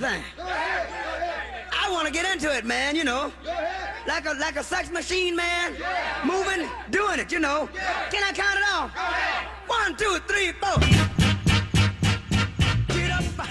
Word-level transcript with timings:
I 0.00 1.88
want 1.90 2.06
to 2.06 2.12
get 2.12 2.32
into 2.32 2.54
it, 2.56 2.64
man, 2.64 2.96
you 2.96 3.04
know. 3.04 3.32
Like 4.06 4.26
a 4.26 4.32
like 4.40 4.56
a 4.56 4.64
sex 4.64 4.90
machine, 4.90 5.36
man. 5.36 5.74
Moving, 6.24 6.68
doing 6.90 7.18
it, 7.20 7.30
you 7.30 7.38
know. 7.38 7.68
Can 8.10 8.22
I 8.22 8.32
count 8.32 8.58
it 8.58 8.64
off? 8.72 8.90
One, 9.66 9.96
two, 9.96 10.18
three, 10.26 10.52
four. 10.52 10.82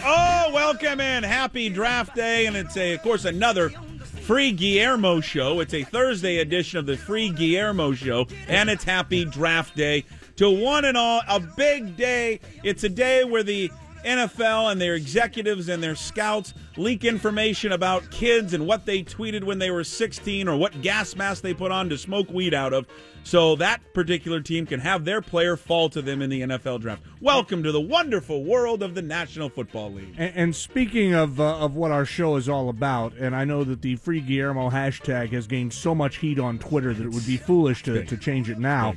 Oh, 0.03 0.51
welcome 0.53 0.99
in. 0.99 1.23
Happy 1.23 1.69
draft 1.69 2.15
day. 2.15 2.47
And 2.47 2.55
it's, 2.55 2.75
a, 2.75 2.93
of 2.93 3.03
course, 3.03 3.25
another 3.25 3.69
free 3.69 4.51
Guillermo 4.51 5.19
show. 5.19 5.59
It's 5.59 5.75
a 5.75 5.83
Thursday 5.83 6.39
edition 6.39 6.79
of 6.79 6.87
the 6.87 6.97
free 6.97 7.29
Guillermo 7.29 7.93
show. 7.93 8.25
And 8.47 8.69
it's 8.69 8.83
happy 8.83 9.25
draft 9.25 9.75
day. 9.75 10.05
To 10.37 10.49
one 10.49 10.85
and 10.85 10.97
all, 10.97 11.21
a 11.27 11.39
big 11.39 11.95
day. 11.97 12.39
It's 12.63 12.83
a 12.83 12.89
day 12.89 13.23
where 13.25 13.43
the 13.43 13.69
NFL 14.03 14.71
and 14.71 14.81
their 14.81 14.95
executives 14.95 15.69
and 15.69 15.81
their 15.81 15.95
scouts 15.95 16.53
leak 16.77 17.03
information 17.03 17.71
about 17.71 18.09
kids 18.11 18.53
and 18.53 18.65
what 18.65 18.85
they 18.85 19.03
tweeted 19.03 19.43
when 19.43 19.59
they 19.59 19.71
were 19.71 19.83
16 19.83 20.47
or 20.47 20.57
what 20.57 20.81
gas 20.81 21.15
mask 21.15 21.43
they 21.43 21.53
put 21.53 21.71
on 21.71 21.89
to 21.89 21.97
smoke 21.97 22.29
weed 22.29 22.53
out 22.53 22.73
of 22.73 22.87
so 23.23 23.55
that 23.55 23.81
particular 23.93 24.41
team 24.41 24.65
can 24.65 24.79
have 24.79 25.05
their 25.05 25.21
player 25.21 25.55
fall 25.55 25.89
to 25.89 26.01
them 26.01 26.21
in 26.21 26.29
the 26.29 26.41
NFL 26.41 26.81
draft. 26.81 27.03
Welcome 27.19 27.63
to 27.63 27.71
the 27.71 27.81
wonderful 27.81 28.43
world 28.43 28.81
of 28.81 28.95
the 28.95 29.01
National 29.01 29.49
Football 29.49 29.91
League. 29.93 30.15
And, 30.17 30.33
and 30.35 30.55
speaking 30.55 31.13
of 31.13 31.39
uh, 31.39 31.57
of 31.57 31.75
what 31.75 31.91
our 31.91 32.05
show 32.05 32.35
is 32.35 32.49
all 32.49 32.69
about, 32.69 33.13
and 33.13 33.35
I 33.35 33.45
know 33.45 33.63
that 33.63 33.81
the 33.81 33.95
Free 33.95 34.21
Guillermo 34.21 34.69
hashtag 34.69 35.31
has 35.33 35.47
gained 35.47 35.73
so 35.73 35.93
much 35.93 36.17
heat 36.17 36.39
on 36.39 36.57
Twitter 36.57 36.93
that 36.93 37.03
it 37.03 37.11
would 37.11 37.25
be 37.27 37.37
foolish 37.37 37.83
to, 37.83 38.03
to 38.05 38.17
change 38.17 38.49
it 38.49 38.57
now. 38.57 38.95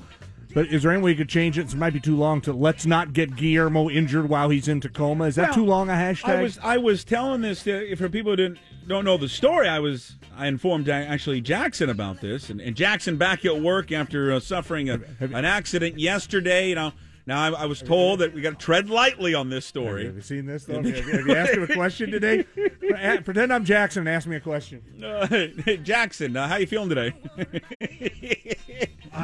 But 0.55 0.69
is 0.69 0.85
there 0.85 0.93
any 0.93 1.03
way 1.03 1.11
you 1.11 1.17
could 1.17 1.29
change 1.29 1.59
it? 1.59 1.67
It 1.67 1.77
might 1.77 1.93
be 1.93 2.01
too 2.01 2.17
long 2.17 2.41
to 2.43 2.53
let's 2.53 2.87
not 2.87 3.13
get 3.13 3.35
Guillermo 3.35 3.91
injured 3.91 4.29
while 4.29 4.51
he's 4.51 4.69
in 4.69 4.81
Tacoma. 4.81 5.25
Is 5.25 5.35
that 5.35 5.49
Well, 5.49 5.55
too 5.55 5.65
long 5.65 5.91
a 5.91 5.95
hashtag? 5.95 6.37
I 6.37 6.43
was 6.43 6.59
I 6.63 6.77
was 6.77 7.05
telling 7.05 7.41
this 7.41 7.65
to, 7.65 7.95
for 7.97 8.09
people 8.09 8.33
who 8.33 8.37
didn't 8.37 8.59
don't 8.87 9.05
know 9.05 9.17
the 9.17 9.29
story. 9.29 9.69
I 9.69 9.81
was 9.81 10.17
I 10.37 10.47
informed 10.47 10.89
actually 10.89 11.41
Jackson 11.41 11.91
about 11.91 12.21
this, 12.21 12.51
and, 12.51 12.61
and 12.61 12.77
Jackson 12.77 13.17
back 13.17 13.45
at 13.45 13.61
work 13.61 13.91
after 13.91 14.33
uh, 14.33 14.41
suffering 14.41 14.91
a, 14.91 15.01
an 15.21 15.45
accident 15.45 15.99
yesterday. 15.99 16.69
You 16.69 16.77
know, 16.77 16.93
now 17.27 17.43
I, 17.43 17.63
I 17.63 17.67
was 17.67 17.83
told 17.83 18.21
that 18.21 18.35
we 18.35 18.41
got 18.41 18.59
to 18.59 18.65
tread 18.65 18.91
lightly 18.91 19.35
on 19.35 19.49
this 19.49 19.67
story. 19.67 20.07
Have 20.07 20.15
you 20.15 20.21
seen 20.21 20.47
this? 20.47 20.67
Though? 20.67 20.75
Have, 20.83 20.87
you, 20.87 20.95
have 20.95 21.27
you 21.27 21.35
asked 21.35 21.55
him 21.55 21.63
a 21.63 21.75
question 21.75 22.11
today? 22.11 22.43
Pretend 23.25 23.53
I'm 23.53 23.65
Jackson 23.65 24.01
and 24.01 24.09
ask 24.09 24.29
me 24.29 24.37
a 24.37 24.41
question. 24.41 24.83
Uh, 25.03 25.27
hey, 25.65 25.79
Jackson, 25.83 26.37
uh, 26.37 26.47
how 26.47 26.57
you 26.57 26.67
feeling 26.67 26.91
today? 26.91 27.15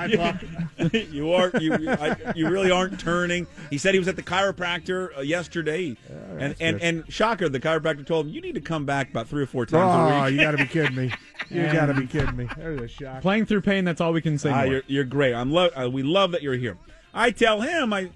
Hi, 0.01 0.17
Buck. 0.17 0.93
you 1.13 1.33
are 1.33 1.51
you 1.61 1.75
I, 1.91 2.33
you 2.35 2.49
really 2.49 2.71
aren't 2.71 2.99
turning. 2.99 3.47
He 3.69 3.77
said 3.77 3.93
he 3.93 3.99
was 3.99 4.09
at 4.09 4.17
the 4.17 4.23
chiropractor 4.23 5.15
uh, 5.17 5.21
yesterday, 5.21 5.95
and 6.09 6.57
and 6.59 6.79
good. 6.79 6.83
and 6.83 7.13
shocker, 7.13 7.51
the 7.51 7.61
chiropractor 7.61 8.07
told 8.07 8.27
him 8.27 8.33
you 8.33 8.41
need 8.41 8.55
to 8.55 8.63
come 8.63 8.87
back 8.87 9.11
about 9.11 9.29
three 9.29 9.43
or 9.43 9.47
four 9.47 9.67
times 9.67 9.83
Oh, 9.95 10.17
a 10.17 10.25
week. 10.25 10.35
you 10.35 10.41
got 10.41 10.53
to 10.53 10.57
be 10.57 10.67
kidding 10.67 10.95
me! 10.97 11.13
You 11.51 11.65
got 11.73 11.87
to 11.87 11.95
be 11.95 12.07
kidding 12.07 12.37
me! 12.37 12.49
There's 12.57 12.81
a 12.81 12.87
shock. 12.89 13.23
Playing 13.23 13.45
through 13.45 13.63
pain, 13.63 13.85
that's 13.85 14.01
all 14.01 14.13
we 14.13 14.23
can 14.23 14.39
say. 14.39 14.51
Ah, 14.51 14.57
more. 14.63 14.67
you're, 14.67 14.83
you're 14.87 15.05
great. 15.05 15.35
I'm 15.35 15.51
lo- 15.51 15.71
uh, 15.77 15.91
we 15.91 16.03
love 16.05 16.31
that 16.31 16.43
you're 16.43 16.55
here. 16.55 16.79
I 17.13 17.33
tell 17.33 17.61
him 17.61 17.93
I, 17.93 18.11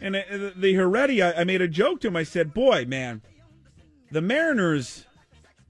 and 0.00 0.14
uh, 0.14 0.50
the 0.54 0.74
Heredia, 0.74 1.34
I, 1.34 1.40
I 1.40 1.44
made 1.44 1.62
a 1.62 1.68
joke 1.68 2.02
to 2.02 2.08
him. 2.08 2.16
I 2.16 2.22
said, 2.22 2.52
"Boy, 2.54 2.84
man, 2.86 3.22
the 4.12 4.20
Mariners." 4.20 5.05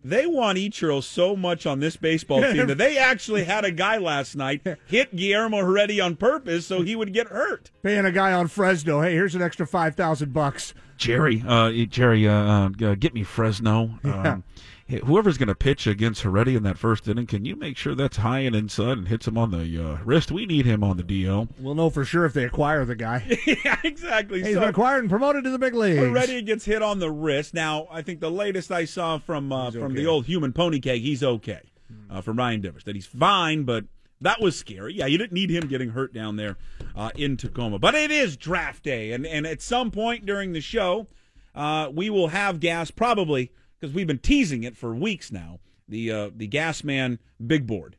They 0.07 0.25
want 0.25 0.57
Ichiro 0.57 1.03
so 1.03 1.35
much 1.35 1.67
on 1.67 1.81
this 1.81 1.97
baseball 1.97 2.41
team 2.41 2.69
that 2.69 2.79
they 2.79 2.97
actually 2.99 3.43
had 3.43 3.65
a 3.65 3.73
guy 3.73 3.99
last 3.99 4.37
night 4.37 4.65
hit 4.87 5.17
Guillermo 5.17 5.59
Heredia 5.59 6.05
on 6.05 6.15
purpose 6.15 6.65
so 6.65 6.83
he 6.83 6.95
would 6.95 7.13
get 7.13 7.27
hurt. 7.27 7.73
Paying 7.83 8.05
a 8.05 8.13
guy 8.13 8.33
on 8.33 8.47
Fresno. 8.47 9.01
Hey, 9.01 9.15
here's 9.15 9.35
an 9.35 9.43
extra 9.43 9.67
five 9.67 9.97
thousand 9.97 10.33
bucks. 10.33 10.75
Jerry, 10.97 11.43
uh, 11.47 11.73
Jerry, 11.91 12.27
uh, 12.29 12.71
uh, 12.81 12.95
get 12.95 13.15
me 13.15 13.25
Fresno. 13.25 13.99
Um, 14.05 14.23
hey, 14.23 14.56
whoever's 14.89 15.37
going 15.37 15.49
to 15.49 15.55
pitch 15.55 15.87
against 15.87 16.23
Heredia 16.23 16.57
in 16.57 16.63
that 16.63 16.79
first 16.79 17.09
inning, 17.09 17.27
can 17.27 17.45
you 17.45 17.57
make 17.57 17.77
sure 17.77 17.95
that's 17.95 18.19
high 18.19 18.41
and 18.41 18.55
inside 18.55 18.99
and 18.99 19.09
hits 19.09 19.27
him 19.27 19.37
on 19.37 19.51
the 19.51 19.85
uh, 19.85 19.99
wrist? 20.05 20.31
We 20.31 20.47
need 20.47 20.65
him 20.67 20.85
on 20.85 20.97
the 20.97 21.03
DL. 21.03 21.49
We'll 21.59 21.75
know 21.75 21.91
for 21.91 22.05
sure 22.05 22.25
if 22.25 22.33
they 22.35 22.45
acquire 22.45 22.85
the 22.85 22.95
guy. 22.95 23.39
yeah, 23.47 23.79
exactly. 23.83 24.43
He's 24.43 24.55
So- 24.55 24.61
been 24.61 24.69
acquired 24.69 25.01
and 25.01 25.11
promoted 25.11 25.45
to 25.45 25.51
the 25.51 25.59
big 25.59 25.75
leagues. 25.75 25.99
Heredia 25.99 26.43
gets 26.43 26.65
hit 26.65 26.83
on 26.83 26.99
the 27.01 27.11
wrist. 27.11 27.53
Now, 27.55 27.89
I 27.91 28.03
think 28.03 28.21
the 28.21 28.31
latest 28.31 28.71
I 28.71 28.85
saw 28.85 29.19
from 29.19 29.53
uh, 29.53 29.71
from 29.73 29.95
the 29.95 30.07
old 30.07 30.27
human 30.27 30.53
pony 30.53 30.79
cake, 30.81 31.03
he's 31.03 31.23
okay. 31.25 31.61
Uh, 32.11 32.21
from 32.21 32.37
Ryan 32.37 32.63
Divish, 32.63 32.85
that 32.85 32.95
he's 32.97 33.07
fine, 33.07 33.63
but 33.65 33.85
that 34.21 34.41
was 34.41 34.57
scary. 34.59 34.95
Yeah, 34.95 35.07
you 35.07 35.19
didn't 35.19 35.33
need 35.33 35.51
him 35.51 35.69
getting 35.69 35.91
hurt 35.91 36.13
down 36.13 36.37
there 36.37 36.57
uh, 36.97 37.11
in 37.17 37.37
Tacoma. 37.37 37.79
But 37.79 37.95
it 37.95 38.11
is 38.11 38.37
draft 38.37 38.83
day, 38.85 39.13
and 39.13 39.27
and 39.27 39.47
at 39.47 39.61
some 39.63 39.91
point 39.91 40.27
during 40.27 40.53
the 40.53 40.61
show, 40.61 41.07
uh, 41.55 41.91
we 41.93 42.11
will 42.11 42.29
have 42.29 42.59
gas 42.61 42.91
probably 42.91 43.53
because 43.79 43.95
we've 43.95 44.07
been 44.07 44.19
teasing 44.19 44.63
it 44.63 44.77
for 44.77 44.95
weeks 44.95 45.31
now. 45.31 45.61
The 45.89 46.11
uh, 46.11 46.31
the 46.35 46.47
gas 46.47 46.83
man 46.83 47.19
big 47.45 47.67
board. 47.67 47.97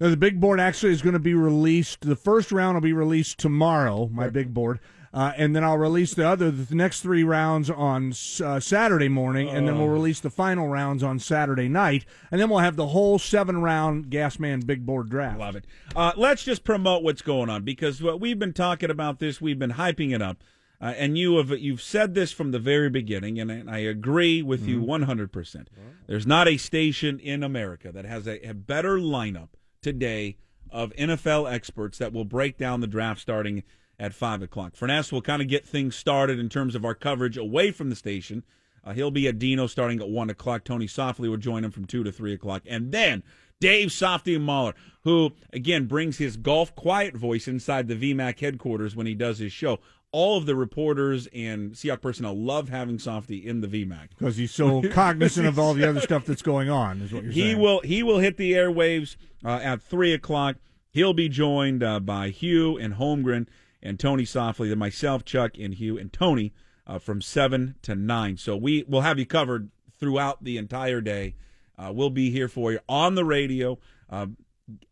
Now, 0.00 0.08
the 0.08 0.16
big 0.16 0.40
board 0.40 0.60
actually 0.60 0.92
is 0.92 1.02
going 1.02 1.12
to 1.12 1.18
be 1.18 1.34
released. 1.34 2.00
The 2.00 2.16
first 2.16 2.50
round 2.50 2.74
will 2.74 2.80
be 2.80 2.94
released 2.94 3.38
tomorrow, 3.38 4.08
my 4.10 4.30
big 4.30 4.54
board. 4.54 4.80
Uh, 5.12 5.32
and 5.36 5.56
then 5.56 5.64
I'll 5.64 5.76
release 5.76 6.14
the 6.14 6.26
other, 6.26 6.52
the 6.52 6.74
next 6.74 7.00
three 7.00 7.24
rounds 7.24 7.68
on 7.68 8.12
uh, 8.44 8.60
Saturday 8.60 9.08
morning, 9.08 9.48
and 9.48 9.66
then 9.66 9.76
we'll 9.76 9.88
release 9.88 10.20
the 10.20 10.30
final 10.30 10.68
rounds 10.68 11.02
on 11.02 11.18
Saturday 11.18 11.68
night, 11.68 12.04
and 12.30 12.40
then 12.40 12.48
we'll 12.48 12.60
have 12.60 12.76
the 12.76 12.86
whole 12.88 13.18
seven 13.18 13.60
round 13.60 14.06
Gasman 14.06 14.64
Big 14.64 14.86
Board 14.86 15.10
draft. 15.10 15.40
Love 15.40 15.56
it. 15.56 15.64
Uh, 15.96 16.12
let's 16.16 16.44
just 16.44 16.62
promote 16.62 17.02
what's 17.02 17.22
going 17.22 17.50
on 17.50 17.64
because 17.64 18.00
what 18.00 18.20
we've 18.20 18.38
been 18.38 18.52
talking 18.52 18.88
about 18.88 19.18
this, 19.18 19.40
we've 19.40 19.58
been 19.58 19.72
hyping 19.72 20.14
it 20.14 20.22
up, 20.22 20.44
uh, 20.80 20.94
and 20.96 21.18
you 21.18 21.36
have 21.36 21.50
you've 21.50 21.82
said 21.82 22.14
this 22.14 22.32
from 22.32 22.50
the 22.52 22.58
very 22.58 22.88
beginning, 22.90 23.38
and, 23.38 23.50
I- 23.52 23.56
and 23.56 23.70
I 23.70 23.78
agree 23.78 24.42
with 24.42 24.66
you 24.66 24.80
one 24.80 25.02
hundred 25.02 25.32
percent. 25.32 25.68
There's 26.06 26.26
not 26.26 26.48
a 26.48 26.56
station 26.56 27.18
in 27.20 27.42
America 27.42 27.92
that 27.92 28.04
has 28.04 28.26
a, 28.26 28.40
a 28.48 28.54
better 28.54 28.98
lineup 28.98 29.48
today 29.82 30.36
of 30.70 30.92
NFL 30.94 31.50
experts 31.52 31.98
that 31.98 32.12
will 32.12 32.24
break 32.24 32.56
down 32.56 32.80
the 32.80 32.86
draft 32.86 33.20
starting 33.20 33.62
at 33.98 34.14
five 34.14 34.40
o'clock. 34.42 34.74
Furness 34.74 35.12
will 35.12 35.22
kind 35.22 35.42
of 35.42 35.48
get 35.48 35.66
things 35.66 35.94
started 35.96 36.38
in 36.38 36.48
terms 36.48 36.74
of 36.74 36.84
our 36.84 36.94
coverage 36.94 37.36
away 37.36 37.70
from 37.70 37.90
the 37.90 37.96
station. 37.96 38.42
Uh, 38.82 38.92
he'll 38.94 39.10
be 39.10 39.28
at 39.28 39.38
Dino 39.38 39.66
starting 39.66 40.00
at 40.00 40.08
one 40.08 40.30
o'clock. 40.30 40.64
Tony 40.64 40.86
Softli 40.86 41.28
will 41.28 41.36
join 41.36 41.64
him 41.64 41.70
from 41.70 41.84
two 41.84 42.02
to 42.02 42.10
three 42.10 42.32
o'clock, 42.32 42.62
and 42.66 42.92
then 42.92 43.22
Dave 43.60 43.92
Softy 43.92 44.38
Mahler, 44.38 44.72
who 45.04 45.32
again 45.52 45.84
brings 45.84 46.16
his 46.16 46.38
golf 46.38 46.74
quiet 46.74 47.14
voice 47.14 47.46
inside 47.46 47.88
the 47.88 47.94
VMAC 48.14 48.40
headquarters 48.40 48.96
when 48.96 49.06
he 49.06 49.14
does 49.14 49.38
his 49.38 49.52
show. 49.52 49.78
All 50.12 50.36
of 50.36 50.46
the 50.46 50.56
reporters 50.56 51.28
and 51.32 51.72
Seahawk 51.72 52.00
personnel 52.00 52.36
love 52.36 52.68
having 52.68 52.98
Softy 52.98 53.46
in 53.46 53.60
the 53.60 53.68
VMAC. 53.68 54.08
Because 54.18 54.36
he's 54.36 54.50
so 54.52 54.82
cognizant 54.90 55.46
of 55.46 55.58
all 55.58 55.72
the 55.74 55.88
other 55.88 56.00
stuff 56.00 56.24
that's 56.26 56.42
going 56.42 56.68
on, 56.68 57.00
is 57.00 57.12
what 57.12 57.22
you're 57.22 57.32
He 57.32 57.40
saying. 57.52 57.60
will 57.60 57.80
he 57.82 58.02
will 58.02 58.18
hit 58.18 58.36
the 58.36 58.52
airwaves 58.52 59.16
uh, 59.44 59.60
at 59.62 59.80
three 59.82 60.12
o'clock. 60.12 60.56
He'll 60.90 61.12
be 61.14 61.28
joined 61.28 61.82
uh, 61.84 62.00
by 62.00 62.30
Hugh 62.30 62.76
and 62.76 62.94
Holmgren 62.94 63.46
and 63.82 64.00
Tony 64.00 64.24
Softli, 64.24 64.68
then 64.68 64.78
myself, 64.78 65.24
Chuck, 65.24 65.52
and 65.58 65.74
Hugh 65.74 65.96
and 65.96 66.12
Tony 66.12 66.52
uh, 66.86 66.98
from 66.98 67.22
seven 67.22 67.76
to 67.82 67.94
nine. 67.94 68.36
So 68.36 68.56
we 68.56 68.84
will 68.88 69.02
have 69.02 69.18
you 69.18 69.26
covered 69.26 69.70
throughout 70.00 70.42
the 70.42 70.58
entire 70.58 71.00
day. 71.00 71.36
Uh, 71.78 71.92
we'll 71.94 72.10
be 72.10 72.30
here 72.30 72.48
for 72.48 72.72
you 72.72 72.80
on 72.88 73.14
the 73.14 73.24
radio, 73.24 73.78
uh, 74.10 74.26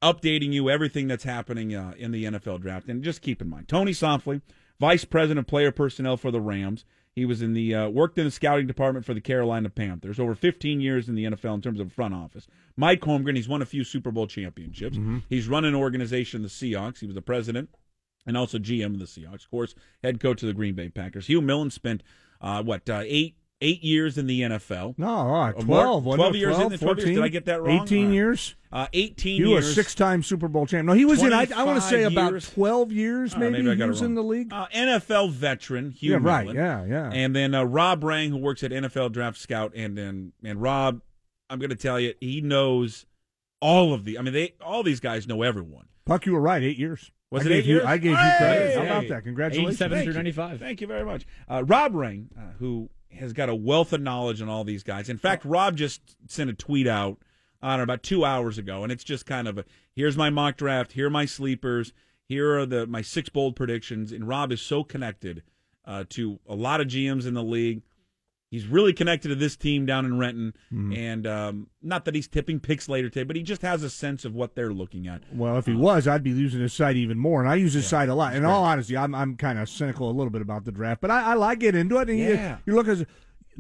updating 0.00 0.52
you 0.52 0.70
everything 0.70 1.08
that's 1.08 1.24
happening 1.24 1.74
uh, 1.74 1.94
in 1.98 2.12
the 2.12 2.24
NFL 2.24 2.60
draft. 2.60 2.88
And 2.88 3.02
just 3.02 3.20
keep 3.22 3.42
in 3.42 3.48
mind, 3.48 3.68
Tony 3.68 3.92
Softli, 3.92 4.40
Vice 4.80 5.04
President 5.04 5.40
of 5.40 5.46
Player 5.46 5.72
Personnel 5.72 6.16
for 6.16 6.30
the 6.30 6.40
Rams. 6.40 6.84
He 7.12 7.24
was 7.24 7.42
in 7.42 7.52
the 7.52 7.74
uh, 7.74 7.88
worked 7.88 8.16
in 8.16 8.24
the 8.24 8.30
scouting 8.30 8.66
department 8.68 9.04
for 9.04 9.12
the 9.12 9.20
Carolina 9.20 9.70
Panthers. 9.70 10.20
Over 10.20 10.36
15 10.36 10.80
years 10.80 11.08
in 11.08 11.16
the 11.16 11.24
NFL 11.24 11.54
in 11.54 11.62
terms 11.62 11.80
of 11.80 11.92
front 11.92 12.14
office. 12.14 12.46
Mike 12.76 13.00
Holmgren, 13.00 13.34
he's 13.34 13.48
won 13.48 13.60
a 13.60 13.66
few 13.66 13.82
Super 13.82 14.12
Bowl 14.12 14.28
championships. 14.28 14.96
He's 15.28 15.48
run 15.48 15.64
an 15.64 15.74
organization, 15.74 16.42
the 16.42 16.48
Seahawks. 16.48 17.00
He 17.00 17.06
was 17.06 17.16
the 17.16 17.22
president 17.22 17.70
and 18.24 18.36
also 18.36 18.58
GM 18.58 18.94
of 18.94 18.98
the 19.00 19.06
Seahawks. 19.06 19.44
Of 19.44 19.50
course, 19.50 19.74
head 20.04 20.20
coach 20.20 20.42
of 20.42 20.46
the 20.46 20.54
Green 20.54 20.74
Bay 20.74 20.90
Packers. 20.90 21.26
Hugh 21.26 21.40
Millen 21.40 21.70
spent 21.70 22.04
uh, 22.40 22.62
what 22.62 22.88
uh, 22.88 23.02
eight 23.04 23.36
eight 23.60 23.82
years 23.82 24.16
in 24.18 24.26
the 24.26 24.42
NFL. 24.42 24.94
no, 24.98 25.08
all 25.08 25.32
right, 25.32 25.54
Or 25.56 25.62
more- 25.64 25.82
12, 25.82 26.04
wasn't 26.04 26.20
12 26.20 26.36
years 26.36 26.58
in 26.58 26.68
the 26.68 26.78
12 26.78 26.80
years. 26.98 27.04
14? 27.06 27.14
Did 27.16 27.24
I 27.24 27.28
get 27.28 27.44
that 27.46 27.62
wrong? 27.62 27.82
18 27.82 28.06
Uh, 28.08 28.12
years? 28.12 28.54
Uh, 28.70 28.86
18 28.92 29.40
You 29.40 29.56
a 29.56 29.62
six-time 29.62 30.22
Super 30.22 30.46
Bowl 30.46 30.66
champ. 30.66 30.86
No, 30.86 30.92
he 30.92 31.04
was 31.06 31.22
in. 31.22 31.32
I, 31.32 31.46
I 31.56 31.62
want 31.64 31.76
to 31.76 31.88
say 31.88 32.02
25 32.02 32.12
about 32.28 32.42
twelve 32.42 32.92
years. 32.92 33.34
Maybe, 33.36 33.52
maybe 33.52 33.70
I 33.70 33.74
got 33.76 33.84
he 33.84 33.88
was 33.90 34.02
in 34.02 34.14
the 34.14 34.22
league. 34.22 34.52
Uh, 34.52 34.66
NFL 34.74 35.30
veteran 35.30 35.90
Hugh 35.90 36.12
yeah, 36.12 36.18
right. 36.20 36.42
Millen. 36.46 36.56
Yeah, 36.56 36.84
yeah. 36.84 37.10
And 37.12 37.34
then 37.34 37.54
uh, 37.54 37.64
Rob 37.64 38.04
Rang, 38.04 38.30
who 38.30 38.36
works 38.36 38.62
at 38.62 38.70
NFL 38.70 39.12
Draft 39.12 39.38
Scout, 39.38 39.72
and 39.74 39.96
then 39.96 40.32
and 40.44 40.60
Rob, 40.60 41.00
I'm 41.48 41.58
going 41.58 41.70
to 41.70 41.76
tell 41.76 41.98
you, 41.98 42.12
he 42.20 42.42
knows 42.42 43.06
all 43.62 43.94
of 43.94 44.04
the. 44.04 44.18
I 44.18 44.22
mean, 44.22 44.34
they 44.34 44.52
all 44.60 44.82
these 44.82 45.00
guys 45.00 45.26
know 45.26 45.42
everyone. 45.42 45.86
Puck, 46.04 46.26
you 46.26 46.32
were 46.34 46.40
right. 46.40 46.62
Eight 46.62 46.76
years. 46.78 47.10
Was 47.30 47.42
I 47.42 47.46
it 47.46 47.48
gave 47.48 47.58
eight 47.64 47.66
you. 47.70 47.82
I 47.84 47.96
gave 47.96 48.10
you 48.12 48.16
Hey! 48.18 48.34
credit. 48.38 48.74
How 48.76 48.82
about 48.82 49.08
that? 49.08 49.24
Congratulations. 49.24 49.76
87 49.76 49.96
Thank 49.96 50.04
through 50.04 50.12
you. 50.12 50.18
95. 50.18 50.58
Thank 50.60 50.80
you 50.82 50.86
very 50.86 51.04
much. 51.06 51.26
Uh, 51.50 51.64
Rob 51.66 51.94
Rang, 51.94 52.28
uh, 52.38 52.52
who 52.58 52.90
has 53.12 53.32
got 53.32 53.48
a 53.48 53.54
wealth 53.54 53.92
of 53.92 54.00
knowledge 54.00 54.42
on 54.42 54.48
all 54.48 54.64
these 54.64 54.82
guys. 54.82 55.08
In 55.08 55.18
fact, 55.18 55.44
Rob 55.44 55.76
just 55.76 56.00
sent 56.28 56.50
a 56.50 56.54
tweet 56.54 56.86
out, 56.86 57.18
know, 57.62 57.82
about 57.82 58.02
two 58.02 58.24
hours 58.24 58.58
ago, 58.58 58.82
and 58.82 58.92
it's 58.92 59.04
just 59.04 59.26
kind 59.26 59.48
of 59.48 59.58
a 59.58 59.64
here's 59.94 60.16
my 60.16 60.30
mock 60.30 60.56
draft, 60.56 60.92
here 60.92 61.06
are 61.06 61.10
my 61.10 61.24
sleepers, 61.24 61.92
here 62.24 62.58
are 62.58 62.66
the 62.66 62.86
my 62.86 63.02
six 63.02 63.28
bold 63.28 63.56
predictions. 63.56 64.12
And 64.12 64.28
Rob 64.28 64.52
is 64.52 64.60
so 64.60 64.84
connected 64.84 65.42
uh, 65.84 66.04
to 66.10 66.38
a 66.46 66.54
lot 66.54 66.80
of 66.80 66.88
GMs 66.88 67.26
in 67.26 67.34
the 67.34 67.42
league. 67.42 67.82
He's 68.50 68.66
really 68.66 68.94
connected 68.94 69.28
to 69.28 69.34
this 69.34 69.56
team 69.56 69.84
down 69.84 70.06
in 70.06 70.18
Renton, 70.18 70.54
Mm-hmm. 70.72 70.92
and 70.94 71.26
um, 71.26 71.66
not 71.82 72.04
that 72.06 72.14
he's 72.14 72.26
tipping 72.28 72.60
picks 72.60 72.88
later 72.88 73.10
today, 73.10 73.24
but 73.24 73.36
he 73.36 73.42
just 73.42 73.60
has 73.62 73.82
a 73.82 73.90
sense 73.90 74.24
of 74.24 74.34
what 74.34 74.54
they're 74.54 74.72
looking 74.72 75.06
at. 75.06 75.20
Well, 75.34 75.58
if 75.58 75.66
he 75.66 75.74
was, 75.74 76.08
I'd 76.08 76.22
be 76.22 76.30
using 76.30 76.60
his 76.60 76.72
site 76.72 76.96
even 76.96 77.18
more, 77.18 77.40
and 77.42 77.50
I 77.50 77.56
use 77.56 77.74
his 77.74 77.86
site 77.86 78.08
a 78.08 78.14
lot. 78.14 78.34
In 78.34 78.44
all 78.46 78.64
honesty, 78.64 78.96
I'm 78.96 79.14
I'm 79.14 79.36
kind 79.36 79.58
of 79.58 79.68
cynical 79.68 80.10
a 80.10 80.12
little 80.12 80.30
bit 80.30 80.40
about 80.42 80.64
the 80.64 80.72
draft, 80.72 81.00
but 81.02 81.10
I, 81.10 81.32
I 81.32 81.34
like 81.34 81.58
get 81.58 81.74
into 81.74 81.98
it. 81.98 82.08
And 82.08 82.18
Yeah. 82.18 82.56
you, 82.64 82.74
look 82.74 82.88
at 82.88 83.06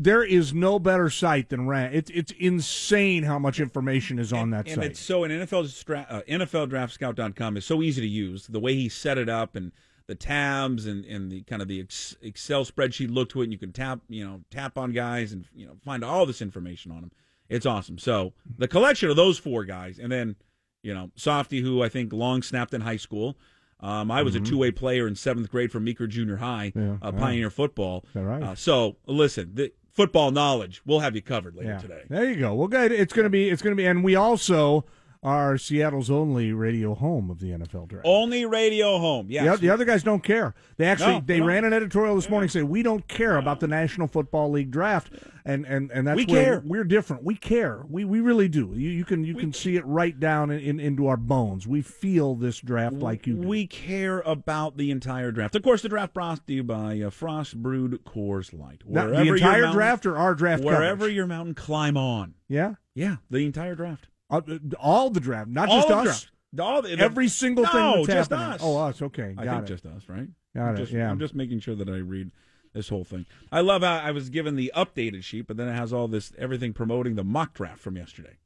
there 0.00 0.22
is 0.22 0.54
no 0.54 0.78
better 0.78 1.10
site 1.10 1.48
than 1.50 1.66
Rant. 1.66 1.94
It's 1.94 2.10
it's 2.14 2.32
insane 2.38 3.24
how 3.24 3.38
much 3.38 3.58
information 3.60 4.18
is 4.18 4.32
on 4.32 4.50
that 4.50 4.66
and 4.68 4.76
site. 4.76 4.84
it's 4.92 5.00
so 5.00 5.24
in 5.24 5.30
NFL 5.32 5.66
stra- 5.68 6.06
uh, 6.08 6.20
NFLDraftScout.com 6.28 7.56
is 7.56 7.66
so 7.66 7.82
easy 7.82 8.00
to 8.00 8.06
use. 8.08 8.46
The 8.46 8.60
way 8.60 8.74
he 8.74 8.88
set 8.88 9.18
it 9.18 9.28
up 9.28 9.56
and 9.56 9.72
the 10.08 10.14
tabs 10.16 10.86
and, 10.86 11.04
and 11.04 11.30
the 11.30 11.42
kind 11.42 11.62
of 11.62 11.68
the 11.68 11.78
Excel 11.78 12.64
spreadsheet 12.64 13.14
look 13.14 13.28
to 13.30 13.40
it, 13.40 13.44
and 13.44 13.52
you 13.52 13.58
can 13.58 13.72
tap 13.72 14.00
you 14.08 14.24
know 14.26 14.40
tap 14.50 14.76
on 14.76 14.90
guys 14.92 15.32
and 15.32 15.44
you 15.54 15.66
know 15.66 15.76
find 15.84 16.02
all 16.02 16.26
this 16.26 16.42
information 16.42 16.90
on 16.90 17.02
them. 17.02 17.12
It's 17.48 17.64
awesome. 17.66 17.98
So 17.98 18.32
the 18.58 18.66
collection 18.68 19.08
of 19.10 19.16
those 19.16 19.38
four 19.38 19.64
guys, 19.64 19.98
and 19.98 20.10
then 20.10 20.34
you 20.82 20.92
know 20.94 21.10
Softy, 21.14 21.60
who 21.60 21.82
I 21.82 21.88
think 21.88 22.12
long 22.12 22.42
snapped 22.42 22.74
in 22.74 22.80
high 22.80 22.96
school. 22.96 23.36
Um, 23.80 24.10
I 24.10 24.22
was 24.24 24.34
a 24.34 24.40
two 24.40 24.58
way 24.58 24.72
player 24.72 25.06
in 25.06 25.14
seventh 25.14 25.50
grade 25.52 25.70
from 25.70 25.84
Meeker 25.84 26.08
Junior 26.08 26.36
High, 26.36 26.72
Mm-hmm. 26.74 26.80
Yeah, 27.04 27.08
uh. 27.08 27.12
Pioneer 27.12 27.48
football. 27.50 28.04
right? 28.14 28.42
Uh, 28.42 28.54
so 28.56 28.96
listen, 29.06 29.52
the 29.54 29.72
football 29.92 30.32
knowledge, 30.32 30.82
we'll 30.84 30.98
have 31.00 31.14
you 31.14 31.22
covered 31.22 31.54
later 31.54 31.78
today. 31.80 32.02
There 32.08 32.28
you 32.28 32.36
go. 32.36 32.54
Well, 32.54 32.66
good. 32.68 32.90
It's 32.90 33.12
going 33.12 33.24
to 33.24 33.30
be. 33.30 33.48
It's 33.50 33.62
going 33.62 33.72
to 33.72 33.76
be, 33.76 33.86
and 33.86 34.02
we 34.02 34.16
also 34.16 34.84
are 35.22 35.58
Seattle's 35.58 36.10
only 36.10 36.52
radio 36.52 36.94
home 36.94 37.30
of 37.30 37.40
the 37.40 37.48
NFL 37.50 37.88
draft. 37.88 38.06
Only 38.06 38.44
radio 38.46 38.98
home. 38.98 39.28
Oth- 39.32 39.60
the 39.60 39.70
other 39.70 39.84
guys 39.84 40.02
don't 40.02 40.22
care. 40.22 40.54
They 40.76 40.84
actually 40.86 41.14
No, 41.14 41.22
they 41.26 41.40
no. 41.40 41.46
ran 41.46 41.64
an 41.64 41.72
editorial 41.72 42.14
this 42.16 42.30
morning 42.30 42.48
saying 42.48 42.68
we 42.68 42.82
don't 42.82 43.06
care 43.08 43.36
about 43.36 43.60
the 43.60 43.66
National 43.68 44.06
Football 44.06 44.50
League 44.52 44.70
draft, 44.70 45.12
and 45.44 45.66
and 45.66 45.90
and 45.90 46.06
that's 46.06 46.16
We 46.16 46.26
where 46.26 46.44
care. 46.44 46.62
we're 46.64 46.84
different. 46.84 47.24
We 47.24 47.34
care. 47.34 47.84
We 47.88 48.04
we 48.04 48.20
really 48.20 48.48
do. 48.48 48.72
You 48.74 48.90
you 48.90 49.04
can 49.04 49.24
you 49.24 49.34
can 49.34 49.52
see 49.52 49.76
it 49.76 49.84
right 49.86 50.18
down 50.18 50.50
in, 50.50 50.60
in, 50.60 50.78
into 50.80 51.06
our 51.08 51.16
bones. 51.16 51.66
We 51.66 51.82
feel 51.82 52.34
this 52.34 52.60
draft 52.60 52.96
like 52.96 53.26
you 53.26 53.34
do. 53.36 53.48
We 53.48 53.66
care 53.66 54.20
about 54.20 54.76
the 54.76 54.90
entire 54.90 55.32
draft. 55.32 55.56
Of 55.56 55.62
course, 55.62 55.82
the 55.82 55.88
draft 55.88 56.14
brought 56.14 56.46
to 56.46 56.52
you 56.52 56.62
by 56.62 57.00
uh, 57.00 57.10
Frost 57.10 57.60
Brewed 57.60 58.04
Coors 58.04 58.56
Light. 58.58 58.82
Now, 58.86 59.08
the 59.08 59.20
entire 59.22 59.62
mountain- 59.62 59.72
draft 59.72 60.06
or 60.06 60.16
our 60.16 60.34
draft 60.34 60.62
wherever 60.62 60.96
coverage? 60.98 61.14
your 61.14 61.26
mountain 61.26 61.54
climb 61.54 61.96
on. 61.96 62.34
yeah, 62.48 62.74
Yeah, 62.94 63.16
the 63.30 63.38
entire 63.46 63.74
draft. 63.74 64.06
All 64.30 65.10
the 65.10 65.20
draft, 65.20 65.48
not 65.48 65.68
All 65.68 65.76
just 65.78 65.90
us. 65.90 66.04
draft. 66.04 66.30
All 66.60 66.82
the, 66.82 66.98
Every 66.98 67.28
single 67.28 67.64
no, 67.64 67.70
thing 67.70 68.04
that's 68.06 68.28
just 68.28 68.30
happening. 68.30 68.54
us. 68.54 68.60
Oh, 68.62 68.78
us. 68.78 69.02
Okay, 69.02 69.34
I 69.36 69.44
got 69.44 69.54
think 69.56 69.64
it. 69.64 69.66
just 69.68 69.86
us, 69.86 70.08
right? 70.08 70.28
Got 70.56 70.68
I'm 70.68 70.74
it, 70.74 70.78
Just, 70.78 70.92
yeah. 70.92 71.10
I'm 71.10 71.18
just 71.18 71.34
making 71.34 71.60
sure 71.60 71.74
that 71.74 71.88
I 71.88 71.96
read 71.98 72.30
this 72.72 72.88
whole 72.88 73.04
thing. 73.04 73.26
I 73.52 73.60
love 73.60 73.82
how 73.82 73.96
I 73.96 74.10
was 74.12 74.30
given 74.30 74.56
the 74.56 74.72
updated 74.74 75.24
sheet, 75.24 75.46
but 75.46 75.56
then 75.56 75.68
it 75.68 75.74
has 75.74 75.92
all 75.92 76.08
this 76.08 76.32
everything 76.38 76.72
promoting 76.72 77.16
the 77.16 77.24
mock 77.24 77.54
draft 77.54 77.80
from 77.80 77.96
yesterday. 77.96 78.36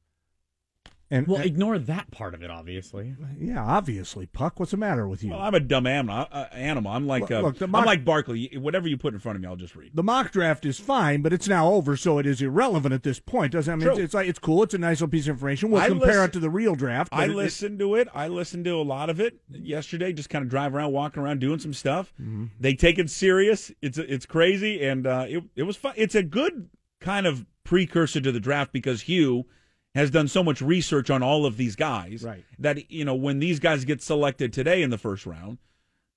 And, 1.13 1.27
Well, 1.27 1.37
and- 1.37 1.47
ignore 1.47 1.79
that 1.79 2.11
part 2.11 2.35
of 2.35 2.43
it, 2.43 2.51
obviously. 2.51 3.15
yeah, 3.39 3.63
obviously, 3.63 4.27
Puck. 4.27 4.59
What's 4.59 4.71
the 4.73 4.77
matter 4.79 5.07
with 5.07 5.23
you? 5.23 5.31
Well, 5.31 5.41
I'm 5.41 5.55
a 5.55 5.61
dumb 5.61 5.87
animal. 5.87 6.27
Uh, 6.33 6.47
animal. 6.53 6.91
I'm 6.91 7.07
like 7.07 7.31
uh, 7.31 7.41
look, 7.41 7.59
the 7.59 7.67
I'm 7.67 7.85
like 7.85 8.05
Barkley. 8.05 8.51
Whatever 8.57 8.89
you 8.89 8.97
put 8.97 9.15
in 9.15 9.21
front 9.21 9.37
of 9.37 9.43
me, 9.43 9.49
I'll 9.49 9.57
just 9.57 9.77
read. 9.77 9.91
the 9.95 10.03
mock 10.03 10.33
draft 10.33 10.65
is 10.65 10.79
fine, 10.81 11.23
but 11.23 11.33
it's 11.33 11.47
now 11.47 11.69
over, 11.71 11.97
so 11.97 12.19
it 12.19 12.27
is 12.27 12.41
irrelevant 12.41 12.95
at 12.95 13.03
this 13.03 13.21
point. 13.21 13.53
Doesn't 13.53 13.73
I 13.73 13.77
mean 13.77 13.85
True. 13.85 13.93
it's, 13.93 14.01
it's 14.01 14.15
like 14.15 14.29
it's 14.29 14.39
cool. 14.39 14.63
It's 14.63 14.75
a 14.75 14.79
nice 14.79 14.97
little 15.01 15.11
piece 15.13 15.27
of 15.27 15.33
information. 15.35 15.71
We'll 15.71 15.83
I 15.83 15.89
compare 15.89 16.09
listen- 16.09 16.25
it 16.25 16.33
to 16.33 16.41
the 16.41 16.51
real 16.51 16.75
draft. 16.75 17.11
I 17.13 17.25
it- 17.27 17.31
listened 17.31 17.79
to 17.81 17.95
it. 17.97 18.09
I 18.15 18.29
listened 18.29 18.65
to 18.65 18.73
a 18.77 18.83
lot 18.83 19.11
of 19.11 19.21
it 19.21 19.39
yesterday. 19.51 20.13
Just 20.13 20.31
kind 20.31 20.43
of 20.45 20.49
driving 20.51 20.77
around, 20.79 20.93
walking 20.93 21.23
around, 21.23 21.41
doing 21.41 21.59
some 21.59 21.75
stuff. 21.75 22.13
Mm-hmm. 22.21 22.47
They 22.59 22.75
take 22.75 22.99
it 22.99 23.11
serious. 23.11 23.71
It's 23.83 23.99
it's 23.99 24.25
crazy, 24.27 24.83
and 24.85 25.07
uh, 25.07 25.27
it 25.29 25.45
it 25.57 25.63
was 25.65 25.77
fun. 25.77 25.93
It's 25.97 26.15
a 26.15 26.23
good 26.23 26.71
kind 27.01 27.27
of 27.27 27.45
precursor 27.65 28.21
to 28.21 28.33
the 28.33 28.41
draft 28.41 28.73
because 28.73 29.03
Hugh 29.03 29.45
has 29.95 30.11
done 30.11 30.29
so 30.29 30.43
much 30.43 30.61
research 30.63 31.11
on 31.11 31.23
all 31.23 31.45
of 31.45 31.57
these 31.57 31.77
guys 31.77 32.23
Right. 32.23 32.45
that 32.59 32.91
you 32.91 33.05
know 33.05 33.15
when 33.15 33.39
these 33.39 33.59
guys 33.61 33.85
get 33.85 34.03
selected 34.03 34.53
today 34.53 34.83
in 34.83 34.91
the 34.91 34.99
first 34.99 35.27
round. 35.27 35.59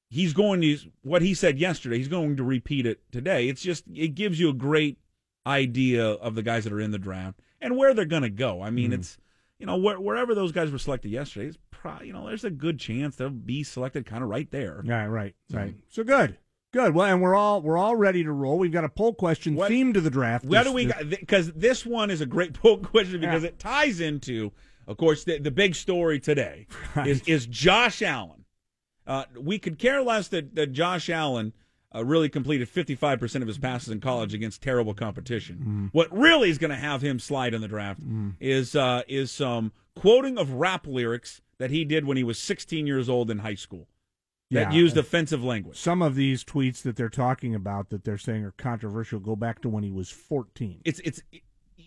He's 0.08 0.34
going 0.34 0.62
to 0.62 0.78
what 1.02 1.24
he 1.24 1.34
said 1.34 1.58
yesterday. 1.58 1.98
He's 1.98 2.08
going 2.08 2.38
to 2.38 2.44
repeat 2.44 2.86
it 2.86 3.02
today. 3.12 3.50
It's 3.50 3.62
just 3.62 3.86
it 3.94 4.10
gives 4.10 4.40
you 4.40 4.50
a 4.50 4.54
great 4.54 5.00
idea 5.48 6.06
of 6.06 6.36
the 6.36 6.44
guys 6.44 6.64
that 6.64 6.74
are 6.74 6.80
in 6.80 6.92
the 6.92 7.00
draft 7.00 7.40
and 7.60 7.76
where 7.76 7.94
they're 7.94 8.06
going 8.06 8.22
to 8.22 8.30
go. 8.30 8.62
I 8.62 8.70
mean, 8.70 8.92
hmm. 8.92 9.00
it's 9.00 9.18
you 9.60 9.66
know 9.66 9.78
where, 9.78 10.00
wherever 10.00 10.36
those 10.36 10.52
guys 10.52 10.72
were 10.72 10.78
selected 10.78 11.10
yesterday, 11.10 11.48
it's 11.48 11.58
probably 11.72 12.08
you 12.08 12.14
know 12.14 12.28
there's 12.28 12.44
a 12.44 12.52
good 12.52 12.80
chance 12.80 13.16
they'll 13.16 13.30
be 13.30 13.64
selected 13.64 14.06
kind 14.06 14.24
of 14.24 14.30
right 14.30 14.50
there. 14.52 14.82
Yeah, 14.86 15.06
right, 15.06 15.36
right. 15.52 15.76
So 15.90 16.04
good, 16.04 16.38
good. 16.76 16.94
Well, 16.94 17.06
and 17.12 17.22
we're 17.22 17.36
all 17.36 17.62
we're 17.62 17.78
all 17.78 17.96
ready 17.96 18.24
to 18.24 18.32
roll. 18.32 18.60
We've 18.60 18.72
got 18.72 18.84
a 18.84 18.90
poll 18.90 19.14
question 19.14 19.56
What- 19.56 19.72
themed 19.72 19.94
to 19.96 20.02
the 20.02 20.10
draft. 20.10 20.46
What 20.46 20.58
this- 20.60 20.68
do 20.68 20.74
we 20.74 20.86
got? 20.86 21.10
Because 21.10 21.52
this 21.54 21.86
one 21.86 22.12
is 22.12 22.22
a 22.22 22.26
great 22.26 22.54
poll 22.62 22.78
question 22.78 23.22
because 23.22 23.44
Yeah. 23.44 23.50
it 23.50 23.60
ties 23.60 24.00
into, 24.02 24.52
of 24.88 24.98
course, 24.98 25.24
the, 25.24 25.40
the 25.40 25.52
big 25.52 25.74
story 25.76 26.20
today 26.20 26.68
Right. 26.96 27.08
is 27.08 27.22
is 27.28 27.46
Josh 27.48 28.02
Allen. 28.02 28.44
Uh, 29.08 29.24
we 29.40 29.58
could 29.60 29.78
care 29.80 30.02
less 30.02 30.28
that, 30.30 30.56
that 30.56 30.72
Josh 30.74 31.10
Allen 31.10 31.54
uh, 31.94 32.04
really 32.04 32.28
completed 32.28 32.68
55% 32.68 33.42
of 33.42 33.48
his 33.48 33.58
passes 33.60 33.90
in 33.90 34.02
college 34.02 34.34
against 34.34 34.62
terrible 34.64 34.94
competition. 34.94 35.58
Mm-hmm. 35.58 35.86
What 35.92 36.12
really 36.12 36.50
is 36.50 36.58
going 36.58 36.72
to 36.72 36.76
have 36.76 37.02
him 37.04 37.20
slide 37.20 37.54
in 37.54 37.62
the 37.62 37.68
draft 37.68 38.02
is 38.40 38.76
uh, 38.76 39.04
is 39.08 39.32
some 39.32 39.72
quoting 39.96 40.38
of 40.38 40.52
rap 40.54 40.86
lyrics 40.88 41.42
that 41.58 41.72
he 41.72 41.86
did 41.86 42.04
when 42.06 42.18
he 42.18 42.24
was 42.24 42.38
16 42.38 42.86
years 42.86 43.08
old 43.08 43.32
in 43.32 43.38
high 43.40 43.56
school 43.56 43.88
that 44.52 44.72
Yeah. 44.72 44.78
used 44.78 44.96
offensive 44.98 45.44
language. 45.44 45.78
Some 45.78 46.02
of 46.02 46.16
these 46.16 46.44
tweets 46.44 46.82
that 46.84 46.96
they're 46.96 47.10
talking 47.10 47.56
about 47.56 47.90
that 47.90 48.04
they're 48.04 48.18
saying 48.18 48.44
are 48.44 48.52
controversial 48.52 49.20
go 49.20 49.36
back 49.36 49.62
to 49.62 49.70
when 49.70 49.84
he 49.84 49.92
was 49.92 50.10
14. 50.10 50.82
it's 50.86 51.00
it's 51.00 51.22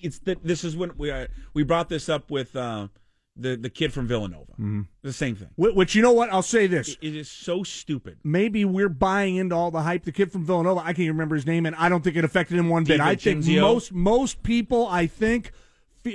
it's 0.00 0.18
that 0.20 0.44
this 0.44 0.62
is 0.64 0.76
when 0.76 0.92
we 0.96 1.10
uh, 1.10 1.26
we 1.54 1.62
brought 1.62 1.88
this 1.88 2.08
up 2.08 2.30
with 2.30 2.54
uh, 2.56 2.88
the 3.36 3.56
the 3.56 3.70
kid 3.70 3.92
from 3.92 4.06
Villanova. 4.08 4.52
Mm-hmm. 4.52 4.82
The 5.02 5.12
same 5.12 5.34
thing. 5.36 5.48
Wh- 5.56 5.74
Which 5.76 5.94
you 5.94 6.02
know 6.02 6.12
what? 6.12 6.32
I'll 6.32 6.42
say 6.42 6.66
this. 6.66 6.88
It- 6.90 6.98
it 7.02 7.16
is 7.16 7.30
so 7.30 7.62
stupid. 7.62 8.18
Maybe 8.24 8.64
we're 8.64 8.88
buying 8.88 9.36
into 9.36 9.54
all 9.56 9.70
the 9.70 9.82
hype. 9.82 10.04
The 10.04 10.12
kid 10.12 10.30
from 10.32 10.44
Villanova, 10.44 10.80
I 10.80 10.92
can't 10.92 11.08
remember 11.08 11.34
his 11.36 11.46
name, 11.46 11.64
and 11.66 11.74
I 11.76 11.88
don't 11.88 12.02
think 12.02 12.16
it 12.16 12.24
affected 12.24 12.58
him 12.58 12.68
one 12.68 12.84
bit. 12.84 13.00
I 13.00 13.14
think 13.16 13.44
DiVincenzo. 13.44 13.60
most 13.60 13.92
most 13.92 14.42
people, 14.42 14.86
I 14.88 15.06
think, 15.06 15.52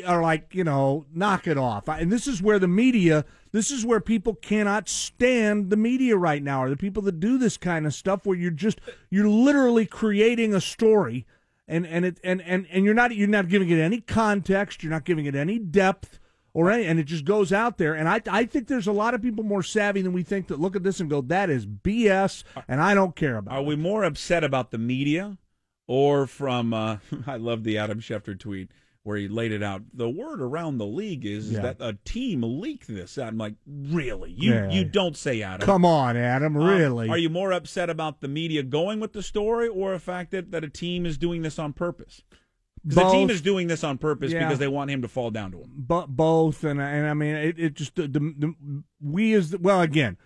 are 0.01 0.21
like 0.21 0.55
you 0.55 0.63
know, 0.63 1.05
knock 1.13 1.47
it 1.47 1.57
off. 1.57 1.87
And 1.87 2.11
this 2.11 2.27
is 2.27 2.41
where 2.41 2.57
the 2.57 2.67
media, 2.67 3.25
this 3.51 3.69
is 3.69 3.85
where 3.85 3.99
people 3.99 4.35
cannot 4.35 4.89
stand 4.89 5.69
the 5.69 5.77
media 5.77 6.17
right 6.17 6.41
now. 6.41 6.63
Are 6.63 6.69
the 6.69 6.77
people 6.77 7.03
that 7.03 7.19
do 7.19 7.37
this 7.37 7.57
kind 7.57 7.85
of 7.85 7.93
stuff 7.93 8.25
where 8.25 8.37
you're 8.37 8.51
just 8.51 8.79
you're 9.09 9.29
literally 9.29 9.85
creating 9.85 10.53
a 10.53 10.61
story, 10.61 11.25
and 11.67 11.85
and 11.85 12.05
it 12.05 12.19
and 12.23 12.41
and 12.41 12.65
and 12.71 12.85
you're 12.85 12.93
not 12.93 13.15
you're 13.15 13.27
not 13.27 13.49
giving 13.49 13.69
it 13.69 13.79
any 13.79 14.01
context. 14.01 14.81
You're 14.81 14.91
not 14.91 15.05
giving 15.05 15.25
it 15.25 15.35
any 15.35 15.59
depth. 15.59 16.19
Or 16.55 16.69
any, 16.69 16.85
and 16.85 16.99
it 16.99 17.05
just 17.05 17.25
goes 17.25 17.51
out 17.51 17.79
there, 17.79 17.95
and 17.95 18.07
I 18.07 18.21
I 18.29 18.45
think 18.45 18.67
there's 18.67 18.85
a 18.85 18.91
lot 18.91 19.15
of 19.15 19.23
people 19.23 19.43
more 19.43 19.63
savvy 19.63 20.03
than 20.03 20.13
we 20.13 20.21
think 20.21 20.49
that 20.49 20.59
look 20.59 20.75
at 20.75 20.83
this 20.83 20.99
and 20.99 21.09
go 21.09 21.19
that 21.21 21.49
is 21.49 21.65
BS, 21.65 22.43
and 22.67 22.79
I 22.79 22.93
don't 22.93 23.15
care 23.15 23.37
about. 23.37 23.55
Are 23.55 23.61
it. 23.61 23.65
we 23.65 23.75
more 23.75 24.03
upset 24.03 24.43
about 24.43 24.69
the 24.69 24.77
media 24.77 25.39
or 25.87 26.27
from? 26.27 26.71
Uh, 26.71 26.97
I 27.25 27.37
love 27.37 27.63
the 27.63 27.79
Adam 27.79 28.01
Schefter 28.01 28.39
tweet 28.39 28.69
where 29.03 29.17
he 29.17 29.27
laid 29.27 29.51
it 29.51 29.61
out. 29.61 29.81
The 29.93 30.09
word 30.09 30.41
around 30.41 30.77
the 30.77 30.85
league 30.85 31.25
is 31.25 31.51
Yeah. 31.51 31.61
that 31.61 31.77
a 31.81 31.97
team 32.05 32.41
leaked 32.41 32.87
this. 32.87 33.17
I'm 33.17 33.37
like, 33.37 33.55
really? 33.67 34.31
You 34.31 34.53
Yeah. 34.53 34.71
you 34.71 34.85
don't 34.85 35.17
say 35.17 35.41
Adam. 35.41 35.65
Come 35.65 35.83
on, 35.85 36.15
Adam, 36.15 36.55
Um, 36.55 36.63
really? 36.63 37.09
Are 37.09 37.17
you 37.17 37.29
more 37.29 37.51
upset 37.51 37.89
about 37.89 38.21
the 38.21 38.27
media 38.29 38.63
going 38.63 38.99
with 39.01 39.11
the 39.13 39.21
story 39.21 39.67
or 39.67 39.91
the 39.91 39.99
fact 39.99 40.31
that, 40.31 40.51
that 40.51 40.63
a 40.63 40.69
team 40.69 41.05
is 41.05 41.17
doing 41.17 41.41
this 41.41 41.59
on 41.59 41.73
purpose? 41.73 42.23
The 42.85 43.09
team 43.09 43.29
is 43.29 43.41
doing 43.41 43.67
this 43.67 43.83
on 43.83 43.97
purpose 43.97 44.31
Yeah. 44.33 44.45
because 44.45 44.59
they 44.59 44.67
want 44.67 44.91
him 44.91 45.01
to 45.03 45.07
fall 45.07 45.31
down 45.31 45.51
to 45.51 45.57
them. 45.59 45.71
but 45.77 46.07
both 46.07 46.63
and 46.65 46.81
and 46.81 47.07
I 47.07 47.13
mean 47.13 47.35
it, 47.35 47.57
it 47.59 47.73
just 47.75 47.95
the, 47.95 48.07
the, 48.09 48.19
the 48.19 48.83
we 49.01 49.33
as 49.33 49.55
well 49.57 49.81
again 49.81 50.17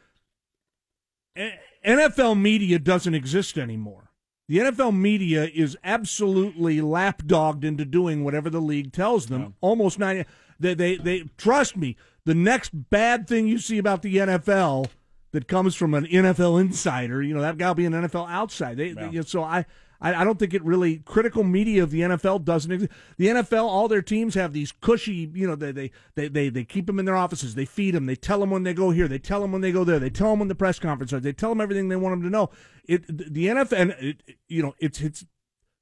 NFL 1.86 2.40
media 2.40 2.80
doesn't 2.80 3.14
exist 3.14 3.58
anymore. 3.58 4.07
The 4.48 4.60
NFL 4.60 4.96
media 4.98 5.46
is 5.54 5.78
absolutely 5.84 6.80
lapdogged 6.80 7.64
into 7.66 7.84
doing 7.86 8.24
whatever 8.24 8.50
the 8.50 8.62
league 8.62 8.94
tells 8.94 9.26
them. 9.28 9.42
Yeah. 9.42 9.48
Almost 9.62 10.00
90 10.00 10.26
they, 10.60 10.74
they 10.74 10.96
they 10.96 11.24
trust 11.38 11.76
me, 11.78 11.96
the 12.26 12.34
next 12.34 12.72
bad 12.90 13.28
thing 13.28 13.48
you 13.48 13.60
see 13.60 13.78
about 13.78 14.02
the 14.02 14.16
NFL 14.16 14.88
that 15.34 15.48
comes 15.48 15.76
from 15.76 15.94
an 15.94 16.06
NFL 16.06 16.60
insider, 16.62 17.22
you 17.22 17.34
know, 17.34 17.42
that 17.42 17.58
guy 17.58 17.68
will 17.68 17.76
be 17.76 17.86
an 17.86 17.94
NFL 17.94 18.30
outside. 18.30 18.78
They, 18.78 18.88
Yeah. 18.92 19.10
they- 19.12 19.22
so 19.22 19.44
I 19.44 19.66
I, 20.00 20.14
I 20.16 20.24
don't 20.24 20.38
think 20.38 20.54
it 20.54 20.64
really 20.64 20.98
critical 21.06 21.44
media 21.44 21.84
of 21.84 21.92
the 21.92 22.02
NFL 22.02 22.44
doesn't 22.46 22.72
exist. 22.72 22.92
The 23.18 23.28
NFL, 23.28 23.64
all 23.64 23.88
their 23.88 24.02
teams 24.02 24.36
have 24.36 24.54
these 24.54 24.72
cushy, 24.72 25.30
you 25.34 25.48
know, 25.48 25.56
they 25.56 25.72
they 25.72 25.92
they 26.16 26.28
they, 26.28 26.50
they 26.50 26.64
keep 26.64 26.86
them 26.88 27.00
in 27.00 27.06
their 27.06 27.16
offices. 27.16 27.56
They 27.56 27.66
feed 27.66 27.96
them. 27.96 28.06
They 28.06 28.16
tell 28.16 28.40
them 28.40 28.52
when 28.52 28.64
they 28.64 28.74
go 28.74 28.92
here. 28.92 29.08
They 29.08 29.20
tell 29.20 29.42
them 29.42 29.52
when 29.52 29.62
they 29.62 29.72
go 29.72 29.84
there. 29.84 30.00
They 30.00 30.10
tell 30.10 30.30
them 30.32 30.40
when 30.40 30.48
the 30.48 30.56
press 30.56 30.80
conference 30.80 31.14
is. 31.14 31.22
They 31.22 31.34
tell 31.34 31.50
them 31.50 31.62
everything 31.62 31.90
they 31.90 31.96
want 31.96 32.14
them 32.14 32.24
to 32.24 32.30
know. 32.30 32.50
It 32.86 33.06
the 33.08 33.48
NFL, 33.48 33.74
and 33.74 33.92
it, 34.00 34.22
you 34.48 34.62
know, 34.62 34.76
it's 34.80 35.02
it's 35.02 35.26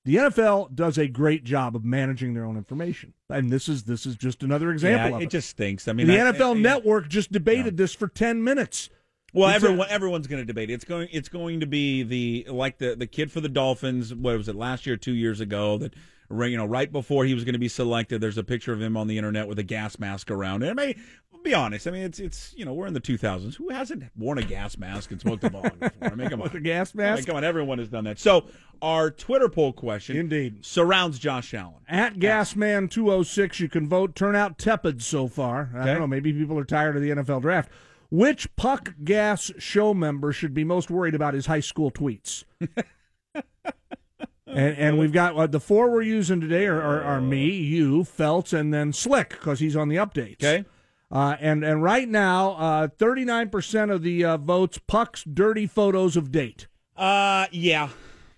the 0.05 0.15
NFL 0.15 0.75
does 0.75 0.97
a 0.99 1.07
great 1.07 1.43
job 1.43 1.75
of 1.75 1.83
managing 1.83 2.35
their 2.35 2.45
own 2.45 2.57
information, 2.57 3.13
and 3.29 3.51
this 3.51 3.67
is 3.67 3.83
this 3.83 4.05
is 4.05 4.15
just 4.15 4.43
another 4.43 4.71
example 4.71 5.09
yeah, 5.09 5.15
of 5.15 5.21
it 5.21 5.25
it. 5.25 5.29
just 5.31 5.49
stinks. 5.49 5.87
I 5.87 5.93
mean, 5.93 6.07
the 6.07 6.19
I- 6.19 6.31
NFL 6.31 6.55
I- 6.57 6.59
Network 6.59 7.09
just 7.09 7.31
debated 7.31 7.75
this 7.77 7.93
for 7.93 8.07
ten 8.07 8.43
minutes. 8.43 8.89
Well, 9.35 9.49
It's 9.49 9.63
a- 9.63 9.67
everyone 9.67 9.87
everyone's 9.89 10.27
going 10.27 10.41
to 10.41 10.45
debate. 10.45 10.69
it. 10.69 10.73
It's 10.73 10.85
going 10.85 11.07
it's 11.11 11.29
going 11.29 11.59
to 11.59 11.65
be 11.67 12.03
the 12.03 12.47
like 12.51 12.77
the 12.79 12.95
the 12.95 13.07
kid 13.07 13.31
for 13.31 13.41
the 13.41 13.49
Dolphins. 13.49 14.13
What 14.13 14.37
was 14.37 14.47
it 14.47 14.55
last 14.55 14.85
year, 14.85 14.97
two 14.97 15.13
years 15.13 15.39
ago? 15.41 15.77
That 15.77 15.93
you 16.31 16.57
know, 16.57 16.65
right 16.65 16.91
before 16.91 17.25
he 17.25 17.33
was 17.35 17.43
going 17.43 17.53
to 17.53 17.59
be 17.59 17.67
selected, 17.67 18.19
there's 18.21 18.37
a 18.37 18.43
picture 18.43 18.73
of 18.73 18.81
him 18.81 18.97
on 18.97 19.07
the 19.07 19.17
internet 19.17 19.47
with 19.47 19.59
a 19.59 19.63
gas 19.63 19.99
mask 19.99 20.31
around. 20.31 20.63
And 20.63 20.79
I 20.79 20.85
mean, 20.87 21.03
be 21.43 21.53
honest. 21.53 21.85
I 21.85 21.91
mean, 21.91 22.01
it's 22.01 22.19
it's 22.19 22.55
you 22.57 22.65
know 22.65 22.73
we're 22.73 22.87
in 22.87 22.95
the 22.95 22.99
2000s. 23.01 23.53
Who 23.57 23.69
hasn't 23.69 24.03
worn 24.17 24.39
a 24.39 24.43
gas 24.43 24.77
mask 24.79 25.11
and 25.11 25.21
smoked 25.21 25.43
a 25.43 25.49
bong 25.51 25.69
before? 25.79 25.91
I 26.01 26.15
mean, 26.15 26.27
come 26.29 26.39
on, 26.41 26.45
With 26.45 26.55
a 26.55 26.59
gas 26.59 26.93
I 26.95 26.97
mean, 26.97 27.07
mask? 27.07 27.27
come 27.27 27.35
on, 27.35 27.43
everyone 27.43 27.77
has 27.77 27.87
done 27.89 28.05
that. 28.05 28.17
So 28.17 28.45
our 28.81 29.11
Twitter 29.11 29.47
poll 29.47 29.71
question, 29.71 30.17
Indeed. 30.17 30.65
surrounds 30.65 31.19
Josh 31.19 31.53
Allen. 31.53 31.75
At 31.87 32.15
Gasman206, 32.15 33.59
you 33.59 33.69
can 33.69 33.87
vote. 33.87 34.15
Turnout 34.15 34.57
tepid 34.57 35.03
so 35.03 35.27
far. 35.27 35.69
I 35.75 35.85
don't 35.85 35.99
know. 35.99 36.07
Maybe 36.07 36.33
people 36.33 36.57
are 36.57 36.65
tired 36.65 36.95
of 36.95 37.01
the 37.03 37.09
NFL 37.11 37.41
draft. 37.41 37.69
Which 38.09 38.55
Puck 38.55 38.93
Gas 39.03 39.51
show 39.57 39.93
member 39.93 40.31
should 40.31 40.53
be 40.53 40.63
most 40.63 40.89
worried 40.89 41.15
about 41.15 41.33
his 41.33 41.47
high 41.47 41.59
school 41.59 41.91
tweets? 41.91 42.43
and, 44.47 44.77
and 44.77 44.97
we've 44.97 45.11
got 45.11 45.35
uh, 45.35 45.47
the 45.47 45.59
four 45.59 45.89
we're 45.89 46.01
using 46.01 46.39
today 46.39 46.65
are, 46.65 46.81
are, 46.81 47.03
are 47.03 47.21
me, 47.21 47.49
you, 47.49 48.03
Feltz, 48.03 48.53
and 48.53 48.73
then 48.73 48.93
Slick 48.93 49.29
because 49.29 49.59
he's 49.59 49.75
on 49.75 49.89
the 49.89 49.97
updates. 49.97 50.43
Okay. 50.43 50.65
Uh, 51.11 51.35
and 51.39 51.63
and 51.63 51.83
right 51.83 52.09
now, 52.09 52.51
uh, 52.53 52.87
thirty 52.87 53.23
nine 53.23 53.49
percent 53.49 53.91
of 53.91 54.01
the 54.01 54.25
uh, 54.25 54.37
votes 54.37 54.79
Puck's 54.87 55.23
dirty 55.23 55.67
photos 55.67 56.17
of 56.17 56.31
date. 56.31 56.67
Uh, 56.97 57.45
yeah. 57.51 57.89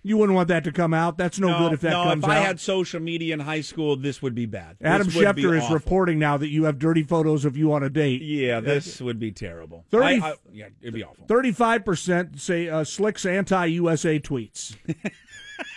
You 0.08 0.16
wouldn't 0.16 0.34
want 0.34 0.48
that 0.48 0.64
to 0.64 0.72
come 0.72 0.94
out. 0.94 1.18
That's 1.18 1.38
no, 1.38 1.58
good 1.58 1.74
if 1.74 1.80
that 1.82 1.90
no, 1.90 2.04
comes 2.04 2.24
if 2.24 2.30
out. 2.30 2.36
If 2.36 2.42
I 2.42 2.46
had 2.46 2.58
social 2.60 2.98
media 3.00 3.34
in 3.34 3.40
high 3.40 3.60
school, 3.60 3.94
this 3.96 4.22
would 4.22 4.34
be 4.34 4.46
bad. 4.46 4.76
Adam 4.80 5.06
This 5.06 5.16
would 5.16 5.36
be 5.36 5.42
Schefter 5.42 5.56
is 5.56 5.64
awful. 5.64 5.74
reporting 5.74 6.18
now 6.18 6.36
that 6.38 6.48
you 6.48 6.64
have 6.64 6.78
dirty 6.78 7.02
photos 7.02 7.44
of 7.44 7.56
you 7.56 7.72
on 7.74 7.82
a 7.82 7.90
date. 7.90 8.22
Yeah, 8.22 8.60
this 8.60 9.00
would 9.02 9.18
be 9.18 9.32
terrible. 9.32 9.84
30 9.90 10.04
I- 10.22 10.28
I- 10.30 10.34
yeah, 10.50 10.68
it'd 10.80 10.94
be 10.94 11.04
awful. 11.04 11.26
Thirty-five 11.26 11.84
percent 11.84 12.40
say 12.40 12.68
uh, 12.70 12.84
Slick's 12.84 13.26
anti-USA 13.26 14.18
tweets. 14.18 14.76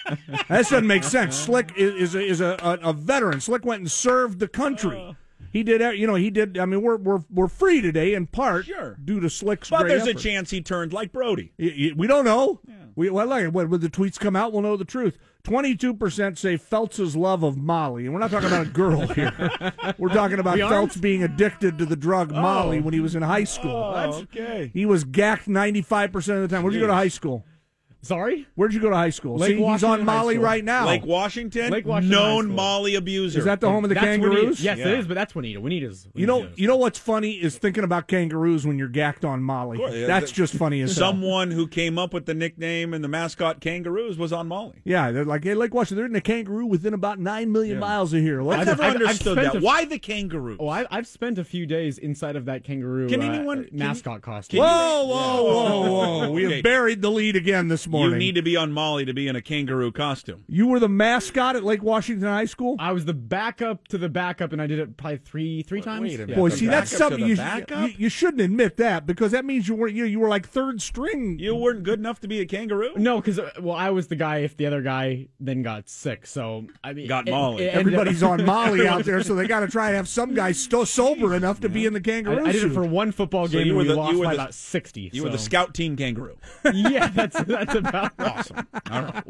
that 0.08 0.48
doesn't 0.50 0.88
make 0.88 1.04
sense. 1.04 1.36
Slick 1.36 1.74
is, 1.76 1.96
is, 1.96 2.16
a, 2.16 2.22
is 2.22 2.42
a, 2.42 2.58
a, 2.62 2.90
a 2.90 2.94
veteran. 2.94 3.42
Slick 3.42 3.66
went 3.66 3.82
and 3.82 3.92
served 3.92 4.40
the 4.40 4.48
country. 4.48 4.98
Uh. 5.10 5.14
he 5.52 5.64
did. 5.64 5.82
You 6.00 6.08
know, 6.08 6.16
he 6.16 6.30
did. 6.30 6.58
I 6.58 6.66
mean, 6.66 6.82
we're 6.82 6.98
we're 6.98 7.20
we're 7.30 7.48
free 7.48 7.82
today 7.82 8.14
in 8.14 8.28
part 8.28 8.66
Sure. 8.66 8.96
due 9.04 9.20
to 9.20 9.30
Slick's. 9.30 9.70
But 9.70 9.88
there's 9.88 10.08
a 10.08 10.14
chance 10.14 10.50
he 10.52 10.62
turned 10.62 10.94
like 10.94 11.12
Brody. 11.12 11.52
We 11.58 12.08
don't 12.08 12.26
know. 12.26 12.62
We 12.96 13.10
well, 13.10 13.28
like, 13.28 13.52
when, 13.52 13.70
when 13.70 13.80
the 13.80 13.90
tweets 13.90 14.20
come 14.20 14.36
out, 14.36 14.52
we'll 14.52 14.62
know 14.62 14.78
the 14.78 14.86
truth. 14.86 15.18
Twenty-two 15.44 15.96
percent 15.96 16.38
say 16.38 16.58
Feltz's 16.58 17.16
love 17.16 17.44
of 17.44 17.58
Molly, 17.58 18.06
and 18.06 18.14
we're 18.14 18.20
not 18.20 18.32
talking 18.32 18.48
about 18.48 18.68
a 18.68 18.70
girl 18.70 19.08
here. 19.08 19.34
we're 19.98 20.10
talking 20.10 20.40
about 20.40 20.56
We 20.56 21.02
being 21.02 21.24
addicted 21.24 21.78
to 21.80 21.86
the 21.86 21.96
drug 21.96 22.32
Molly 22.32 22.78
oh. 22.78 22.82
when 22.82 22.94
he 22.94 23.00
was 23.00 23.16
in 23.16 23.24
high 23.24 23.46
school. 23.46 23.72
Oh, 23.72 24.22
okay. 24.24 24.70
He 24.74 24.86
was 24.86 25.04
gacked 25.04 25.48
ninety-five 25.48 26.12
percent 26.12 26.40
of 26.40 26.50
the 26.50 26.56
time. 26.56 26.64
Where'd 26.64 26.76
you 26.76 26.82
go 26.82 26.88
to 26.88 26.94
high 26.94 27.08
school? 27.08 27.46
Sorry? 28.04 28.48
Where'd 28.56 28.74
you 28.74 28.80
go 28.80 28.90
to 28.90 28.96
high 28.96 29.12
school? 29.12 29.38
Lake 29.38 29.58
See, 29.58 29.64
he's 29.64 29.84
on 29.84 30.04
Molly 30.06 30.38
right 30.40 30.64
now. 30.64 30.88
Lake 30.88 31.06
Washington, 31.06 31.72
Lake 31.72 31.86
Washington 31.86 32.18
known 32.18 32.52
Molly 32.56 32.96
abuser. 32.96 33.40
Is 33.40 33.46
that 33.46 33.62
the 33.62 33.70
home 33.70 33.84
of 33.86 33.90
the 33.90 33.94
That's 33.96 34.06
kangaroos? 34.06 34.42
Juanita. 34.60 34.64
Yes, 34.64 34.78
Yeah. 34.80 34.88
it 34.88 35.00
is, 35.00 35.08
but 35.08 35.14
that's 35.14 35.36
Juanita. 35.36 35.60
Juanita's. 35.62 36.08
You 36.16 36.26
know, 36.26 36.48
you 36.56 36.68
know 36.68 36.78
what's 36.78 36.98
funny 36.98 37.34
is 37.34 37.58
thinking 37.60 37.84
about 37.84 38.08
kangaroos 38.08 38.66
when 38.66 38.80
you're 38.80 38.88
gacked 38.88 39.24
on 39.24 39.44
Molly. 39.44 39.78
course, 39.78 39.94
yeah, 39.94 40.08
That's 40.08 40.32
that- 40.32 40.36
just 40.36 40.56
funny 40.56 40.82
as 40.82 40.98
hell. 40.98 41.12
Someone 41.12 41.52
who 41.52 41.68
came 41.68 42.00
up 42.00 42.14
with 42.14 42.26
the 42.26 42.34
nickname 42.34 42.94
and 42.94 43.04
the 43.04 43.08
mascot 43.08 43.62
kangaroos 43.62 44.18
was 44.18 44.34
on 44.34 44.48
Molly. 44.48 44.82
Yeah, 44.84 45.12
they're 45.12 45.24
like, 45.26 45.44
hey, 45.44 45.54
Lake 45.54 45.74
Washington, 45.74 45.98
they're 45.98 46.06
in 46.08 46.16
a 46.16 46.22
kangaroo 46.22 46.66
within 46.66 46.94
about 46.96 47.20
nine 47.20 47.52
million 47.52 47.78
miles 47.80 48.14
of 48.14 48.22
here. 48.22 48.42
I've 48.42 48.48
Let's 48.48 48.66
never 48.66 48.84
I've- 48.84 48.96
I've 48.96 49.02
understood 49.02 49.38
spent 49.38 49.54
that. 49.54 49.62
a- 49.62 49.66
Why 49.66 49.86
the 49.86 50.00
kangaroo? 50.00 50.58
Oh, 50.60 50.68
I, 50.68 50.86
I've 50.90 51.06
spent 51.08 51.38
a 51.38 51.44
few 51.44 51.66
days 51.68 52.00
inside 52.00 52.36
of 52.36 52.46
that 52.46 52.64
kangaroo 52.64 53.08
Can 53.10 53.22
uh, 53.22 53.26
anyone- 53.26 53.66
can- 53.66 53.78
mascot 53.78 54.22
costume. 54.24 54.60
Whoa, 54.60 55.06
whoa, 55.06 55.44
whoa, 55.44 55.92
whoa! 55.92 56.32
We 56.32 56.52
have 56.52 56.64
buried 56.64 57.02
the 57.04 57.12
lead 57.12 57.36
again 57.36 57.68
this 57.68 57.86
morning. 57.92 58.14
You 58.14 58.18
need 58.18 58.36
to 58.36 58.42
be 58.42 58.56
on 58.58 58.72
Molly 58.72 59.06
to 59.06 59.14
be 59.14 59.28
in 59.28 59.36
a 59.36 59.42
kangaroo 59.42 59.92
costume. 59.92 60.44
You 60.48 60.68
were 60.68 60.80
the 60.80 60.90
mascot 60.90 61.56
at 61.56 61.64
Lake 61.64 61.84
Washington 61.84 62.28
High 62.28 62.46
School. 62.46 62.76
I 62.80 62.92
was 62.92 63.06
the 63.06 63.14
backup 63.14 63.88
to 63.90 63.98
the 63.98 64.10
backup, 64.10 64.54
and 64.54 64.62
I 64.62 64.68
did 64.68 64.80
it 64.80 64.98
probably 64.98 65.18
three 65.18 65.64
three 65.64 65.82
times. 65.82 66.02
wait 66.02 66.16
a 66.16 66.26
minute. 66.26 66.36
Boy, 66.36 66.50
the 66.50 66.58
see, 66.58 66.66
that's 66.68 66.96
something 66.96 67.26
you, 67.26 67.36
you 67.36 67.94
you 67.98 68.10
shouldn't 68.10 68.42
admit 68.42 68.78
that 68.78 69.06
because 69.06 69.32
that 69.32 69.46
means 69.46 69.68
you 69.68 69.76
were 69.76 69.88
you, 69.88 70.06
you 70.06 70.20
were 70.20 70.30
like 70.30 70.48
third 70.48 70.82
string. 70.82 71.38
You 71.40 71.56
weren't 71.56 71.84
good 71.84 72.00
enough 72.00 72.20
to 72.22 72.28
be 72.28 72.40
a 72.40 72.46
kangaroo? 72.46 72.92
No, 72.96 73.18
because 73.20 73.40
uh, 73.40 73.52
well, 73.60 73.76
I 73.76 73.90
was 73.90 74.08
the 74.08 74.16
guy. 74.16 74.38
If 74.40 74.58
the 74.58 74.66
other 74.66 74.82
guy 74.82 75.28
then 75.40 75.62
got 75.62 75.90
sick, 75.90 76.26
so 76.26 76.66
I 76.84 76.94
mean, 76.94 77.08
Got 77.08 77.28
it- 77.28 77.32
Molly. 77.32 77.64
it 77.66 77.76
ended 77.76 77.94
up- 77.94 78.02
Everybody's 78.02 78.24
on 78.24 78.46
Molly 78.46 78.88
out 78.88 79.04
there, 79.06 79.22
so 79.24 79.36
they 79.36 79.48
got 79.48 79.62
to 79.62 79.68
try 79.68 79.88
and 79.88 79.96
have 79.98 80.08
some 80.08 80.34
guy 80.34 80.52
still 80.52 80.86
sober 80.86 81.34
enough 81.36 81.60
to 81.62 81.70
be 81.70 81.86
in 81.86 81.94
the 81.94 82.02
kangaroo 82.02 82.46
I 82.46 82.52
did 82.52 82.64
it 82.64 82.74
for 82.74 82.84
one 82.86 83.12
football 83.12 83.48
So 83.48 83.54
game, 83.54 83.68
you 83.68 83.72
and 83.74 83.78
were 83.78 83.84
we 83.84 83.88
the- 83.90 83.96
lost 83.96 84.12
you 84.14 84.20
were 84.20 84.26
by 84.26 84.32
the- 84.36 84.42
about 84.42 84.54
sixty. 84.54 85.10
You 85.14 85.24
were 85.24 85.30
the 85.30 85.38
scout 85.38 85.74
team 85.74 85.96
kangaroo. 85.96 86.38
yeah, 86.74 87.08
that's 87.10 87.42
that's 87.44 87.76
about 87.86 88.12
Awesome. 88.20 88.68
All 88.90 89.02
right. 89.04 89.24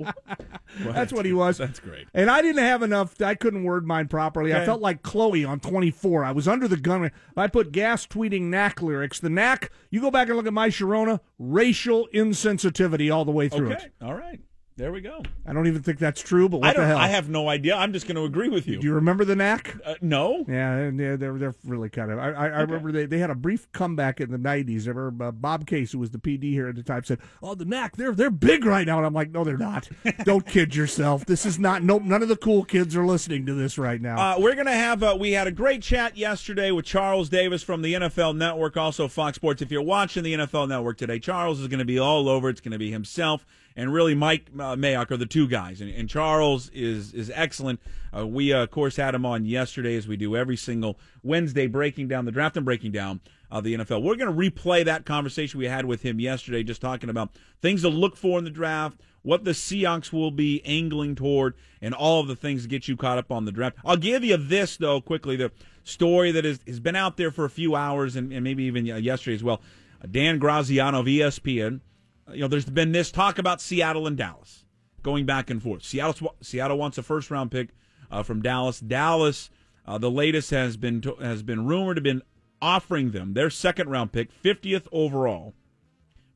That's 0.79 1.11
what 1.13 1.25
he 1.25 1.33
was. 1.33 1.57
That's 1.57 1.79
great. 1.79 2.07
And 2.13 2.29
I 2.29 2.41
didn't 2.41 2.63
have 2.63 2.81
enough. 2.83 3.21
I 3.21 3.35
couldn't 3.35 3.63
word 3.63 3.85
mine 3.85 4.07
properly. 4.07 4.53
I 4.53 4.65
felt 4.65 4.81
like 4.81 5.01
Chloe 5.03 5.43
on 5.43 5.59
24. 5.59 6.23
I 6.23 6.31
was 6.31 6.47
under 6.47 6.67
the 6.67 6.77
gun. 6.77 7.11
I 7.35 7.47
put 7.47 7.71
gas 7.71 8.05
tweeting 8.07 8.43
knack 8.43 8.81
lyrics. 8.81 9.19
The 9.19 9.29
knack, 9.29 9.71
you 9.89 10.01
go 10.01 10.11
back 10.11 10.27
and 10.27 10.37
look 10.37 10.47
at 10.47 10.53
my 10.53 10.69
Sharona, 10.69 11.19
racial 11.39 12.07
insensitivity 12.13 13.13
all 13.13 13.25
the 13.25 13.31
way 13.31 13.49
through 13.49 13.73
Okay. 13.73 13.85
it. 13.85 13.93
All 14.01 14.13
right. 14.15 14.39
There 14.77 14.91
we 14.91 15.01
go. 15.01 15.21
I 15.45 15.53
don't 15.53 15.67
even 15.67 15.83
think 15.83 15.99
that's 15.99 16.21
true, 16.21 16.47
but 16.47 16.61
what 16.61 16.69
I 16.69 16.79
the 16.79 16.87
hell? 16.87 16.97
I 16.97 17.07
have 17.07 17.29
no 17.29 17.49
idea. 17.49 17.75
I'm 17.75 17.91
just 17.91 18.07
going 18.07 18.15
to 18.15 18.23
agree 18.23 18.47
with 18.47 18.67
you. 18.67 18.79
Do 18.79 18.87
you 18.87 18.93
remember 18.93 19.25
the 19.25 19.35
knack? 19.35 19.75
uh, 19.85 19.95
no. 20.01 20.45
Yeah, 20.47 20.89
they're 20.91 21.17
they're, 21.17 21.37
they're 21.37 21.55
really 21.65 21.89
kind 21.89 22.09
of. 22.09 22.17
I, 22.17 22.31
I, 22.31 22.45
I 22.47 22.61
remember 22.61 22.91
they, 22.91 23.05
they 23.05 23.19
had 23.19 23.29
a 23.29 23.35
brief 23.35 23.69
comeback 23.73 24.21
in 24.21 24.31
the 24.31 24.37
'90s. 24.37 24.87
I 24.87 24.91
remember 24.91 25.25
uh, 25.25 25.31
Bob 25.31 25.67
Case, 25.67 25.91
who 25.91 25.99
was 25.99 26.11
the 26.11 26.17
PD 26.17 26.51
here 26.51 26.69
at 26.69 26.75
the 26.75 26.83
time, 26.83 27.03
said, 27.03 27.19
"Oh, 27.43 27.53
the 27.53 27.65
knack, 27.65 27.97
they're 27.97 28.13
they're 28.13 28.31
big 28.31 28.63
right 28.63 28.87
now." 28.87 28.97
And 28.97 29.05
I'm 29.05 29.13
like, 29.13 29.31
"No, 29.31 29.43
they're 29.43 29.57
not. 29.57 29.89
Don't 30.23 30.45
kid 30.47 30.73
yourself. 30.73 31.25
This 31.25 31.45
is 31.45 31.59
not. 31.59 31.83
Nope. 31.83 32.03
None 32.03 32.23
of 32.23 32.29
the 32.29 32.37
cool 32.37 32.63
kids 32.63 32.95
are 32.95 33.05
listening 33.05 33.45
to 33.47 33.53
this 33.53 33.77
right 33.77 34.01
now." 34.01 34.17
Uh, 34.17 34.39
we're 34.39 34.55
going 34.55 34.67
to 34.67 34.71
have, 34.71 35.03
uh, 35.03 35.17
we 35.19 35.33
had 35.33 35.47
a 35.47 35.51
great 35.51 35.81
chat 35.81 36.17
yesterday 36.17 36.71
with 36.71 36.85
Charles 36.85 37.29
Davis 37.29 37.61
from 37.61 37.81
the 37.81 37.93
NFL 37.93 38.37
Network, 38.37 38.77
also 38.77 39.07
Fox 39.07 39.35
Sports. 39.35 39.61
If 39.61 39.69
you're 39.69 39.81
watching 39.81 40.23
the 40.23 40.33
NFL 40.33 40.69
Network 40.69 40.97
today, 40.97 41.19
Charles 41.19 41.59
is 41.59 41.67
going 41.67 41.79
to 41.79 41.85
be 41.85 41.99
all 41.99 42.29
over. 42.29 42.49
It's 42.49 42.61
going 42.61 42.71
to 42.71 42.79
be 42.79 42.91
himself 42.91 43.45
and 43.75 43.93
really 43.93 44.15
Mike 44.15 44.49
uh, 44.55 44.75
Mayock 44.75 45.11
are 45.11 45.17
the 45.17 45.25
two 45.25 45.47
guys. 45.47 45.81
And, 45.81 45.89
and 45.89 46.09
Charles 46.09 46.69
is, 46.69 47.13
is 47.13 47.31
excellent. 47.33 47.79
Uh, 48.15 48.27
we, 48.27 48.53
uh, 48.53 48.63
of 48.63 48.71
course, 48.71 48.95
had 48.95 49.15
him 49.15 49.25
on 49.25 49.45
yesterday, 49.45 49.95
as 49.95 50.07
we 50.07 50.17
do 50.17 50.35
every 50.35 50.57
single 50.57 50.99
Wednesday, 51.23 51.67
breaking 51.67 52.07
down 52.07 52.25
the 52.25 52.31
draft 52.31 52.57
and 52.57 52.65
breaking 52.65 52.91
down 52.91 53.21
uh, 53.51 53.61
the 53.61 53.75
NFL. 53.75 54.01
We're 54.01 54.15
going 54.15 54.33
to 54.33 54.51
replay 54.51 54.85
that 54.85 55.05
conversation 55.05 55.59
we 55.59 55.65
had 55.65 55.85
with 55.85 56.01
him 56.01 56.19
yesterday, 56.19 56.63
just 56.63 56.81
talking 56.81 57.09
about 57.09 57.31
things 57.61 57.81
to 57.81 57.89
look 57.89 58.15
for 58.15 58.37
in 58.39 58.43
the 58.43 58.49
draft, 58.49 58.99
what 59.23 59.43
the 59.43 59.51
Seahawks 59.51 60.11
will 60.11 60.31
be 60.31 60.61
angling 60.65 61.15
toward, 61.15 61.53
and 61.81 61.93
all 61.93 62.21
of 62.21 62.27
the 62.27 62.35
things 62.35 62.63
to 62.63 62.67
get 62.67 62.87
you 62.87 62.97
caught 62.97 63.17
up 63.17 63.31
on 63.31 63.45
the 63.45 63.51
draft. 63.51 63.77
I'll 63.85 63.97
give 63.97 64.23
you 64.23 64.37
this, 64.37 64.77
though, 64.77 65.01
quickly 65.01 65.35
the 65.35 65.51
story 65.83 66.31
that 66.31 66.45
is, 66.45 66.59
has 66.67 66.79
been 66.79 66.95
out 66.95 67.17
there 67.17 67.31
for 67.31 67.45
a 67.45 67.49
few 67.49 67.75
hours 67.75 68.15
and, 68.15 68.31
and 68.31 68.43
maybe 68.43 68.63
even 68.63 68.89
uh, 68.89 68.95
yesterday 68.95 69.35
as 69.35 69.43
well. 69.43 69.61
Uh, 70.01 70.07
Dan 70.09 70.39
Graziano 70.39 70.99
of 70.99 71.05
ESPN. 71.05 71.81
Uh, 72.27 72.33
You 72.33 72.41
know, 72.41 72.47
there's 72.47 72.65
been 72.65 72.91
this 72.91 73.11
talk 73.11 73.37
about 73.37 73.61
Seattle 73.61 74.07
and 74.07 74.17
Dallas 74.17 74.65
going 75.03 75.25
back 75.25 75.49
and 75.49 75.61
forth. 75.61 75.83
Seattle, 75.83 76.35
Seattle 76.41 76.77
wants 76.77 76.97
a 76.97 77.03
first 77.03 77.31
round 77.31 77.51
pick 77.51 77.69
uh, 78.09 78.23
from 78.23 78.41
Dallas. 78.41 78.79
Dallas, 78.79 79.49
uh, 79.85 79.97
the 79.97 80.11
latest 80.11 80.51
has 80.51 80.77
been 80.77 81.01
to, 81.01 81.15
has 81.15 81.43
been 81.43 81.65
rumored 81.65 81.97
to 81.97 82.01
been 82.01 82.21
offering 82.61 83.11
them 83.11 83.33
their 83.33 83.49
second 83.49 83.89
round 83.89 84.11
pick, 84.11 84.29
50th 84.43 84.87
overall, 84.91 85.53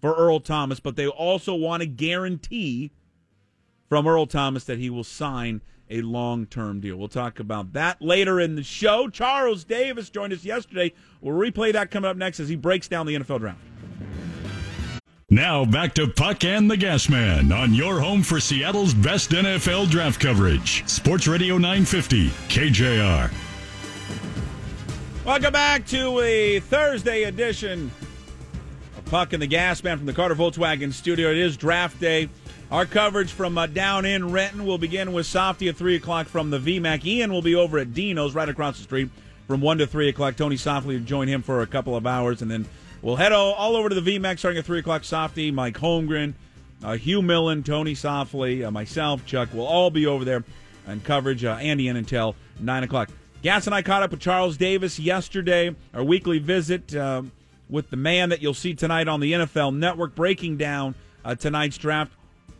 for 0.01 0.13
Earl 0.13 0.39
Thomas, 0.39 0.79
but 0.79 0.95
they 0.95 1.07
also 1.07 1.53
want 1.53 1.83
a 1.83 1.85
guarantee 1.85 2.91
from 3.87 4.07
Earl 4.07 4.25
Thomas 4.25 4.63
that 4.65 4.79
he 4.79 4.89
will 4.89 5.03
sign 5.03 5.61
a 5.89 6.01
long 6.01 6.47
term 6.47 6.79
deal. 6.79 6.97
We'll 6.97 7.07
talk 7.07 7.39
about 7.39 7.73
that 7.73 8.01
later 8.01 8.39
in 8.39 8.55
the 8.55 8.63
show. 8.63 9.07
Charles 9.07 9.63
Davis 9.63 10.09
joined 10.09 10.33
us 10.33 10.43
yesterday. 10.43 10.93
We'll 11.21 11.35
replay 11.35 11.73
that 11.73 11.91
coming 11.91 12.09
up 12.09 12.17
next 12.17 12.39
as 12.39 12.49
he 12.49 12.55
breaks 12.55 12.87
down 12.87 13.05
the 13.05 13.15
NFL 13.15 13.39
draft. 13.39 13.59
Now 15.31 15.65
back 15.65 15.95
to 15.95 16.07
Puck 16.07 16.43
and 16.43 16.69
the 16.69 16.77
Gas 16.77 17.09
Man 17.09 17.51
on 17.51 17.73
your 17.73 17.99
home 17.99 18.21
for 18.21 18.39
Seattle's 18.39 18.93
best 18.93 19.31
NFL 19.31 19.89
draft 19.89 20.21
coverage. 20.21 20.87
Sports 20.87 21.27
Radio 21.27 21.57
950, 21.57 22.29
KJR. 22.47 23.33
Welcome 25.25 25.51
back 25.51 25.87
to 25.87 26.19
a 26.19 26.59
Thursday 26.59 27.23
edition 27.23 27.89
of 28.95 29.05
Puck 29.05 29.33
and 29.33 29.41
the 29.41 29.47
Gas 29.47 29.83
Man 29.83 29.97
from 29.97 30.05
the 30.05 30.13
Carter 30.13 30.35
Volkswagen 30.35 30.93
Studio. 30.93 31.31
It 31.31 31.39
is 31.39 31.57
draft 31.57 31.99
day. 31.99 32.29
Our 32.69 32.85
coverage 32.85 33.31
from 33.31 33.57
uh, 33.57 33.65
down 33.65 34.05
in 34.05 34.31
Renton 34.31 34.63
will 34.63 34.77
begin 34.77 35.11
with 35.11 35.25
Softy 35.25 35.69
at 35.69 35.75
3 35.75 35.95
o'clock 35.95 36.27
from 36.27 36.51
the 36.51 36.59
VMAC. 36.59 37.03
Ian 37.03 37.33
will 37.33 37.41
be 37.41 37.55
over 37.55 37.79
at 37.79 37.95
Dino's 37.95 38.35
right 38.35 38.47
across 38.47 38.77
the 38.77 38.83
street 38.83 39.09
from 39.47 39.59
1 39.59 39.79
to 39.79 39.87
3 39.87 40.07
o'clock. 40.07 40.35
Tony 40.35 40.55
Softli 40.55 40.99
will 40.99 40.99
join 40.99 41.27
him 41.27 41.41
for 41.41 41.63
a 41.63 41.67
couple 41.67 41.95
of 41.95 42.05
hours, 42.05 42.43
and 42.43 42.51
then 42.51 42.67
we'll 43.05 43.15
head 43.15 43.31
all, 43.31 43.53
all 43.53 43.75
over 43.75 43.87
to 43.87 43.99
the 43.99 44.17
VMAC 44.17 44.39
starting 44.39 44.57
at 44.57 44.65
3 44.65 44.79
o'clock. 44.79 45.03
Softy, 45.03 45.51
Mike 45.51 45.77
Holmgren, 45.77 46.33
uh, 46.83 46.97
Hugh 46.97 47.21
Millen, 47.21 47.63
Tony 47.63 47.93
Softli, 47.93 48.65
uh, 48.65 48.71
myself, 48.71 49.25
Chuck 49.25 49.49
we'll 49.53 49.67
all 49.67 49.91
be 49.91 50.05
over 50.07 50.25
there 50.25 50.43
and 50.87 51.03
coverage 51.03 51.45
uh, 51.45 51.53
Andy 51.61 51.87
in 51.87 51.95
until 51.95 52.35
9 52.59 52.83
o'clock. 52.83 53.09
Gas 53.43 53.67
and 53.67 53.75
I 53.75 53.83
caught 53.83 54.01
up 54.01 54.11
with 54.11 54.19
Charles 54.19 54.57
Davis 54.57 54.99
yesterday, 54.99 55.75
our 55.93 56.03
weekly 56.03 56.39
visit. 56.39 56.95
Um, 56.95 57.31
with 57.69 57.89
the 57.89 57.97
man 57.97 58.29
that 58.29 58.41
you'll 58.41 58.53
see 58.53 58.73
tonight 58.73 59.07
on 59.07 59.19
the 59.19 59.33
NFL 59.33 59.75
Network 59.75 60.15
breaking 60.15 60.57
down 60.57 60.95
uh, 61.23 61.35
tonight's 61.35 61.77
draft. 61.77 62.11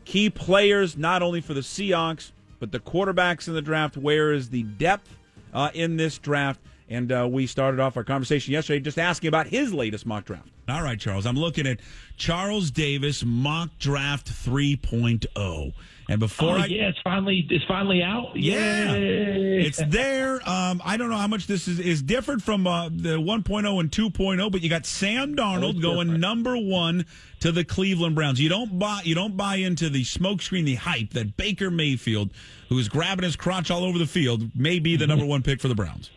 Key 0.03 0.29
players, 0.29 0.97
not 0.97 1.21
only 1.21 1.41
for 1.41 1.53
the 1.53 1.61
Seahawks, 1.61 2.31
but 2.59 2.71
the 2.71 2.79
quarterbacks 2.79 3.47
in 3.47 3.53
the 3.53 3.61
draft. 3.61 3.97
Where 3.97 4.33
is 4.33 4.49
the 4.49 4.63
depth 4.63 5.15
uh, 5.53 5.71
in 5.73 5.97
this 5.97 6.17
draft? 6.17 6.59
And 6.87 7.11
uh, 7.11 7.27
we 7.29 7.47
started 7.47 7.79
off 7.79 7.97
our 7.97 8.03
conversation 8.03 8.53
yesterday 8.53 8.79
just 8.79 8.99
asking 8.99 9.27
about 9.27 9.47
his 9.47 9.73
latest 9.73 10.05
mock 10.05 10.25
draft. 10.25 10.49
All 10.69 10.83
right, 10.83 10.99
Charles. 10.99 11.25
I'm 11.25 11.35
looking 11.35 11.65
at 11.65 11.79
Charles 12.15 12.69
Davis 12.69 13.23
mock 13.25 13.69
draft 13.79 14.27
3.0. 14.27 15.73
And 16.07 16.19
before 16.19 16.49
oh, 16.49 16.61
I 16.61 16.65
yeah, 16.65 16.89
it's 16.89 16.99
finally 17.03 17.47
it's 17.49 17.65
finally 17.65 18.03
out. 18.03 18.35
Yeah, 18.35 18.93
Yay. 18.93 19.65
it's 19.65 19.81
there. 19.87 20.35
Um, 20.47 20.79
I 20.85 20.97
don't 20.97 21.09
know 21.09 21.17
how 21.17 21.27
much 21.27 21.47
this 21.47 21.67
is, 21.67 21.79
is 21.79 22.03
different 22.03 22.43
from 22.43 22.67
uh, 22.67 22.89
the 22.89 23.17
1.0 23.17 23.79
and 23.79 23.89
2.0, 23.89 24.51
but 24.51 24.61
you 24.61 24.69
got 24.69 24.85
Sam 24.85 25.35
Darnold 25.35 25.81
going 25.81 26.07
different. 26.07 26.19
number 26.19 26.55
one 26.57 27.05
to 27.39 27.51
the 27.51 27.63
Cleveland 27.63 28.13
Browns. 28.13 28.39
You 28.39 28.49
don't 28.49 28.77
buy 28.77 29.01
you 29.03 29.15
don't 29.15 29.35
buy 29.35 29.55
into 29.55 29.89
the 29.89 30.03
smokescreen, 30.03 30.65
the 30.65 30.75
hype 30.75 31.11
that 31.13 31.37
Baker 31.37 31.71
Mayfield, 31.71 32.29
who 32.69 32.77
is 32.77 32.87
grabbing 32.87 33.23
his 33.23 33.35
crotch 33.35 33.71
all 33.71 33.83
over 33.83 33.97
the 33.97 34.05
field, 34.05 34.55
may 34.55 34.77
be 34.77 34.97
the 34.97 35.07
number 35.07 35.25
one 35.25 35.41
pick 35.41 35.59
for 35.59 35.69
the 35.69 35.75
Browns. 35.75 36.11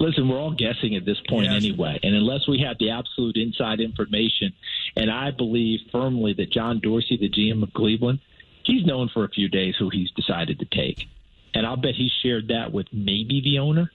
Listen, 0.00 0.28
we're 0.28 0.38
all 0.38 0.54
guessing 0.54 0.96
at 0.96 1.04
this 1.04 1.18
point 1.28 1.46
Yes. 1.46 1.64
anyway, 1.64 1.98
and 2.02 2.14
unless 2.14 2.46
we 2.48 2.60
have 2.60 2.78
the 2.78 2.90
absolute 2.90 3.36
inside 3.36 3.80
information, 3.80 4.52
and 4.96 5.10
I 5.10 5.30
believe 5.30 5.80
firmly 5.92 6.32
that 6.34 6.50
John 6.50 6.80
Dorsey, 6.80 7.16
the 7.16 7.28
GM 7.28 7.62
of 7.62 7.72
Cleveland, 7.72 8.20
he's 8.64 8.84
known 8.84 9.08
for 9.12 9.24
a 9.24 9.28
few 9.28 9.48
days 9.48 9.74
who 9.78 9.90
he's 9.90 10.10
decided 10.12 10.58
to 10.60 10.66
take, 10.66 11.06
and 11.54 11.66
I'll 11.66 11.76
bet 11.76 11.94
he 11.94 12.10
shared 12.22 12.48
that 12.48 12.72
with 12.72 12.86
maybe 12.92 13.40
the 13.42 13.58
owner, 13.58 13.90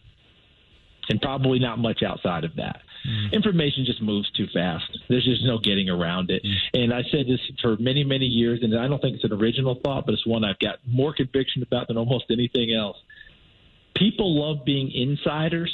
and 1.10 1.22
probably 1.22 1.60
not 1.60 1.80
much 1.80 2.04
outside 2.04 2.44
of 2.44 2.56
that. 2.58 2.82
Mm. 3.08 3.32
Information 3.34 3.86
just 3.86 4.02
moves 4.02 4.30
too 4.32 4.48
fast. 4.54 4.86
There's 5.08 5.26
just 5.26 5.44
no 5.44 5.58
getting 5.58 5.90
around 5.90 6.30
it. 6.30 6.44
Mm. 6.44 6.84
And 6.84 6.94
I 6.94 7.04
said 7.12 7.28
this 7.28 7.40
for 7.62 7.78
many, 7.78 8.04
many 8.04 8.26
years, 8.26 8.60
and 8.62 8.78
I 8.78 8.88
don't 8.88 9.02
think 9.02 9.16
it's 9.16 9.24
an 9.24 9.34
original 9.34 9.80
thought, 9.84 10.06
but 10.06 10.14
it's 10.14 10.26
one 10.26 10.44
I've 10.44 10.60
got 10.60 10.80
more 10.88 11.14
conviction 11.14 11.64
about 11.64 11.88
than 11.88 11.98
almost 11.98 12.26
anything 12.30 12.74
else. 12.74 12.98
People 13.96 14.40
love 14.40 14.66
being 14.66 14.92
insiders 14.92 15.74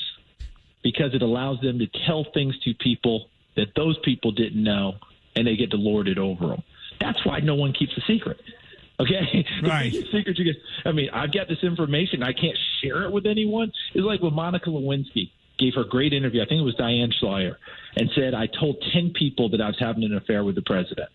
because 0.86 1.16
it 1.16 1.24
allows 1.24 1.60
them 1.62 1.80
to 1.80 1.88
tell 2.06 2.24
things 2.32 2.56
to 2.60 2.72
people 2.76 3.28
that 3.56 3.74
those 3.76 3.98
people 4.06 4.32
didn't 4.32 4.64
know, 4.64 4.94
and 5.36 5.48
they 5.48 5.56
get 5.56 5.72
to 5.72 5.78
lord 5.78 6.08
it 6.08 6.20
over 6.20 6.46
them. 6.50 6.62
That's 7.02 7.26
why 7.26 7.40
no 7.40 7.56
one 7.56 7.74
keeps 7.74 7.98
a 7.98 8.02
secret. 8.02 8.40
Okay, 8.98 9.46
the 9.62 9.68
Right. 9.68 9.92
secret 9.92 10.38
you 10.40 10.46
get. 10.46 10.56
I 10.86 10.94
mean, 10.94 11.10
I've 11.12 11.34
got 11.34 11.50
this 11.50 11.62
information. 11.64 12.24
I 12.24 12.32
can't 12.32 12.58
share 12.82 13.04
it 13.04 13.12
with 13.12 13.26
anyone. 13.26 13.74
It's 13.94 14.06
like 14.06 14.22
when 14.22 14.34
Monica 14.34 14.70
Lewinsky 14.70 15.32
gave 15.60 15.74
her 15.76 15.84
great 15.84 16.14
interview. 16.14 16.42
I 16.42 16.46
think 16.46 16.62
it 16.62 16.64
was 16.64 16.76
Diane 16.76 17.12
Sawyer, 17.20 17.58
and 17.98 18.10
said, 18.16 18.34
"I 18.34 18.48
told 18.48 18.82
ten 18.94 19.10
people 19.10 19.50
that 19.50 19.60
I 19.60 19.68
was 19.68 19.76
having 19.78 20.06
an 20.06 20.16
affair 20.16 20.46
with 20.46 20.56
the 20.56 20.62
president." 20.62 21.10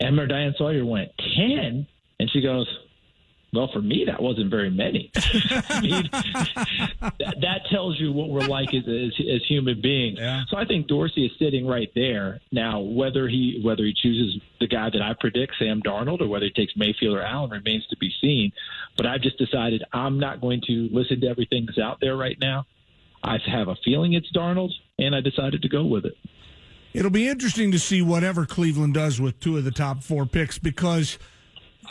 And 0.00 0.16
Diane 0.30 0.54
Sawyer 0.56 0.82
went 0.86 1.10
ten, 1.36 1.86
and 2.18 2.30
she 2.30 2.40
goes, 2.40 2.66
"Well, 3.52 3.68
for 3.72 3.80
me, 3.80 4.04
that 4.06 4.22
wasn't 4.22 4.50
very 4.50 4.70
many." 4.70 5.10
I 5.16 5.80
mean, 5.80 6.08
that, 6.12 7.36
that 7.40 7.60
tells 7.70 7.98
you 7.98 8.12
what 8.12 8.28
we're 8.28 8.46
like 8.46 8.74
as, 8.74 8.84
as, 8.86 9.12
as 9.18 9.46
human 9.46 9.80
beings. 9.80 10.18
Yeah. 10.18 10.44
So 10.48 10.56
I 10.56 10.64
think 10.64 10.86
Dorsey 10.86 11.26
is 11.26 11.32
sitting 11.38 11.66
right 11.66 11.90
there 11.94 12.40
now. 12.52 12.80
Whether 12.80 13.28
he 13.28 13.60
whether 13.62 13.84
he 13.84 13.94
chooses 13.94 14.40
the 14.60 14.66
guy 14.66 14.90
that 14.90 15.02
I 15.02 15.14
predict, 15.18 15.54
Sam 15.58 15.82
Darnold, 15.82 16.20
or 16.20 16.28
whether 16.28 16.46
he 16.46 16.52
takes 16.52 16.76
Mayfield 16.76 17.16
or 17.16 17.22
Allen 17.22 17.50
remains 17.50 17.86
to 17.88 17.96
be 17.96 18.12
seen. 18.20 18.52
But 18.96 19.06
I've 19.06 19.22
just 19.22 19.38
decided 19.38 19.82
I'm 19.92 20.18
not 20.18 20.40
going 20.40 20.60
to 20.66 20.88
listen 20.92 21.20
to 21.20 21.28
everything 21.28 21.66
that's 21.66 21.78
out 21.78 21.98
there 22.00 22.16
right 22.16 22.38
now. 22.40 22.66
I 23.22 23.38
have 23.46 23.68
a 23.68 23.76
feeling 23.84 24.14
it's 24.14 24.30
Darnold, 24.32 24.70
and 24.98 25.14
I 25.14 25.20
decided 25.20 25.62
to 25.62 25.68
go 25.68 25.84
with 25.84 26.04
it. 26.04 26.16
It'll 26.92 27.10
be 27.10 27.28
interesting 27.28 27.70
to 27.72 27.78
see 27.78 28.02
whatever 28.02 28.46
Cleveland 28.46 28.94
does 28.94 29.20
with 29.20 29.38
two 29.38 29.56
of 29.56 29.64
the 29.64 29.70
top 29.70 30.02
four 30.02 30.26
picks 30.26 30.58
because, 30.58 31.18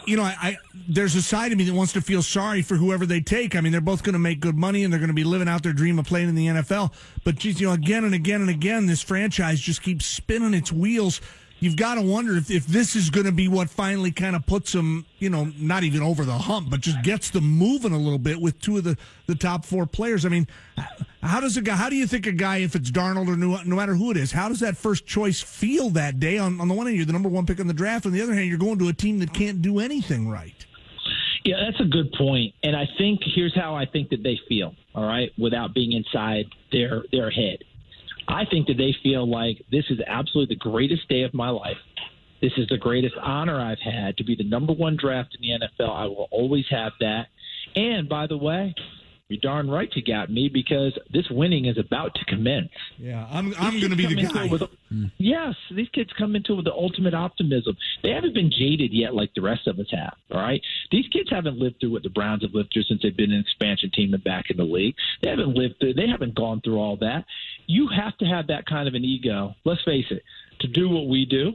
you 0.09 0.17
know, 0.17 0.23
I, 0.23 0.35
I 0.41 0.57
there's 0.87 1.15
a 1.15 1.21
side 1.21 1.51
of 1.51 1.57
me 1.57 1.63
that 1.65 1.73
wants 1.73 1.93
to 1.93 2.01
feel 2.01 2.23
sorry 2.23 2.61
for 2.63 2.75
whoever 2.75 3.05
they 3.05 3.21
take. 3.21 3.55
I 3.55 3.61
mean, 3.61 3.71
they're 3.71 3.79
both 3.79 4.03
going 4.03 4.13
to 4.13 4.19
make 4.19 4.39
good 4.39 4.57
money 4.57 4.83
and 4.83 4.91
they're 4.91 4.99
going 4.99 5.09
to 5.09 5.13
be 5.13 5.23
living 5.23 5.47
out 5.47 5.61
their 5.61 5.73
dream 5.73 5.99
of 5.99 6.05
playing 6.05 6.29
in 6.29 6.35
the 6.35 6.47
NFL. 6.47 6.91
But 7.23 7.35
geez, 7.35 7.61
you 7.61 7.67
know, 7.67 7.73
again 7.73 8.03
and 8.03 8.15
again 8.15 8.41
and 8.41 8.49
again, 8.49 8.87
this 8.87 9.03
franchise 9.03 9.59
just 9.59 9.83
keeps 9.83 10.05
spinning 10.05 10.55
its 10.55 10.71
wheels. 10.71 11.21
You've 11.61 11.75
got 11.75 11.95
to 11.95 12.01
wonder 12.01 12.37
if, 12.37 12.49
if 12.49 12.65
this 12.65 12.95
is 12.95 13.09
going 13.09 13.25
to 13.25 13.31
be 13.31 13.47
what 13.47 13.69
finally 13.69 14.11
kind 14.11 14.35
of 14.35 14.45
puts 14.45 14.71
them, 14.71 15.05
you 15.17 15.29
know, 15.29 15.51
not 15.57 15.83
even 15.83 16.01
over 16.01 16.23
the 16.23 16.37
hump, 16.37 16.69
but 16.69 16.79
just 16.79 17.01
gets 17.03 17.29
them 17.31 17.43
moving 17.43 17.91
a 17.91 17.97
little 17.97 18.19
bit 18.19 18.39
with 18.39 18.61
two 18.61 18.77
of 18.77 18.85
the, 18.85 18.97
the 19.27 19.35
top 19.35 19.65
four 19.65 19.85
players. 19.85 20.25
I 20.25 20.29
mean, 20.29 20.47
how 21.21 21.41
does 21.41 21.57
a 21.57 21.61
guy, 21.61 21.75
how 21.75 21.89
do 21.89 21.97
you 21.97 22.07
think 22.07 22.27
a 22.27 22.31
guy, 22.31 22.57
if 22.57 22.75
it's 22.75 22.89
Darnold 22.89 23.27
or 23.27 23.35
no, 23.35 23.59
no 23.65 23.75
matter 23.75 23.95
who 23.95 24.09
it 24.11 24.17
is, 24.17 24.31
how 24.31 24.47
does 24.47 24.61
that 24.61 24.77
first 24.77 25.05
choice 25.05 25.41
feel 25.41 25.89
that 25.91 26.19
day? 26.19 26.37
On, 26.37 26.61
on 26.61 26.69
the 26.69 26.73
one 26.73 26.85
hand, 26.85 26.95
you're 26.95 27.05
the 27.05 27.13
number 27.13 27.29
one 27.29 27.45
pick 27.45 27.59
in 27.59 27.67
the 27.67 27.73
draft. 27.73 28.05
On 28.05 28.13
the 28.13 28.21
other 28.21 28.33
hand, 28.33 28.47
you're 28.47 28.57
going 28.57 28.79
to 28.79 28.87
a 28.87 28.93
team 28.93 29.19
that 29.19 29.33
can't 29.33 29.61
do 29.61 29.79
anything 29.79 30.29
right. 30.29 30.65
Yeah, 31.43 31.55
that's 31.65 31.79
a 31.81 31.85
good 31.85 32.11
point. 32.13 32.53
And 32.63 32.75
I 32.75 32.85
think 32.97 33.21
here's 33.35 33.55
how 33.55 33.75
I 33.75 33.85
think 33.85 34.09
that 34.09 34.23
they 34.23 34.39
feel, 34.47 34.75
all 34.93 35.05
right, 35.05 35.31
without 35.37 35.73
being 35.73 35.93
inside 35.93 36.45
their 36.71 37.03
their 37.11 37.31
head. 37.31 37.63
I 38.29 38.45
think 38.45 38.67
that 38.67 38.77
they 38.77 38.95
feel 39.01 39.29
like 39.29 39.65
this 39.71 39.85
is 39.89 39.99
absolutely 40.05 40.55
the 40.55 40.59
greatest 40.59 41.09
day 41.09 41.23
of 41.23 41.33
my 41.33 41.49
life. 41.49 41.77
This 42.41 42.53
is 42.57 42.67
the 42.69 42.77
greatest 42.77 43.15
honor 43.21 43.59
I've 43.59 43.79
had 43.79 44.17
to 44.17 44.23
be 44.23 44.35
the 44.35 44.47
number 44.47 44.71
one 44.71 44.95
draft 44.97 45.35
in 45.35 45.41
the 45.41 45.67
NFL. 45.67 45.89
I 45.89 46.05
will 46.05 46.29
always 46.31 46.65
have 46.69 46.93
that. 46.99 47.27
And 47.75 48.07
by 48.07 48.27
the 48.27 48.37
way, 48.37 48.73
you're 49.29 49.39
darn 49.41 49.69
right 49.69 49.89
you 49.93 50.01
got 50.01 50.31
me 50.31 50.49
because 50.51 50.97
this 51.13 51.25
winning 51.29 51.65
is 51.65 51.77
about 51.77 52.15
to 52.15 52.25
commence. 52.25 52.71
Yeah, 52.97 53.27
I'm, 53.29 53.53
I'm 53.59 53.79
going 53.79 53.91
to 53.91 53.95
be 53.95 54.07
the 54.07 54.15
guy. 54.15 54.45
it 54.45 54.51
With, 54.51 54.63
hmm. 54.89 55.05
Yes, 55.19 55.53
these 55.69 55.87
kids 55.89 56.09
come 56.17 56.35
into 56.35 56.53
it 56.53 56.55
with 56.57 56.65
the 56.65 56.73
ultimate 56.73 57.13
optimism. 57.13 57.77
They 58.01 58.09
haven't 58.09 58.33
been 58.33 58.49
jaded 58.49 58.91
yet 58.91 59.13
like 59.13 59.29
the 59.35 59.41
rest 59.41 59.67
of 59.67 59.77
us 59.77 59.85
have. 59.91 60.15
All 60.31 60.41
right, 60.41 60.61
these 60.91 61.05
kids 61.13 61.29
haven't 61.29 61.59
lived 61.59 61.75
through 61.79 61.91
what 61.91 62.01
the 62.01 62.09
Browns 62.09 62.41
have 62.41 62.55
lived 62.55 62.71
through 62.73 62.83
since 62.83 63.01
they've 63.03 63.15
been 63.15 63.31
an 63.31 63.39
expansion 63.39 63.91
team 63.93 64.15
and 64.15 64.23
back 64.23 64.45
in 64.49 64.57
the 64.57 64.63
league. 64.63 64.95
They 65.21 65.29
haven't 65.29 65.53
lived 65.53 65.75
through. 65.79 65.93
They 65.93 66.07
haven't 66.07 66.33
gone 66.33 66.61
through 66.61 66.79
all 66.79 66.97
that. 66.97 67.25
You 67.69 67.87
have 67.95 68.17
to 68.17 68.25
have 68.25 68.47
that 68.47 68.65
kind 68.65 68.87
of 68.87 68.95
an 68.95 69.05
ego. 69.05 69.53
Let's 69.63 69.83
face 69.83 70.07
it. 70.09 70.23
To 70.61 70.67
do 70.67 70.89
what 70.89 71.07
we 71.07 71.25
do, 71.25 71.53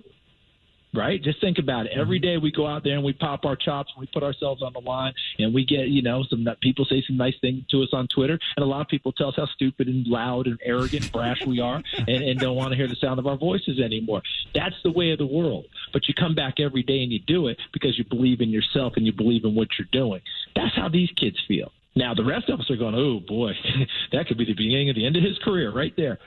right? 0.94 1.20
Just 1.20 1.40
think 1.40 1.58
about 1.58 1.86
it. 1.86 1.92
Every 1.92 2.20
mm-hmm. 2.20 2.26
day 2.26 2.36
we 2.38 2.52
go 2.52 2.68
out 2.68 2.84
there 2.84 2.94
and 2.94 3.04
we 3.04 3.12
pop 3.12 3.44
our 3.44 3.56
chops 3.56 3.92
and 3.96 4.00
we 4.00 4.08
put 4.14 4.22
ourselves 4.22 4.62
on 4.62 4.72
the 4.72 4.78
line 4.78 5.12
and 5.40 5.52
we 5.52 5.64
get, 5.64 5.88
you 5.88 6.02
know, 6.02 6.22
some 6.30 6.46
people 6.62 6.84
say 6.84 7.02
some 7.04 7.16
nice 7.16 7.34
things 7.40 7.64
to 7.72 7.82
us 7.82 7.88
on 7.92 8.06
Twitter 8.06 8.38
and 8.56 8.62
a 8.62 8.66
lot 8.66 8.80
of 8.80 8.86
people 8.86 9.10
tell 9.10 9.30
us 9.30 9.34
how 9.36 9.46
stupid 9.46 9.88
and 9.88 10.06
loud 10.06 10.46
and 10.46 10.56
arrogant 10.64 11.02
and 11.02 11.12
brash 11.12 11.44
we 11.44 11.58
are 11.58 11.82
and, 11.98 12.08
and 12.08 12.38
don't 12.38 12.54
want 12.54 12.70
to 12.70 12.76
hear 12.76 12.86
the 12.86 12.94
sound 12.94 13.18
of 13.18 13.26
our 13.26 13.36
voices 13.36 13.80
anymore. 13.80 14.22
That's 14.54 14.76
the 14.84 14.92
way 14.92 15.10
of 15.10 15.18
the 15.18 15.26
world. 15.26 15.64
But 15.92 16.06
you 16.06 16.14
come 16.14 16.36
back 16.36 16.60
every 16.60 16.84
day 16.84 17.02
and 17.02 17.10
you 17.10 17.18
do 17.18 17.48
it 17.48 17.58
because 17.72 17.98
you 17.98 18.04
believe 18.04 18.40
in 18.40 18.50
yourself 18.50 18.92
and 18.94 19.04
you 19.04 19.12
believe 19.12 19.44
in 19.44 19.56
what 19.56 19.68
you're 19.76 19.88
doing. 19.90 20.20
That's 20.54 20.76
how 20.76 20.88
these 20.88 21.10
kids 21.16 21.38
feel. 21.48 21.72
Now 21.96 22.14
the 22.14 22.24
rest 22.24 22.48
of 22.48 22.60
us 22.60 22.70
are 22.70 22.76
going, 22.76 22.94
oh 22.94 23.20
boy, 23.20 23.52
that 24.12 24.26
could 24.26 24.38
be 24.38 24.44
the 24.44 24.54
beginning 24.54 24.90
of 24.90 24.96
the 24.96 25.06
end 25.06 25.16
of 25.16 25.22
his 25.22 25.38
career 25.44 25.72
right 25.72 25.92
there. 25.96 26.18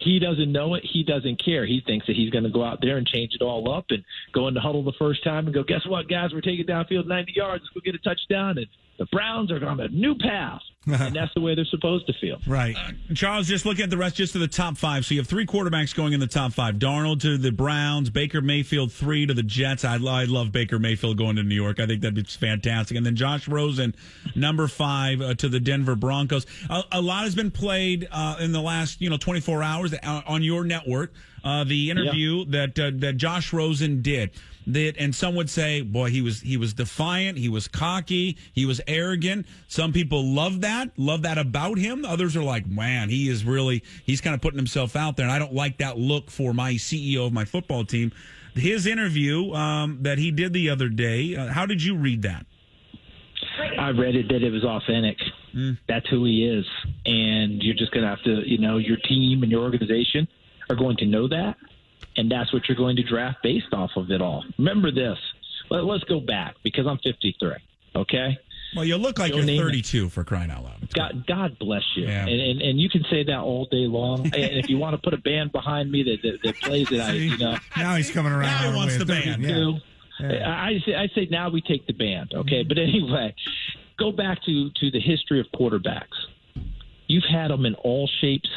He 0.00 0.20
doesn't 0.20 0.52
know 0.52 0.74
it. 0.74 0.84
He 0.84 1.02
doesn't 1.02 1.44
care. 1.44 1.66
He 1.66 1.82
thinks 1.84 2.06
that 2.06 2.14
he's 2.14 2.30
going 2.30 2.44
to 2.44 2.50
go 2.50 2.64
out 2.64 2.78
there 2.80 2.98
and 2.98 3.06
change 3.06 3.32
it 3.34 3.42
all 3.42 3.72
up 3.72 3.86
and 3.90 4.04
go 4.32 4.46
into 4.46 4.60
huddle 4.60 4.84
the 4.84 4.92
first 4.96 5.24
time 5.24 5.46
and 5.46 5.54
go, 5.54 5.64
guess 5.64 5.84
what, 5.86 6.08
guys? 6.08 6.30
We're 6.32 6.40
taking 6.40 6.66
downfield 6.66 7.08
90 7.08 7.32
yards. 7.34 7.64
Let's 7.64 7.74
go 7.74 7.80
get 7.84 7.96
a 7.96 7.98
touchdown. 7.98 8.58
And 8.58 8.66
the 8.98 9.06
Browns 9.06 9.50
are 9.50 9.64
on 9.66 9.80
a 9.80 9.88
new 9.88 10.14
path. 10.16 10.60
and 10.86 11.14
that's 11.14 11.32
the 11.34 11.40
way 11.40 11.54
they're 11.54 11.64
supposed 11.66 12.06
to 12.06 12.12
feel. 12.20 12.38
Right. 12.46 12.74
Charles, 13.14 13.46
just 13.46 13.66
look 13.66 13.78
at 13.78 13.90
the 13.90 13.96
rest, 13.98 14.16
just 14.16 14.32
to 14.32 14.38
the 14.38 14.48
top 14.48 14.76
five. 14.78 15.04
So 15.04 15.14
you 15.14 15.20
have 15.20 15.28
three 15.28 15.44
quarterbacks 15.44 15.94
going 15.94 16.14
in 16.14 16.20
the 16.20 16.26
top 16.26 16.52
five. 16.54 16.76
Darnold 16.76 17.20
to 17.22 17.36
the 17.36 17.52
Browns, 17.52 18.08
Baker 18.10 18.40
Mayfield 18.40 18.90
three 18.90 19.26
to 19.26 19.34
the 19.34 19.42
Jets. 19.42 19.84
I, 19.84 19.94
I 19.96 20.24
love 20.24 20.50
Baker 20.50 20.78
Mayfield 20.78 21.18
going 21.18 21.36
to 21.36 21.42
New 21.42 21.54
York. 21.54 21.78
I 21.78 21.86
think 21.86 22.00
that'd 22.00 22.14
be 22.14 22.22
fantastic. 22.22 22.96
And 22.96 23.04
then 23.04 23.16
Josh 23.16 23.46
Rosen, 23.48 23.94
number 24.34 24.66
five 24.66 25.20
uh, 25.20 25.34
to 25.34 25.48
the 25.48 25.60
Denver 25.60 25.94
Broncos. 25.94 26.46
A, 26.70 26.82
a 26.92 27.00
lot 27.02 27.24
has 27.24 27.34
been 27.34 27.50
played 27.50 28.08
uh, 28.10 28.36
in 28.40 28.52
the 28.52 28.60
last 28.62 29.00
you 29.00 29.10
know 29.10 29.18
24 29.18 29.62
hours 29.62 29.92
uh, 29.94 30.22
on 30.26 30.42
your 30.42 30.64
network. 30.64 31.12
Uh, 31.44 31.64
the 31.64 31.90
interview 31.90 32.44
that 32.46 32.78
uh, 32.78 32.90
that 32.94 33.16
Josh 33.18 33.52
Rosen 33.52 34.00
did. 34.02 34.30
That 34.68 34.96
and 34.98 35.14
some 35.14 35.34
would 35.34 35.48
say, 35.48 35.80
boy, 35.80 36.10
he 36.10 36.20
was 36.20 36.40
he 36.40 36.56
was 36.56 36.74
defiant, 36.74 37.38
he 37.38 37.48
was 37.48 37.68
cocky, 37.68 38.36
he 38.52 38.66
was 38.66 38.80
arrogant. 38.86 39.46
Some 39.66 39.92
people 39.92 40.22
love 40.22 40.60
that, 40.60 40.90
love 40.98 41.22
that 41.22 41.38
about 41.38 41.78
him. 41.78 42.04
Others 42.04 42.36
are 42.36 42.42
like, 42.42 42.66
man, 42.66 43.08
he 43.08 43.28
is 43.28 43.44
really 43.44 43.82
he's 44.04 44.20
kind 44.20 44.34
of 44.34 44.42
putting 44.42 44.58
himself 44.58 44.94
out 44.94 45.16
there, 45.16 45.24
and 45.24 45.32
I 45.32 45.38
don't 45.38 45.54
like 45.54 45.78
that 45.78 45.98
look 45.98 46.30
for 46.30 46.52
my 46.52 46.74
CEO 46.74 47.26
of 47.26 47.32
my 47.32 47.46
football 47.46 47.84
team. 47.84 48.12
His 48.54 48.86
interview 48.86 49.52
um, 49.54 50.02
that 50.02 50.18
he 50.18 50.30
did 50.30 50.52
the 50.52 50.68
other 50.70 50.88
day. 50.88 51.36
Uh, 51.36 51.46
how 51.46 51.64
did 51.64 51.82
you 51.82 51.96
read 51.96 52.22
that? 52.22 52.44
I 53.78 53.90
read 53.90 54.16
it 54.16 54.28
that 54.28 54.42
it 54.42 54.50
was 54.50 54.64
authentic. 54.64 55.16
That's 55.88 56.06
who 56.08 56.24
he 56.24 56.44
is, 56.44 56.66
and 57.06 57.62
you're 57.62 57.74
just 57.74 57.90
going 57.92 58.02
to 58.04 58.10
have 58.10 58.22
to, 58.24 58.48
you 58.48 58.58
know, 58.58 58.78
your 58.78 58.96
team 58.96 59.42
and 59.42 59.50
your 59.50 59.62
organization 59.62 60.28
are 60.68 60.76
going 60.76 60.96
to 60.98 61.06
know 61.06 61.26
that, 61.28 61.56
and 62.18 62.30
that's 62.30 62.52
what 62.52 62.68
you're 62.68 62.76
going 62.76 62.96
to 62.96 63.02
draft 63.02 63.38
based 63.42 63.72
off 63.72 63.90
of 63.96 64.10
it 64.10 64.20
all. 64.20 64.44
Remember 64.58 64.90
this. 64.90 65.16
Let, 65.70 65.84
let's 65.84 66.04
go 66.04 66.20
back 66.20 66.56
because 66.64 66.86
I'm 66.86 66.98
53. 66.98 67.52
Okay, 67.96 68.36
Well, 68.76 68.84
you 68.84 68.96
look 68.96 69.18
like 69.18 69.34
you're 69.34 69.44
Namath. 69.44 69.58
32 69.58 70.08
for 70.10 70.24
crying 70.24 70.50
out 70.50 70.64
loud. 70.64 70.92
God, 70.92 71.26
God 71.26 71.58
bless 71.58 71.82
you. 71.96 72.06
Yeah. 72.06 72.26
And, 72.26 72.40
and 72.40 72.60
and 72.60 72.80
you 72.80 72.90
can 72.90 73.02
say 73.10 73.24
that 73.24 73.38
all 73.38 73.64
day 73.66 73.86
long. 73.86 74.20
and 74.24 74.34
if 74.34 74.68
you 74.68 74.76
want 74.78 74.94
to 74.94 75.02
put 75.02 75.14
a 75.14 75.22
band 75.22 75.52
behind 75.52 75.90
me 75.90 76.02
that 76.02 76.18
that, 76.22 76.42
that 76.42 76.60
plays 76.60 76.90
it, 76.92 77.00
I 77.00 77.12
you 77.12 77.38
know. 77.38 77.56
Now 77.76 77.96
he's 77.96 78.10
coming 78.10 78.32
around. 78.32 78.42
Now 78.42 78.70
he 78.70 78.76
wants 78.76 78.98
the 78.98 79.06
band. 79.06 79.42
Yeah. 79.42 79.72
Yeah. 80.20 80.50
I, 80.50 80.80
say 80.84 80.94
I 80.96 81.08
say 81.14 81.28
now 81.30 81.48
we 81.48 81.60
take 81.60 81.86
the 81.86 81.92
band, 81.92 82.32
okay? 82.34 82.62
Mm-hmm. 82.62 82.68
But 82.68 82.78
anyway, 82.78 83.34
go 83.98 84.12
back 84.12 84.42
to 84.44 84.70
to 84.70 84.90
the 84.90 85.00
history 85.00 85.40
of 85.40 85.46
quarterbacks. 85.54 86.18
You've 87.06 87.24
had 87.30 87.50
them 87.50 87.64
in 87.64 87.74
all 87.76 88.08
shapes 88.20 88.50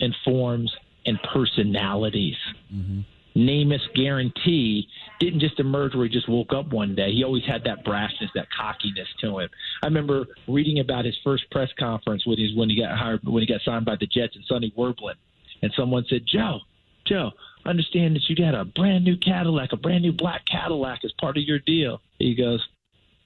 and 0.00 0.14
forms 0.24 0.74
and 1.06 1.18
personalities. 1.32 2.36
Mm-hmm. 2.72 3.00
Namath's 3.36 3.86
guarantee 3.94 4.88
didn't 5.20 5.40
just 5.40 5.60
emerge 5.60 5.94
where 5.94 6.04
he 6.04 6.10
just 6.10 6.28
woke 6.28 6.52
up 6.52 6.72
one 6.72 6.94
day. 6.94 7.12
He 7.12 7.22
always 7.22 7.44
had 7.44 7.64
that 7.64 7.84
brashness, 7.84 8.28
that 8.34 8.48
cockiness 8.50 9.08
to 9.20 9.38
him. 9.38 9.48
I 9.82 9.86
remember 9.86 10.26
reading 10.48 10.80
about 10.80 11.04
his 11.04 11.16
first 11.22 11.48
press 11.50 11.68
conference 11.78 12.26
when 12.26 12.38
he 12.38 12.52
when 12.56 12.68
he 12.68 12.80
got 12.80 12.96
hired 12.96 13.20
when 13.24 13.42
he 13.42 13.46
got 13.46 13.60
signed 13.64 13.84
by 13.84 13.96
the 13.96 14.06
Jets 14.06 14.34
and 14.34 14.44
Sonny 14.46 14.72
Werblin, 14.76 15.14
and 15.62 15.72
someone 15.76 16.04
said, 16.08 16.22
"Joe, 16.26 16.60
Joe, 17.06 17.30
understand 17.64 18.16
that 18.16 18.28
you 18.28 18.36
got 18.36 18.54
a 18.54 18.64
brand 18.64 19.04
new 19.04 19.16
Cadillac, 19.16 19.72
a 19.72 19.76
brand 19.76 20.02
new 20.02 20.12
black 20.12 20.44
Cadillac 20.46 21.04
as 21.04 21.12
part 21.20 21.36
of 21.36 21.44
your 21.44 21.60
deal." 21.60 22.00
He 22.18 22.34
goes, 22.34 22.66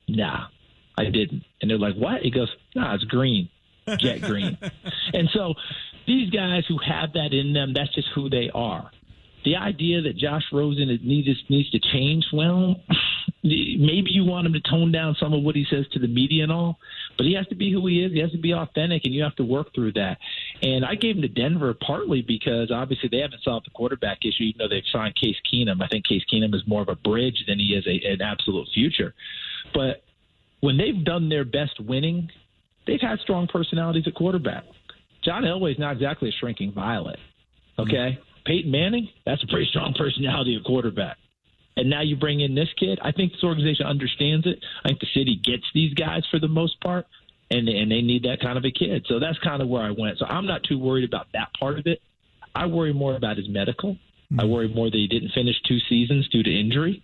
"Nah, 0.06 0.48
I 0.98 1.04
didn't." 1.04 1.44
And 1.62 1.70
they're 1.70 1.78
like, 1.78 1.96
"What?" 1.96 2.22
He 2.22 2.30
goes, 2.30 2.50
"Nah, 2.74 2.94
it's 2.94 3.04
green, 3.04 3.48
jet 3.98 4.22
green." 4.22 4.58
and 5.12 5.28
so 5.32 5.54
these 6.06 6.30
guys 6.30 6.64
who 6.68 6.78
have 6.78 7.12
that 7.14 7.32
in 7.32 7.52
them, 7.52 7.72
that's 7.74 7.94
just 7.94 8.08
who 8.14 8.28
they 8.28 8.50
are. 8.54 8.90
The 9.44 9.56
idea 9.56 10.00
that 10.02 10.16
Josh 10.16 10.44
Rosen 10.52 10.88
needs 11.02 11.28
needs 11.48 11.70
to 11.70 11.78
change, 11.78 12.24
well, 12.32 12.76
maybe 13.42 14.10
you 14.10 14.24
want 14.24 14.46
him 14.46 14.54
to 14.54 14.60
tone 14.60 14.90
down 14.90 15.16
some 15.20 15.34
of 15.34 15.42
what 15.42 15.54
he 15.54 15.66
says 15.70 15.86
to 15.92 15.98
the 15.98 16.08
media 16.08 16.44
and 16.44 16.52
all, 16.52 16.78
but 17.18 17.26
he 17.26 17.34
has 17.34 17.46
to 17.48 17.54
be 17.54 17.70
who 17.70 17.86
he 17.86 18.02
is. 18.02 18.12
He 18.12 18.20
has 18.20 18.32
to 18.32 18.38
be 18.38 18.54
authentic, 18.54 19.02
and 19.04 19.14
you 19.14 19.22
have 19.22 19.36
to 19.36 19.44
work 19.44 19.74
through 19.74 19.92
that. 19.92 20.18
And 20.62 20.84
I 20.84 20.94
gave 20.94 21.16
him 21.16 21.22
to 21.22 21.28
Denver 21.28 21.74
partly 21.74 22.22
because 22.22 22.70
obviously 22.70 23.10
they 23.10 23.18
haven't 23.18 23.42
solved 23.42 23.66
the 23.66 23.70
quarterback 23.70 24.24
issue, 24.24 24.44
even 24.44 24.58
though 24.58 24.68
they've 24.68 24.82
signed 24.90 25.14
Case 25.16 25.36
Keenum. 25.52 25.82
I 25.82 25.88
think 25.88 26.06
Case 26.06 26.22
Keenum 26.32 26.54
is 26.54 26.62
more 26.66 26.80
of 26.80 26.88
a 26.88 26.96
bridge 26.96 27.44
than 27.46 27.58
he 27.58 27.74
is 27.74 27.86
a, 27.86 28.12
an 28.12 28.22
absolute 28.22 28.68
future. 28.72 29.14
But 29.74 30.02
when 30.60 30.78
they've 30.78 31.04
done 31.04 31.28
their 31.28 31.44
best 31.44 31.78
winning, 31.80 32.30
they've 32.86 33.00
had 33.00 33.18
strong 33.20 33.46
personalities 33.46 34.04
at 34.06 34.14
quarterback. 34.14 34.64
John 35.24 35.44
Elway's 35.44 35.78
not 35.78 35.92
exactly 35.92 36.28
a 36.28 36.32
shrinking 36.32 36.72
violet. 36.72 37.18
Okay? 37.78 38.18
Peyton 38.44 38.70
Manning, 38.70 39.08
that's 39.24 39.42
a 39.42 39.46
pretty 39.46 39.66
strong 39.70 39.94
personality 39.96 40.56
at 40.56 40.64
quarterback. 40.64 41.16
And 41.76 41.90
now 41.90 42.02
you 42.02 42.16
bring 42.16 42.40
in 42.40 42.54
this 42.54 42.68
kid. 42.78 42.98
I 43.02 43.10
think 43.10 43.32
this 43.32 43.42
organization 43.42 43.86
understands 43.86 44.46
it. 44.46 44.64
I 44.84 44.88
think 44.88 45.00
the 45.00 45.08
city 45.14 45.40
gets 45.42 45.64
these 45.74 45.92
guys 45.94 46.22
for 46.30 46.38
the 46.38 46.48
most 46.48 46.80
part, 46.80 47.06
and 47.50 47.68
and 47.68 47.90
they 47.90 48.00
need 48.00 48.24
that 48.24 48.40
kind 48.40 48.56
of 48.56 48.64
a 48.64 48.70
kid. 48.70 49.06
So 49.08 49.18
that's 49.18 49.38
kind 49.38 49.60
of 49.60 49.68
where 49.68 49.82
I 49.82 49.90
went. 49.90 50.18
So 50.18 50.26
I'm 50.26 50.46
not 50.46 50.62
too 50.62 50.78
worried 50.78 51.04
about 51.04 51.26
that 51.32 51.48
part 51.58 51.78
of 51.80 51.86
it. 51.86 52.00
I 52.54 52.66
worry 52.66 52.92
more 52.92 53.16
about 53.16 53.38
his 53.38 53.48
medical. 53.48 53.96
I 54.38 54.44
hmm. 54.44 54.50
worry 54.50 54.68
more 54.68 54.88
that 54.88 54.96
he 54.96 55.08
didn't 55.08 55.32
finish 55.32 55.56
two 55.66 55.78
seasons 55.88 56.28
due 56.28 56.44
to 56.44 56.50
injury. 56.50 57.02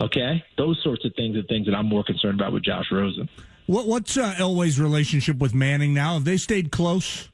Okay, 0.00 0.42
those 0.58 0.78
sorts 0.82 1.04
of 1.04 1.14
things 1.14 1.36
are 1.36 1.42
things 1.44 1.66
that 1.66 1.74
I'm 1.74 1.86
more 1.86 2.04
concerned 2.04 2.40
about 2.40 2.52
with 2.52 2.64
Josh 2.64 2.86
Rosen. 2.90 3.28
What, 3.66 3.86
what's 3.86 4.16
uh, 4.16 4.34
Elway's 4.38 4.80
relationship 4.80 5.38
with 5.38 5.54
Manning 5.54 5.94
now? 5.94 6.14
Have 6.14 6.24
they 6.24 6.36
stayed 6.36 6.72
close? 6.72 7.28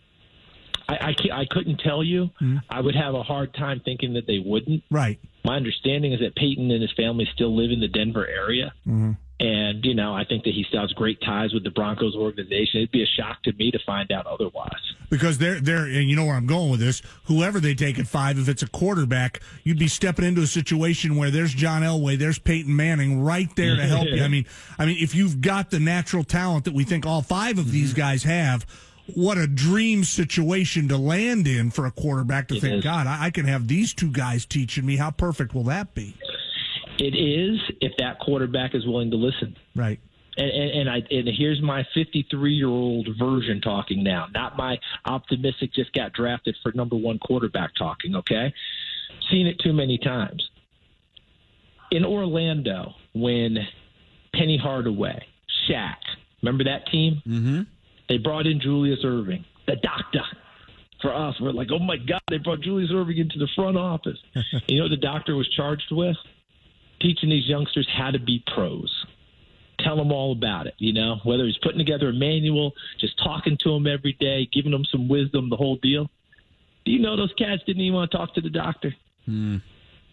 I 0.89 0.95
I, 0.95 1.41
I 1.41 1.45
couldn't 1.51 1.81
tell 1.85 2.03
you. 2.03 2.31
I 2.69 2.81
would 2.81 2.95
have 2.95 3.15
a 3.15 3.23
hard 3.23 3.55
time 3.55 3.81
thinking 3.85 4.15
that 4.15 4.27
they 4.27 4.39
wouldn't. 4.39 4.83
Right. 4.91 5.19
My 5.45 5.57
understanding 5.57 6.13
is 6.13 6.21
that 6.21 6.35
Peyton 6.35 6.71
and 6.71 6.83
his 6.83 6.93
family 6.97 7.27
still 7.35 7.55
live 7.57 7.71
in 7.71 7.81
the 7.81 7.89
Denver 7.89 8.27
area. 8.27 8.73
And, 9.41 9.85
you 9.85 9.95
know, 9.95 10.15
I 10.15 10.25
think 10.25 10.43
that 10.45 10.55
he 10.55 10.65
still 10.65 10.81
has 10.81 10.93
great 10.93 11.21
ties 11.21 11.55
with 11.55 11.63
the 11.63 11.71
Broncos 11.71 12.17
organization. 12.17 12.81
It'd 12.81 12.91
be 12.91 13.05
a 13.05 13.07
shock 13.07 13.41
to 13.45 13.53
me 13.53 13.71
to 13.71 13.79
find 13.87 14.11
out 14.11 14.27
otherwise. 14.27 14.73
Because 15.11 15.39
they're 15.39 15.61
they're 15.61 15.85
and 15.85 16.11
you 16.11 16.17
know 16.17 16.27
where 16.27 16.35
I'm 16.35 16.47
going 16.47 16.71
with 16.71 16.81
this. 16.81 17.03
Whoever 17.25 17.61
they 17.61 17.75
take 17.75 17.99
at 17.99 18.07
five, 18.09 18.39
if 18.39 18.49
it's 18.49 18.63
a 18.63 18.69
quarterback, 18.69 19.41
you'd 19.63 19.79
be 19.79 19.89
stepping 19.89 20.25
into 20.25 20.43
a 20.43 20.47
situation 20.47 21.17
where 21.17 21.31
there's 21.31 21.55
John 21.55 21.83
Elway, 21.83 22.19
there's 22.19 22.39
Peyton 22.39 22.75
Manning 22.75 23.23
right 23.23 23.49
there 23.55 23.77
to 23.77 23.83
help 23.83 24.09
you. 24.09 24.23
I 24.23 24.29
mean, 24.29 24.45
I 24.77 24.87
mean, 24.87 24.99
if 25.01 25.15
you've 25.15 25.41
got 25.41 25.71
the 25.71 25.81
natural 25.81 26.25
talent 26.25 26.65
that 26.65 26.75
we 26.75 26.85
think 26.85 27.07
all 27.07 27.23
five 27.23 27.59
of 27.59 27.71
these 27.71 27.91
mm-hmm. 27.91 28.01
guys 28.01 28.25
have, 28.25 28.67
what 29.15 29.39
a 29.39 29.47
dream 29.47 30.05
situation 30.05 30.89
to 30.89 30.99
land 30.99 31.47
in 31.47 31.71
for 31.71 31.87
a 31.87 31.91
quarterback 31.91 32.49
to 32.49 32.57
It 32.57 32.61
think, 32.61 32.75
is. 32.79 32.85
God, 32.85 33.07
I, 33.07 33.27
I 33.27 33.31
can 33.31 33.47
have 33.47 33.69
these 33.69 33.95
two 33.95 34.11
guys 34.11 34.45
teaching 34.45 34.85
me. 34.85 34.97
How 34.97 35.11
perfect 35.11 35.55
will 35.55 35.65
that 35.65 35.95
be? 35.95 36.15
It 36.99 37.15
is 37.15 37.61
if 37.81 37.93
that 37.99 38.19
quarterback 38.19 38.75
is 38.75 38.87
willing 38.87 39.11
to 39.13 39.17
listen. 39.17 39.57
Right. 39.75 40.01
And, 40.37 40.51
and, 40.51 40.71
and 40.81 40.91
I 40.91 40.97
and 41.11 41.29
here's 41.37 41.61
my 41.61 41.85
53 41.95 42.53
year 42.53 42.69
old 42.69 43.09
version 43.19 43.61
talking 43.61 44.05
now, 44.05 44.27
not 44.33 44.57
my 44.57 44.79
optimistic 45.05 45.73
just 45.75 45.93
got 45.93 46.13
drafted 46.13 46.57
for 46.63 46.73
number 46.73 46.97
one 46.97 47.19
quarterback 47.19 47.71
talking. 47.77 48.15
Okay, 48.17 48.53
seen 49.31 49.47
it 49.47 49.59
too 49.59 49.73
many 49.73 49.99
times. 49.99 50.49
In 51.91 52.05
Orlando, 52.05 52.95
when 53.15 53.59
Penny 54.35 54.59
Hardaway, 54.59 55.27
Shaq, 55.69 55.97
remember 56.43 56.65
that 56.65 56.87
team? 56.91 57.23
Mm-hmm. 57.27 57.63
They 58.09 58.19
brought 58.19 58.47
in 58.47 58.61
Julius 58.61 59.01
Erving, 59.05 59.45
the 59.67 59.77
doctor. 59.77 60.25
For 61.01 61.15
us, 61.15 61.37
we're 61.41 61.53
like, 61.53 61.69
oh 61.73 61.79
my 61.79 61.97
God, 61.97 62.21
they 62.29 62.39
brought 62.39 62.61
Julius 62.61 62.91
Erving 62.91 63.19
into 63.19 63.39
the 63.39 63.47
front 63.55 63.77
office. 63.77 64.19
you 64.67 64.79
know 64.79 64.85
what 64.85 64.91
the 64.91 64.97
doctor 64.97 65.37
was 65.37 65.49
charged 65.57 65.93
with? 65.93 66.17
Teaching 67.01 67.31
these 67.31 67.47
youngsters 67.47 67.89
how 67.97 68.11
to 68.11 68.19
be 68.19 68.43
pros 68.55 68.93
tell 69.81 69.95
them 69.97 70.11
all 70.11 70.33
about 70.33 70.67
it, 70.67 70.75
you 70.79 70.93
know, 70.93 71.21
whether 71.23 71.45
he's 71.47 71.57
putting 71.59 71.79
together 71.79 72.09
a 72.09 72.13
manual, 72.13 72.73
just 72.99 73.17
talking 73.23 73.57
to 73.57 73.71
them 73.73 73.87
every 73.87 74.13
day, 74.15 74.45
giving 74.53 74.73
them 74.73 74.85
some 74.91 75.07
wisdom, 75.07 75.49
the 75.51 75.57
whole 75.57 75.77
deal. 75.77 76.11
Do 76.85 76.91
you 76.91 76.99
know 76.99 77.17
those 77.17 77.33
cats 77.39 77.63
didn't 77.65 77.83
even 77.83 77.95
want 77.95 78.11
to 78.11 78.17
talk 78.17 78.35
to 78.35 78.41
the 78.41 78.51
doctor? 78.51 78.93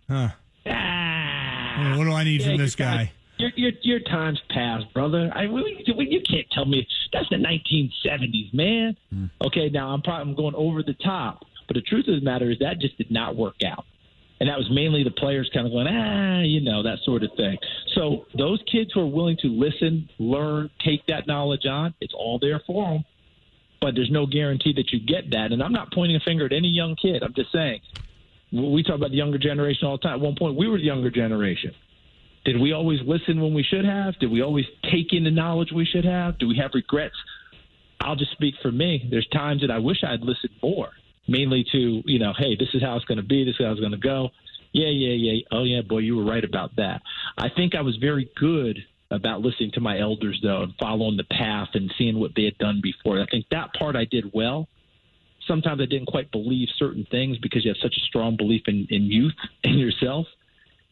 Huh. 0.08 0.28
Ah, 0.68 1.96
What 1.98 2.04
do 2.04 2.12
I 2.12 2.24
need 2.24 2.42
Yeah, 2.42 2.48
from 2.50 2.58
this 2.58 2.78
your 2.78 2.88
time- 2.88 2.98
guy? 3.08 3.12
Your, 3.38 3.50
your, 3.56 3.72
your 3.82 4.00
time's 4.02 4.40
passed, 4.50 4.94
brother. 4.94 5.30
I 5.36 5.42
really, 5.44 5.84
you 5.86 6.22
can't 6.22 6.50
tell 6.52 6.66
me 6.66 6.88
that's 7.12 7.28
the 7.30 7.36
1970s, 7.36 8.54
man. 8.54 8.96
Okay, 9.44 9.68
now 9.70 9.90
I'm 9.90 10.02
probably 10.04 10.30
I'm 10.32 10.36
going 10.38 10.56
over 10.56 10.84
the 10.84 10.94
top, 10.94 11.44
but 11.68 11.74
the 11.74 11.82
truth 11.82 12.08
of 12.08 12.16
the 12.16 12.22
matter 12.24 12.50
is 12.52 12.60
that 12.60 12.80
just 12.80 12.98
did 12.98 13.10
not 13.12 13.36
work 13.36 13.56
out. 13.66 13.84
And 14.40 14.50
that 14.50 14.58
was 14.58 14.70
mainly 14.70 15.04
the 15.04 15.12
players 15.12 15.50
kind 15.54 15.66
of 15.66 15.72
going, 15.72 15.88
ah, 15.88 16.42
you 16.42 16.60
know, 16.60 16.84
that 16.84 17.00
sort 17.06 17.24
of 17.24 17.32
thing. 17.38 17.58
So 17.94 18.26
those 18.38 18.62
kids 18.70 18.92
who 18.94 19.00
are 19.00 19.08
willing 19.08 19.38
to 19.42 19.48
listen, 19.48 20.10
learn, 20.20 20.70
take 20.84 21.06
that 21.08 21.26
knowledge 21.26 21.66
on, 21.66 21.94
it's 22.02 22.14
all 22.14 22.38
there 22.40 22.62
for 22.68 22.92
them. 22.92 23.06
But 23.80 23.96
there's 23.96 24.12
no 24.12 24.26
guarantee 24.26 24.74
that 24.74 24.92
you 24.92 25.00
get 25.00 25.32
that. 25.32 25.52
And 25.52 25.64
I'm 25.64 25.72
not 25.72 25.94
pointing 25.94 26.18
a 26.18 26.20
finger 26.20 26.46
at 26.46 26.52
any 26.52 26.68
young 26.68 26.96
kid. 26.96 27.24
I'm 27.24 27.34
just 27.34 27.52
saying, 27.52 27.80
we 28.52 28.84
talk 28.84 28.96
about 28.96 29.12
the 29.12 29.18
younger 29.18 29.38
generation 29.38 29.88
all 29.88 29.98
the 29.98 30.02
time. 30.02 30.16
At 30.16 30.20
one 30.20 30.36
point, 30.36 30.58
we 30.58 30.68
were 30.68 30.78
the 30.78 30.84
younger 30.84 31.10
generation. 31.10 31.74
Did 32.44 32.60
we 32.60 32.74
always 32.74 33.00
listen 33.06 33.42
when 33.42 33.54
we 33.54 33.64
should 33.64 33.86
have? 33.86 34.20
Did 34.20 34.32
we 34.32 34.42
always 34.42 34.66
take 34.92 35.14
in 35.14 35.24
the 35.24 35.32
knowledge 35.32 35.72
we 35.74 35.86
should 35.86 36.06
have? 36.06 36.38
Do 36.38 36.48
we 36.48 36.58
have 36.58 36.72
regrets? 36.74 37.16
I'll 38.02 38.16
just 38.16 38.32
speak 38.32 38.56
for 38.62 38.72
me. 38.72 39.08
There's 39.10 39.28
times 39.28 39.62
that 39.62 39.72
I 39.72 39.80
wish 39.80 40.04
I'd 40.04 40.22
listened 40.22 40.54
more, 40.62 40.90
mainly 41.28 41.66
to, 41.72 42.02
you 42.06 42.20
know, 42.20 42.34
hey, 42.38 42.56
this 42.56 42.70
is 42.74 42.82
how 42.82 42.96
it's 42.96 43.06
going 43.06 43.18
to 43.18 43.24
be, 43.24 43.44
this 43.44 43.56
is 43.60 43.66
how 43.66 43.72
it's 43.72 43.80
going 43.80 43.92
to 43.92 43.98
go. 43.98 44.30
Yeah, 44.72 44.90
yeah, 44.90 45.14
yeah. 45.14 45.42
Oh, 45.52 45.64
yeah, 45.64 45.82
boy, 45.82 46.00
you 46.00 46.18
were 46.18 46.26
right 46.26 46.44
about 46.44 46.76
that. 46.76 47.02
I 47.38 47.50
think 47.50 47.76
I 47.76 47.82
was 47.82 47.96
very 47.98 48.30
good 48.36 48.80
about 49.12 49.42
listening 49.42 49.72
to 49.72 49.80
my 49.80 50.00
elders, 50.00 50.40
though, 50.44 50.64
and 50.64 50.74
following 50.80 51.16
the 51.16 51.24
path 51.24 51.70
and 51.76 51.94
seeing 51.98 52.20
what 52.20 52.32
they 52.36 52.44
had 52.44 52.58
done 52.58 52.82
before. 52.82 53.22
I 53.22 53.26
think 53.28 53.46
that 53.52 53.74
part 53.74 53.96
I 53.96 54.06
did 54.06 54.32
well. 54.34 54.68
Sometimes 55.48 55.80
I 55.80 55.86
didn't 55.86 56.08
quite 56.08 56.32
believe 56.32 56.68
certain 56.78 57.08
things 57.10 57.38
because 57.38 57.64
you 57.64 57.70
have 57.70 57.82
such 57.82 57.96
a 57.96 58.02
strong 58.02 58.36
belief 58.36 58.64
in, 58.68 58.88
in 58.90 59.04
youth 59.04 59.36
and 59.64 59.80
yourself. 59.80 60.26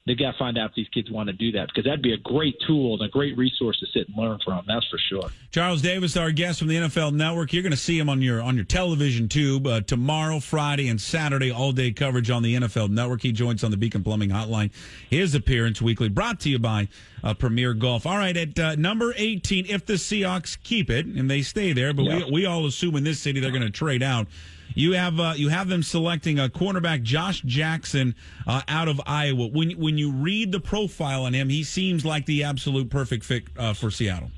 They've 0.05 0.19
got 0.19 0.33
to 0.33 0.37
find 0.37 0.57
out 0.57 0.71
if 0.71 0.75
these 0.75 0.89
kids 0.89 1.09
want 1.09 1.27
to 1.27 1.33
do 1.33 1.53
that 1.53 1.67
because 1.69 1.85
that'd 1.85 2.01
be 2.01 2.11
a 2.11 2.17
great 2.17 2.55
tool 2.67 2.95
and 2.95 3.01
a 3.03 3.07
great 3.07 3.37
resource 3.37 3.79
to 3.79 3.85
sit 3.93 4.09
and 4.09 4.17
learn 4.17 4.37
from. 4.43 4.65
That's 4.67 4.85
for 4.89 4.97
sure. 4.97 5.29
Charles 5.51 5.81
Davis, 5.81 6.17
our 6.17 6.31
guest 6.31 6.59
from 6.59 6.67
the 6.67 6.75
NFL 6.75 7.13
Network. 7.13 7.53
You're 7.53 7.63
going 7.63 7.71
to 7.71 7.77
see 7.77 7.97
him 7.99 8.09
on 8.09 8.21
your 8.21 8.41
on 8.41 8.55
your 8.57 8.65
television 8.65 9.29
tube 9.29 9.65
uh, 9.65 9.79
tomorrow, 9.79 10.41
Friday, 10.41 10.89
and 10.89 10.99
Saturday. 10.99 11.51
All 11.51 11.71
day 11.71 11.93
coverage 11.93 12.29
on 12.29 12.43
the 12.43 12.55
NFL 12.55 12.89
Network. 12.89 13.21
He 13.21 13.31
joins 13.31 13.63
on 13.63 13.71
the 13.71 13.77
Beacon 13.77 14.03
Plumbing 14.03 14.29
Hotline. 14.29 14.71
His 15.09 15.35
appearance 15.35 15.81
weekly, 15.81 16.09
brought 16.09 16.41
to 16.41 16.49
you 16.49 16.59
by 16.59 16.89
uh, 17.23 17.33
Premier 17.33 17.73
Golf. 17.73 18.05
All 18.05 18.17
right, 18.17 18.35
at 18.35 18.59
uh, 18.59 18.75
number 18.75 19.13
18, 19.15 19.67
if 19.67 19.85
the 19.85 19.93
Seahawks 19.93 20.61
keep 20.63 20.89
it 20.89 21.05
and 21.05 21.31
they 21.31 21.41
stay 21.41 21.71
there, 21.71 21.93
but 21.93 22.03
Yeah. 22.03 22.25
we 22.25 22.31
we 22.31 22.45
all 22.45 22.65
assume 22.65 22.97
in 22.97 23.05
this 23.05 23.21
city 23.21 23.39
they're 23.39 23.51
going 23.51 23.61
to 23.63 23.69
trade 23.69 24.03
out. 24.03 24.27
You 24.75 24.93
have 24.93 25.19
uh, 25.19 25.33
you 25.35 25.49
have 25.49 25.67
them 25.67 25.83
selecting 25.83 26.39
a 26.39 26.49
cornerback 26.49 27.03
Josh 27.03 27.41
Jackson 27.41 28.15
uh, 28.47 28.61
out 28.67 28.87
of 28.87 28.99
Iowa. 29.05 29.47
When 29.47 29.71
when 29.71 29.97
you 29.97 30.11
read 30.11 30.51
the 30.51 30.59
profile 30.59 31.25
on 31.25 31.33
him, 31.33 31.49
he 31.49 31.63
seems 31.63 32.05
like 32.05 32.25
the 32.25 32.43
absolute 32.43 32.89
perfect 32.89 33.23
fit 33.23 33.43
uh, 33.57 33.73
for 33.73 33.91
Seattle. 33.91 34.31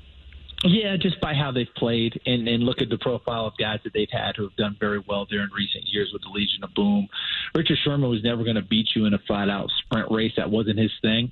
Yeah, 0.64 0.96
just 0.96 1.20
by 1.20 1.34
how 1.34 1.52
they've 1.52 1.72
played 1.76 2.18
and, 2.24 2.48
and 2.48 2.62
look 2.62 2.80
at 2.80 2.88
the 2.88 2.96
profile 2.98 3.46
of 3.46 3.52
guys 3.58 3.80
that 3.84 3.92
they've 3.92 4.08
had 4.10 4.36
who 4.36 4.44
have 4.44 4.56
done 4.56 4.76
very 4.80 5.02
well 5.06 5.26
there 5.30 5.42
in 5.42 5.50
recent 5.54 5.84
years 5.86 6.10
with 6.12 6.22
the 6.22 6.30
Legion 6.30 6.64
of 6.64 6.72
Boom. 6.74 7.08
Richard 7.54 7.78
Sherman 7.84 8.08
was 8.08 8.24
never 8.24 8.42
going 8.42 8.56
to 8.56 8.62
beat 8.62 8.88
you 8.96 9.04
in 9.04 9.14
a 9.14 9.18
flat 9.26 9.50
out 9.50 9.68
sprint 9.84 10.10
race. 10.10 10.32
That 10.36 10.50
wasn't 10.50 10.78
his 10.78 10.92
thing. 11.02 11.30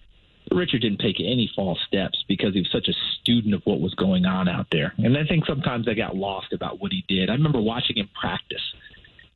Richard 0.50 0.83
didn't 0.83 1.00
take 1.00 1.20
any 1.20 1.50
false 1.54 1.78
steps 1.87 2.24
because 2.28 2.54
he 2.54 2.61
was 2.61 2.70
such 2.70 2.88
a 2.88 2.94
student 3.20 3.54
of 3.54 3.62
what 3.64 3.80
was 3.80 3.94
going 3.94 4.26
on 4.26 4.48
out 4.48 4.66
there. 4.70 4.92
And 4.98 5.16
I 5.16 5.24
think 5.24 5.46
sometimes 5.46 5.88
I 5.88 5.94
got 5.94 6.16
lost 6.16 6.52
about 6.52 6.80
what 6.80 6.92
he 6.92 7.04
did. 7.09 7.30
I 7.30 7.33
remember 7.33 7.61
watching 7.61 7.96
him 7.96 8.09
practice. 8.18 8.62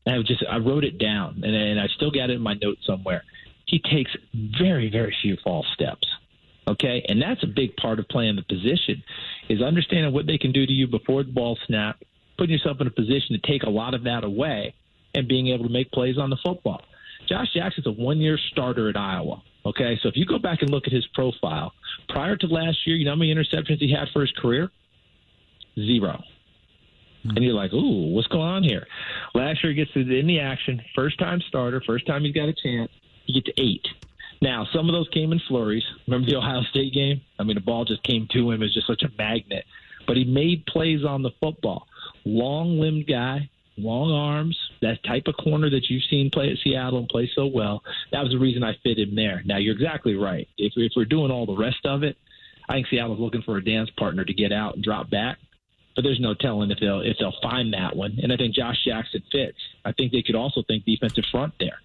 And 0.06 0.16
I 0.16 0.22
just 0.22 0.44
I 0.48 0.58
wrote 0.58 0.84
it 0.84 0.98
down 0.98 1.42
and, 1.42 1.54
and 1.54 1.80
I 1.80 1.86
still 1.88 2.10
got 2.10 2.30
it 2.30 2.34
in 2.34 2.42
my 2.42 2.54
notes 2.54 2.86
somewhere. 2.86 3.24
He 3.66 3.78
takes 3.78 4.10
very, 4.34 4.90
very 4.90 5.14
few 5.22 5.36
false 5.42 5.66
steps. 5.74 6.06
Okay, 6.66 7.02
and 7.08 7.20
that's 7.20 7.42
a 7.42 7.46
big 7.46 7.76
part 7.76 7.98
of 7.98 8.08
playing 8.08 8.36
the 8.36 8.42
position 8.42 9.02
is 9.48 9.62
understanding 9.62 10.12
what 10.12 10.26
they 10.26 10.36
can 10.36 10.52
do 10.52 10.66
to 10.66 10.72
you 10.72 10.86
before 10.86 11.22
the 11.22 11.32
ball 11.32 11.58
snap, 11.66 12.02
putting 12.36 12.52
yourself 12.52 12.78
in 12.80 12.86
a 12.86 12.90
position 12.90 13.40
to 13.40 13.50
take 13.50 13.62
a 13.62 13.70
lot 13.70 13.94
of 13.94 14.04
that 14.04 14.22
away, 14.22 14.74
and 15.14 15.26
being 15.26 15.48
able 15.48 15.64
to 15.64 15.72
make 15.72 15.90
plays 15.90 16.18
on 16.18 16.28
the 16.28 16.36
football. 16.44 16.82
Josh 17.26 17.52
Jackson's 17.54 17.86
a 17.86 17.90
one-year 17.90 18.38
starter 18.50 18.90
at 18.90 18.96
Iowa. 18.96 19.42
Okay, 19.68 19.98
so 20.02 20.08
if 20.08 20.16
you 20.16 20.24
go 20.24 20.38
back 20.38 20.62
and 20.62 20.70
look 20.70 20.86
at 20.86 20.92
his 20.92 21.06
profile 21.12 21.72
prior 22.08 22.36
to 22.36 22.46
last 22.46 22.86
year, 22.86 22.96
you 22.96 23.04
know 23.04 23.10
how 23.10 23.16
many 23.16 23.34
interceptions 23.34 23.78
he 23.78 23.92
had 23.92 24.08
for 24.14 24.22
his 24.22 24.32
career? 24.32 24.70
Zero. 25.76 26.22
Hmm. 27.24 27.36
And 27.36 27.44
you're 27.44 27.54
like, 27.54 27.74
ooh, 27.74 28.14
what's 28.14 28.28
going 28.28 28.48
on 28.48 28.62
here? 28.62 28.86
Last 29.34 29.62
year 29.62 29.74
he 29.74 29.76
gets 29.76 29.90
in 29.94 30.26
the 30.26 30.40
action, 30.40 30.80
first 30.94 31.18
time 31.18 31.42
starter, 31.48 31.82
first 31.86 32.06
time 32.06 32.24
he's 32.24 32.34
got 32.34 32.48
a 32.48 32.54
chance. 32.54 32.90
He 33.26 33.34
gets 33.34 33.54
eight. 33.58 33.86
Now, 34.40 34.66
some 34.72 34.88
of 34.88 34.94
those 34.94 35.08
came 35.12 35.32
in 35.32 35.40
flurries. 35.48 35.84
Remember 36.06 36.30
the 36.30 36.36
Ohio 36.36 36.62
State 36.70 36.94
game? 36.94 37.20
I 37.38 37.42
mean, 37.42 37.56
the 37.56 37.60
ball 37.60 37.84
just 37.84 38.02
came 38.04 38.26
to 38.32 38.50
him 38.50 38.62
as 38.62 38.72
just 38.72 38.86
such 38.86 39.02
a 39.02 39.10
magnet. 39.18 39.66
But 40.06 40.16
he 40.16 40.24
made 40.24 40.64
plays 40.64 41.04
on 41.04 41.22
the 41.22 41.32
football. 41.40 41.86
Long 42.24 42.78
limbed 42.78 43.06
guy, 43.06 43.50
long 43.78 44.10
arms, 44.12 44.56
that 44.82 45.02
type 45.04 45.24
of 45.26 45.36
corner 45.36 45.70
that 45.70 45.88
you've 45.88 46.02
seen 46.10 46.30
play 46.30 46.50
at 46.50 46.58
Seattle 46.62 46.98
and 46.98 47.08
play 47.08 47.30
so 47.34 47.46
well. 47.46 47.82
That 48.12 48.22
was 48.22 48.32
the 48.32 48.38
reason 48.38 48.62
I 48.62 48.76
fit 48.82 48.98
him 48.98 49.14
there. 49.14 49.42
Now, 49.44 49.58
you're 49.58 49.74
exactly 49.74 50.14
right. 50.14 50.48
If, 50.56 50.72
if 50.76 50.92
we're 50.96 51.04
doing 51.04 51.30
all 51.30 51.46
the 51.46 51.56
rest 51.56 51.84
of 51.84 52.02
it, 52.02 52.16
I 52.68 52.74
think 52.74 52.86
Seattle's 52.88 53.20
looking 53.20 53.42
for 53.42 53.56
a 53.56 53.64
dance 53.64 53.90
partner 53.96 54.24
to 54.24 54.34
get 54.34 54.52
out 54.52 54.74
and 54.74 54.84
drop 54.84 55.10
back. 55.10 55.38
But 55.96 56.02
there's 56.02 56.20
no 56.20 56.34
telling 56.34 56.70
if 56.70 56.78
they'll 56.78 57.00
if 57.00 57.16
they'll 57.18 57.34
find 57.42 57.72
that 57.72 57.96
one. 57.96 58.18
And 58.22 58.32
I 58.32 58.36
think 58.36 58.54
Josh 58.54 58.76
Jackson 58.84 59.22
fits. 59.32 59.58
I 59.84 59.90
think 59.92 60.12
they 60.12 60.22
could 60.22 60.36
also 60.36 60.62
think 60.62 60.84
defensive 60.84 61.24
front 61.32 61.54
there. 61.58 61.80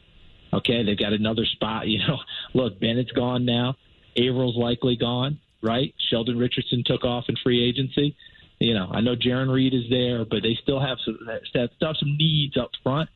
Okay, 0.54 0.84
they've 0.84 0.98
got 0.98 1.14
another 1.14 1.46
spot. 1.46 1.88
You 1.94 2.00
know, 2.00 2.20
look, 2.54 2.80
Bennett's 2.80 3.12
gone 3.12 3.46
now. 3.46 3.76
Avril's 4.16 4.56
likely 4.56 4.96
gone, 4.96 5.40
right? 5.64 5.94
Sheldon 6.10 6.38
Richardson 6.38 6.84
took 6.86 7.04
off 7.04 7.26
in 7.28 7.36
free 7.44 7.68
agency. 7.68 8.16
You 8.60 8.74
know, 8.74 8.88
I 8.92 9.02
know 9.02 9.16
Jarran 9.16 9.52
Reed 9.52 9.74
is 9.74 9.90
there, 9.90 10.26
but 10.26 10.42
they 10.44 10.58
still 10.62 10.80
have 10.80 10.98
some 11.04 11.18
still 11.50 11.68
have 11.82 11.98
some 11.98 12.18
needs 12.18 12.58
up 12.58 12.72
front, 12.82 13.10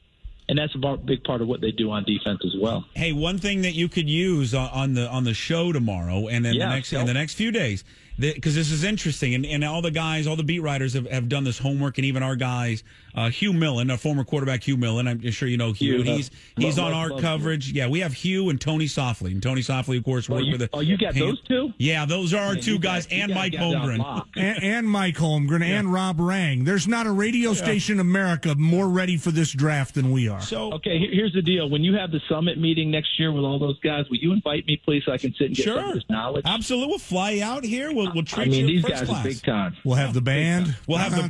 and 0.49 0.57
that's 0.57 0.73
a 0.75 0.97
big 0.97 1.23
part 1.23 1.41
of 1.41 1.47
what 1.47 1.61
they 1.61 1.71
do 1.71 1.91
on 1.91 2.03
defense 2.05 2.39
as 2.45 2.55
well. 2.59 2.85
Hey, 2.95 3.11
one 3.13 3.37
thing 3.37 3.61
that 3.63 3.73
you 3.73 3.89
could 3.89 4.09
use 4.09 4.53
on- 4.53 4.69
on 4.69 4.93
the 4.93 5.07
on 5.09 5.23
the 5.23 5.33
show 5.33 5.71
tomorrow 5.71 6.27
and 6.27 6.45
in 6.45 6.53
Yeah, 6.55 6.67
the 6.69 6.75
next 6.75 6.89
tell- 6.89 7.01
in 7.01 7.07
the 7.07 7.13
next 7.13 7.33
few 7.35 7.51
days, 7.51 7.83
because 8.19 8.55
this 8.55 8.71
is 8.71 8.83
interesting, 8.83 9.35
and, 9.35 9.45
and 9.45 9.63
all 9.63 9.81
the 9.81 9.91
guys, 9.91 10.25
all 10.25 10.35
the 10.35 10.43
beat 10.43 10.59
writers 10.61 10.93
have, 10.93 11.05
have 11.11 11.29
done 11.29 11.43
this 11.43 11.59
homework, 11.59 11.99
and 11.99 12.05
even 12.05 12.23
our 12.23 12.35
guys, 12.35 12.83
uh, 13.13 13.29
Hugh 13.29 13.53
Millen, 13.53 13.91
a 13.91 13.97
former 13.97 14.23
quarterback, 14.23 14.63
Hugh 14.63 14.75
Millen. 14.77 15.07
I'm 15.07 15.29
sure 15.31 15.47
you 15.47 15.57
know 15.57 15.71
Hugh. 15.71 16.01
Hugh, 16.01 16.03
he's 16.15 16.31
he's 16.57 16.77
love- 16.77 16.87
on 16.87 16.91
love- 16.93 17.01
our 17.01 17.09
love 17.11 17.21
coverage. 17.21 17.71
Yeah, 17.73 17.87
we 17.87 17.99
have 17.99 18.13
Hugh 18.13 18.49
and 18.49 18.59
Tony 18.59 18.85
Softli, 18.85 19.31
and 19.31 19.43
Tony 19.43 19.61
Softli, 19.61 19.97
of 19.97 20.03
course, 20.03 20.29
Oh, 20.29 20.33
worked 20.33 20.45
you, 20.45 20.51
with 20.53 20.61
the. 20.61 20.69
oh, 20.73 20.79
you 20.79 20.97
got 20.97 21.13
Pan- 21.13 21.21
those 21.27 21.41
two? 21.43 21.73
Yeah, 21.77 22.05
those 22.05 22.33
are 22.33 22.41
our 22.43 22.53
Man, 22.53 22.63
two 22.63 22.79
guys, 22.79 23.05
got- 23.05 23.15
you 23.15 23.21
and 23.23 23.29
got 23.33 23.35
Mike 23.37 23.51
guys 23.53 23.61
Holmgren. 23.61 24.23
and, 24.35 24.63
and 24.63 24.89
Mike 24.89 25.15
Holmgren 25.17 25.61
and 25.61 25.93
Rob 25.93 26.19
Rang. 26.19 26.63
There's 26.63 26.87
not 26.87 27.05
a 27.05 27.11
radio 27.11 27.53
station 27.53 27.95
in 27.95 27.99
America 27.99 28.55
more 28.55 28.89
ready 28.89 29.17
for 29.17 29.29
this 29.31 29.51
draft 29.51 29.93
than 29.95 30.09
we 30.11 30.27
are. 30.27 30.36
So 30.39 30.73
Okay, 30.73 30.97
here's 30.99 31.33
the 31.33 31.41
deal. 31.41 31.69
When 31.69 31.83
you 31.83 31.95
have 31.95 32.11
the 32.11 32.19
summit 32.29 32.57
meeting 32.57 32.89
next 32.91 33.19
year 33.19 33.31
with 33.31 33.43
all 33.43 33.59
those 33.59 33.79
guys, 33.79 34.09
will 34.09 34.17
you 34.17 34.31
invite 34.33 34.65
me, 34.67 34.77
please, 34.77 35.03
so 35.05 35.11
I 35.11 35.17
can 35.17 35.33
sit 35.33 35.47
and 35.47 35.55
get 35.55 35.65
some 35.65 35.77
of 35.79 35.93
this 35.95 36.03
knowledge? 36.09 36.43
absolutely, 36.45 36.87
we'll 36.89 36.99
fly 36.99 37.39
out 37.39 37.63
here. 37.63 37.91
We'll 37.93 38.11
we'll 38.13 38.23
treat 38.23 38.47
I 38.47 38.51
mean, 38.51 38.67
you 38.67 38.81
these 38.81 38.81
first 38.83 38.93
guys 38.95 39.07
class. 39.07 39.25
are 39.25 39.27
big 39.29 39.41
time. 39.43 39.75
We'll 39.83 39.95
have 39.97 40.13
the 40.13 40.21
band. 40.21 40.75
We'll 40.87 40.97
have 40.99 41.15
the- 41.15 41.27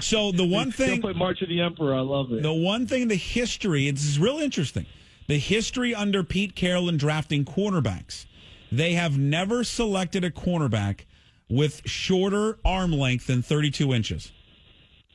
So 0.00 0.32
the 0.32 0.44
one 0.46 0.72
Still 0.72 0.86
thing 0.86 1.00
play 1.00 1.12
March 1.12 1.42
of 1.42 1.48
the 1.48 1.60
Emperor. 1.60 1.94
I 1.94 2.00
love 2.00 2.32
it. 2.32 2.42
The 2.42 2.52
one 2.52 2.86
thing, 2.86 3.08
the 3.08 3.14
history, 3.16 3.88
it's 3.88 4.04
is 4.04 4.18
real 4.18 4.38
interesting. 4.38 4.86
The 5.26 5.38
history 5.38 5.94
under 5.94 6.22
Pete 6.24 6.54
Carroll 6.54 6.88
in 6.88 6.96
drafting 6.96 7.44
cornerbacks. 7.44 8.26
They 8.72 8.92
have 8.94 9.18
never 9.18 9.64
selected 9.64 10.24
a 10.24 10.30
cornerback 10.30 11.00
with 11.48 11.82
shorter 11.84 12.58
arm 12.64 12.92
length 12.92 13.26
than 13.26 13.42
32 13.42 13.92
inches. 13.92 14.32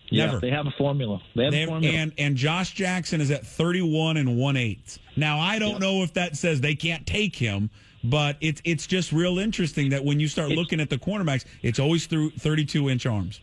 Yeah, 0.09 0.25
never. 0.27 0.39
they 0.39 0.49
have 0.51 0.67
a 0.67 0.71
formula. 0.77 1.21
They 1.35 1.43
have 1.45 1.51
They 1.53 1.63
a 1.63 1.67
formula. 1.67 1.95
and 1.95 2.13
and 2.17 2.35
Josh 2.37 2.73
Jackson 2.73 3.21
is 3.21 3.31
at 3.31 3.45
31 3.45 4.17
and 4.17 4.37
1 4.37 4.57
8 4.57 4.97
Now, 5.15 5.39
I 5.39 5.59
don't 5.59 5.79
know 5.79 6.03
if 6.03 6.13
that 6.13 6.35
says 6.37 6.61
they 6.61 6.75
can't 6.75 7.05
take 7.07 7.35
him, 7.35 7.69
but 8.03 8.37
it's 8.41 8.61
it's 8.65 8.87
just 8.87 9.11
real 9.11 9.39
interesting 9.39 9.89
that 9.89 10.03
when 10.03 10.19
you 10.19 10.27
start 10.27 10.49
looking 10.49 10.79
at 10.79 10.89
the 10.89 10.97
cornerbacks, 10.97 11.45
it's 11.61 11.79
always 11.79 12.05
through 12.05 12.31
32 12.31 12.89
inch 12.89 13.05
arms. 13.05 13.41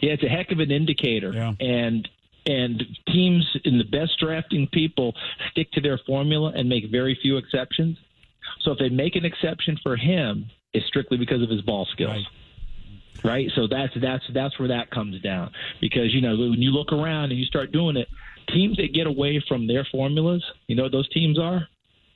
Yeah, 0.00 0.12
it's 0.12 0.22
a 0.22 0.28
heck 0.28 0.50
of 0.50 0.60
an 0.60 0.70
indicator. 0.70 1.32
Yeah. 1.32 1.52
And 1.60 2.08
and 2.46 2.82
teams 3.08 3.44
in 3.64 3.78
the 3.78 3.84
best 3.84 4.18
drafting 4.20 4.68
people 4.72 5.14
stick 5.50 5.70
to 5.72 5.80
their 5.80 5.98
formula 6.06 6.52
and 6.54 6.68
make 6.68 6.84
very 6.90 7.18
few 7.22 7.36
exceptions. 7.38 7.96
So 8.62 8.72
if 8.72 8.78
they 8.78 8.88
make 8.90 9.16
an 9.16 9.24
exception 9.24 9.78
for 9.82 9.96
him, 9.96 10.46
it's 10.72 10.86
strictly 10.86 11.16
because 11.16 11.42
of 11.42 11.48
his 11.50 11.62
ball 11.62 11.86
skills. 11.92 12.10
Right. 12.10 12.24
Right? 13.24 13.50
So 13.56 13.66
that's 13.66 13.92
that's 14.00 14.24
that's 14.34 14.58
where 14.58 14.68
that 14.68 14.90
comes 14.90 15.20
down. 15.22 15.50
Because, 15.80 16.12
you 16.12 16.20
know, 16.20 16.36
when 16.36 16.60
you 16.60 16.70
look 16.70 16.92
around 16.92 17.30
and 17.30 17.38
you 17.38 17.46
start 17.46 17.72
doing 17.72 17.96
it, 17.96 18.06
teams 18.48 18.76
that 18.76 18.92
get 18.92 19.06
away 19.06 19.42
from 19.48 19.66
their 19.66 19.86
formulas, 19.90 20.44
you 20.66 20.76
know 20.76 20.84
what 20.84 20.92
those 20.92 21.08
teams 21.08 21.38
are? 21.38 21.66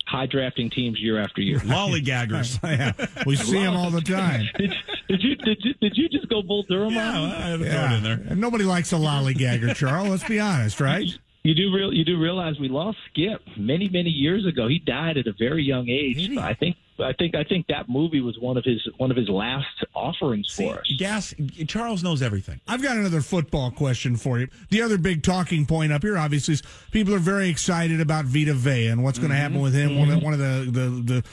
High 0.06 0.26
drafting 0.26 0.70
teams 0.70 0.98
year 1.00 1.20
after 1.20 1.42
year. 1.42 1.58
Lollygaggers. 1.64 2.58
yeah, 3.18 3.24
we 3.26 3.36
see 3.36 3.62
them 3.62 3.76
all 3.76 3.90
the 3.90 4.00
time. 4.00 4.46
did, 4.58 4.74
did 5.08 5.22
you 5.22 5.36
did 5.36 5.58
you 5.62 5.74
did 5.80 5.96
you 5.96 6.08
just 6.08 6.28
go 6.28 6.42
Bull 6.42 6.64
Durham 6.68 6.92
yeah, 6.92 7.18
on? 7.18 7.30
I 7.30 7.48
had 7.48 7.58
to 7.58 7.70
throw 7.70 7.96
in 7.96 8.02
there. 8.02 8.26
And 8.30 8.40
nobody 8.40 8.64
likes 8.64 8.92
a 8.92 8.96
lollygagger, 8.96 9.74
Charles. 9.74 10.08
Let's 10.08 10.24
be 10.24 10.40
honest, 10.40 10.80
right? 10.80 11.06
You 11.42 11.54
do 11.54 11.74
real. 11.74 11.92
You 11.92 12.04
do 12.04 12.18
realize 12.18 12.58
we 12.58 12.68
lost 12.68 12.98
Skip 13.10 13.40
many 13.56 13.88
many 13.88 14.10
years 14.10 14.46
ago. 14.46 14.68
He 14.68 14.78
died 14.78 15.16
at 15.16 15.26
a 15.26 15.32
very 15.38 15.62
young 15.62 15.88
age. 15.88 16.36
I 16.38 16.54
think. 16.54 16.76
I 17.00 17.12
think. 17.12 17.34
I 17.34 17.44
think 17.44 17.66
that 17.68 17.88
movie 17.88 18.20
was 18.20 18.38
one 18.38 18.56
of 18.56 18.64
his 18.64 18.80
one 18.96 19.10
of 19.10 19.16
his 19.16 19.28
last 19.28 19.66
offerings 19.94 20.48
See, 20.50 20.66
for 20.68 20.80
us. 20.80 20.92
Gas. 20.98 21.34
Charles 21.66 22.02
knows 22.02 22.22
everything. 22.22 22.60
I've 22.66 22.82
got 22.82 22.96
another 22.96 23.20
football 23.20 23.70
question 23.70 24.16
for 24.16 24.38
you. 24.38 24.48
The 24.70 24.82
other 24.82 24.98
big 24.98 25.22
talking 25.22 25.66
point 25.66 25.92
up 25.92 26.02
here, 26.02 26.18
obviously, 26.18 26.54
is 26.54 26.62
people 26.90 27.14
are 27.14 27.18
very 27.20 27.48
excited 27.48 28.00
about 28.00 28.24
Vita 28.24 28.54
Vea 28.54 28.88
and 28.88 29.02
what's 29.04 29.18
going 29.18 29.30
to 29.30 29.36
happen 29.36 29.60
with 29.60 29.74
him. 29.74 29.98
One 29.98 30.10
of, 30.10 30.22
one 30.22 30.32
of 30.32 30.38
the, 30.38 30.70
the, 30.70 30.88
the 31.14 31.24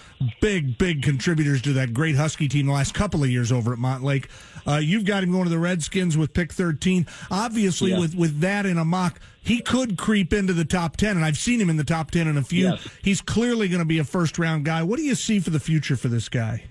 big, 0.42 0.78
big 0.78 1.02
contributors 1.04 1.62
to 1.64 1.74
that 1.74 1.94
great 1.94 2.16
Husky 2.16 2.48
team 2.48 2.68
the 2.68 2.74
last 2.74 2.94
couple 2.94 3.24
of 3.24 3.30
years 3.30 3.52
over 3.52 3.74
at 3.74 3.80
Montlake. 3.80 4.26
Uh, 4.68 4.78
you've 4.78 5.06
got 5.06 5.24
him 5.24 5.32
going 5.32 5.44
to 5.44 5.50
the 5.50 5.60
Redskins 5.60 6.18
with 6.18 6.34
pick 6.34 6.52
13. 6.52 7.06
Obviously, 7.30 7.92
Yeah. 7.92 8.00
with, 8.00 8.16
with 8.16 8.40
that 8.42 8.66
in 8.66 8.78
a 8.78 8.86
mock, 8.86 9.20
he 9.46 9.62
could 9.62 9.98
creep 9.98 10.34
into 10.34 10.54
the 10.54 10.66
top 10.66 10.98
10, 10.98 11.16
and 11.16 11.24
I've 11.24 11.38
seen 11.38 11.62
him 11.62 11.70
in 11.70 11.78
the 11.78 11.84
top 11.84 12.10
10 12.10 12.28
in 12.28 12.36
a 12.36 12.44
few. 12.44 12.70
Yes. 12.70 12.88
He's 13.04 13.22
clearly 13.22 13.68
going 13.68 13.80
to 13.80 13.86
be 13.86 14.00
a 14.00 14.04
first 14.04 14.40
round 14.40 14.66
guy. 14.66 14.82
What 14.82 14.98
do 14.98 15.04
you 15.04 15.16
see 15.16 15.40
for 15.40 15.52
the 15.52 15.60
future 15.60 15.96
for 15.96 16.08
this 16.08 16.30
guy? 16.30 16.64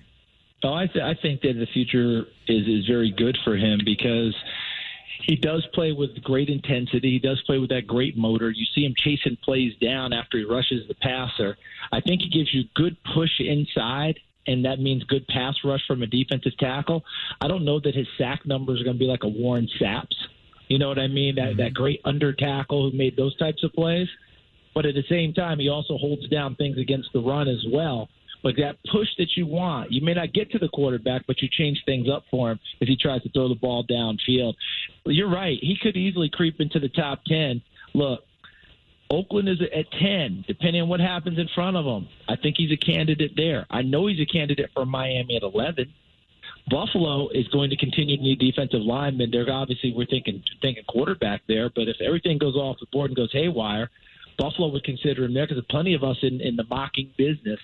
Oh, 0.61 0.73
I, 0.73 0.87
th- 0.87 1.03
I 1.03 1.13
think 1.21 1.41
that 1.41 1.53
the 1.53 1.67
future 1.73 2.25
is 2.47 2.67
is 2.67 2.85
very 2.85 3.13
good 3.15 3.37
for 3.43 3.55
him 3.55 3.79
because 3.85 4.35
he 5.23 5.35
does 5.35 5.65
play 5.73 5.91
with 5.91 6.21
great 6.23 6.49
intensity. 6.49 7.11
He 7.11 7.19
does 7.19 7.41
play 7.45 7.59
with 7.59 7.69
that 7.69 7.87
great 7.87 8.17
motor. 8.17 8.49
You 8.49 8.65
see 8.75 8.83
him 8.83 8.93
chasing 8.97 9.37
plays 9.43 9.73
down 9.81 10.11
after 10.11 10.37
he 10.37 10.43
rushes 10.43 10.87
the 10.87 10.95
passer. 10.95 11.57
I 11.91 12.01
think 12.01 12.21
he 12.21 12.29
gives 12.29 12.53
you 12.53 12.63
good 12.75 12.97
push 13.13 13.39
inside, 13.39 14.19
and 14.47 14.65
that 14.65 14.79
means 14.79 15.03
good 15.05 15.25
pass 15.27 15.55
rush 15.63 15.81
from 15.87 16.03
a 16.03 16.07
defensive 16.07 16.57
tackle. 16.57 17.03
I 17.41 17.47
don't 17.47 17.63
know 17.63 17.79
that 17.79 17.95
his 17.95 18.07
sack 18.17 18.45
numbers 18.45 18.81
are 18.81 18.83
going 18.83 18.97
to 18.97 18.99
be 18.99 19.07
like 19.07 19.23
a 19.23 19.27
Warren 19.27 19.69
Sapps. 19.79 20.15
You 20.67 20.79
know 20.79 20.89
what 20.89 20.99
I 20.99 21.07
mean? 21.07 21.35
That 21.35 21.57
that 21.57 21.63
mm-hmm. 21.63 21.73
great 21.73 22.01
under 22.05 22.33
tackle 22.33 22.89
who 22.89 22.97
made 22.97 23.15
those 23.15 23.35
types 23.37 23.63
of 23.63 23.73
plays. 23.73 24.07
But 24.73 24.85
at 24.85 24.93
the 24.93 25.03
same 25.09 25.33
time, 25.33 25.59
he 25.59 25.69
also 25.69 25.97
holds 25.97 26.27
down 26.27 26.55
things 26.55 26.77
against 26.77 27.09
the 27.13 27.21
run 27.21 27.47
as 27.47 27.63
well. 27.71 28.09
But 28.43 28.55
that 28.57 28.75
push 28.91 29.07
that 29.17 29.29
you 29.35 29.47
want, 29.47 29.91
you 29.91 30.05
may 30.05 30.13
not 30.13 30.33
get 30.33 30.51
to 30.51 30.59
the 30.59 30.67
quarterback, 30.67 31.25
but 31.25 31.41
you 31.41 31.47
change 31.49 31.81
things 31.85 32.07
up 32.07 32.25
for 32.29 32.51
him 32.51 32.59
if 32.79 32.87
he 32.87 32.95
tries 32.95 33.23
to 33.23 33.29
throw 33.29 33.49
the 33.49 33.55
ball 33.55 33.83
downfield. 33.89 34.53
You're 35.05 35.31
right. 35.31 35.57
He 35.59 35.77
could 35.81 35.95
easily 35.95 36.29
creep 36.31 36.59
into 36.59 36.79
the 36.79 36.89
top 36.89 37.23
10. 37.25 37.61
Look, 37.95 38.23
Oakland 39.09 39.49
is 39.49 39.57
at 39.61 39.91
10, 39.99 40.45
depending 40.47 40.81
on 40.81 40.89
what 40.89 40.99
happens 40.99 41.39
in 41.39 41.47
front 41.55 41.77
of 41.77 41.85
him. 41.85 42.07
I 42.27 42.35
think 42.35 42.55
he's 42.57 42.71
a 42.71 42.77
candidate 42.77 43.31
there. 43.35 43.65
I 43.69 43.81
know 43.81 44.07
he's 44.07 44.19
a 44.19 44.25
candidate 44.25 44.69
for 44.73 44.85
Miami 44.85 45.37
at 45.37 45.43
11. 45.43 45.91
Buffalo 46.69 47.29
is 47.29 47.47
going 47.49 47.69
to 47.69 47.77
continue 47.77 48.17
to 48.17 48.23
need 48.23 48.39
defensive 48.39 48.81
linemen. 48.81 49.29
They're 49.31 49.49
obviously 49.51 49.93
we're 49.95 50.07
thinking 50.07 50.43
thinking 50.61 50.83
quarterback 50.87 51.41
there, 51.47 51.69
but 51.73 51.87
if 51.87 51.97
everything 52.05 52.37
goes 52.37 52.55
off 52.55 52.77
the 52.79 52.87
board 52.91 53.11
and 53.11 53.15
goes 53.15 53.31
haywire, 53.31 53.89
Buffalo 54.37 54.69
would 54.69 54.83
consider 54.83 55.25
him 55.25 55.33
there 55.33 55.47
because 55.47 55.63
plenty 55.69 55.93
of 55.93 56.03
us 56.03 56.17
in, 56.23 56.41
in 56.41 56.55
the 56.55 56.65
mocking 56.69 57.11
business 57.17 57.59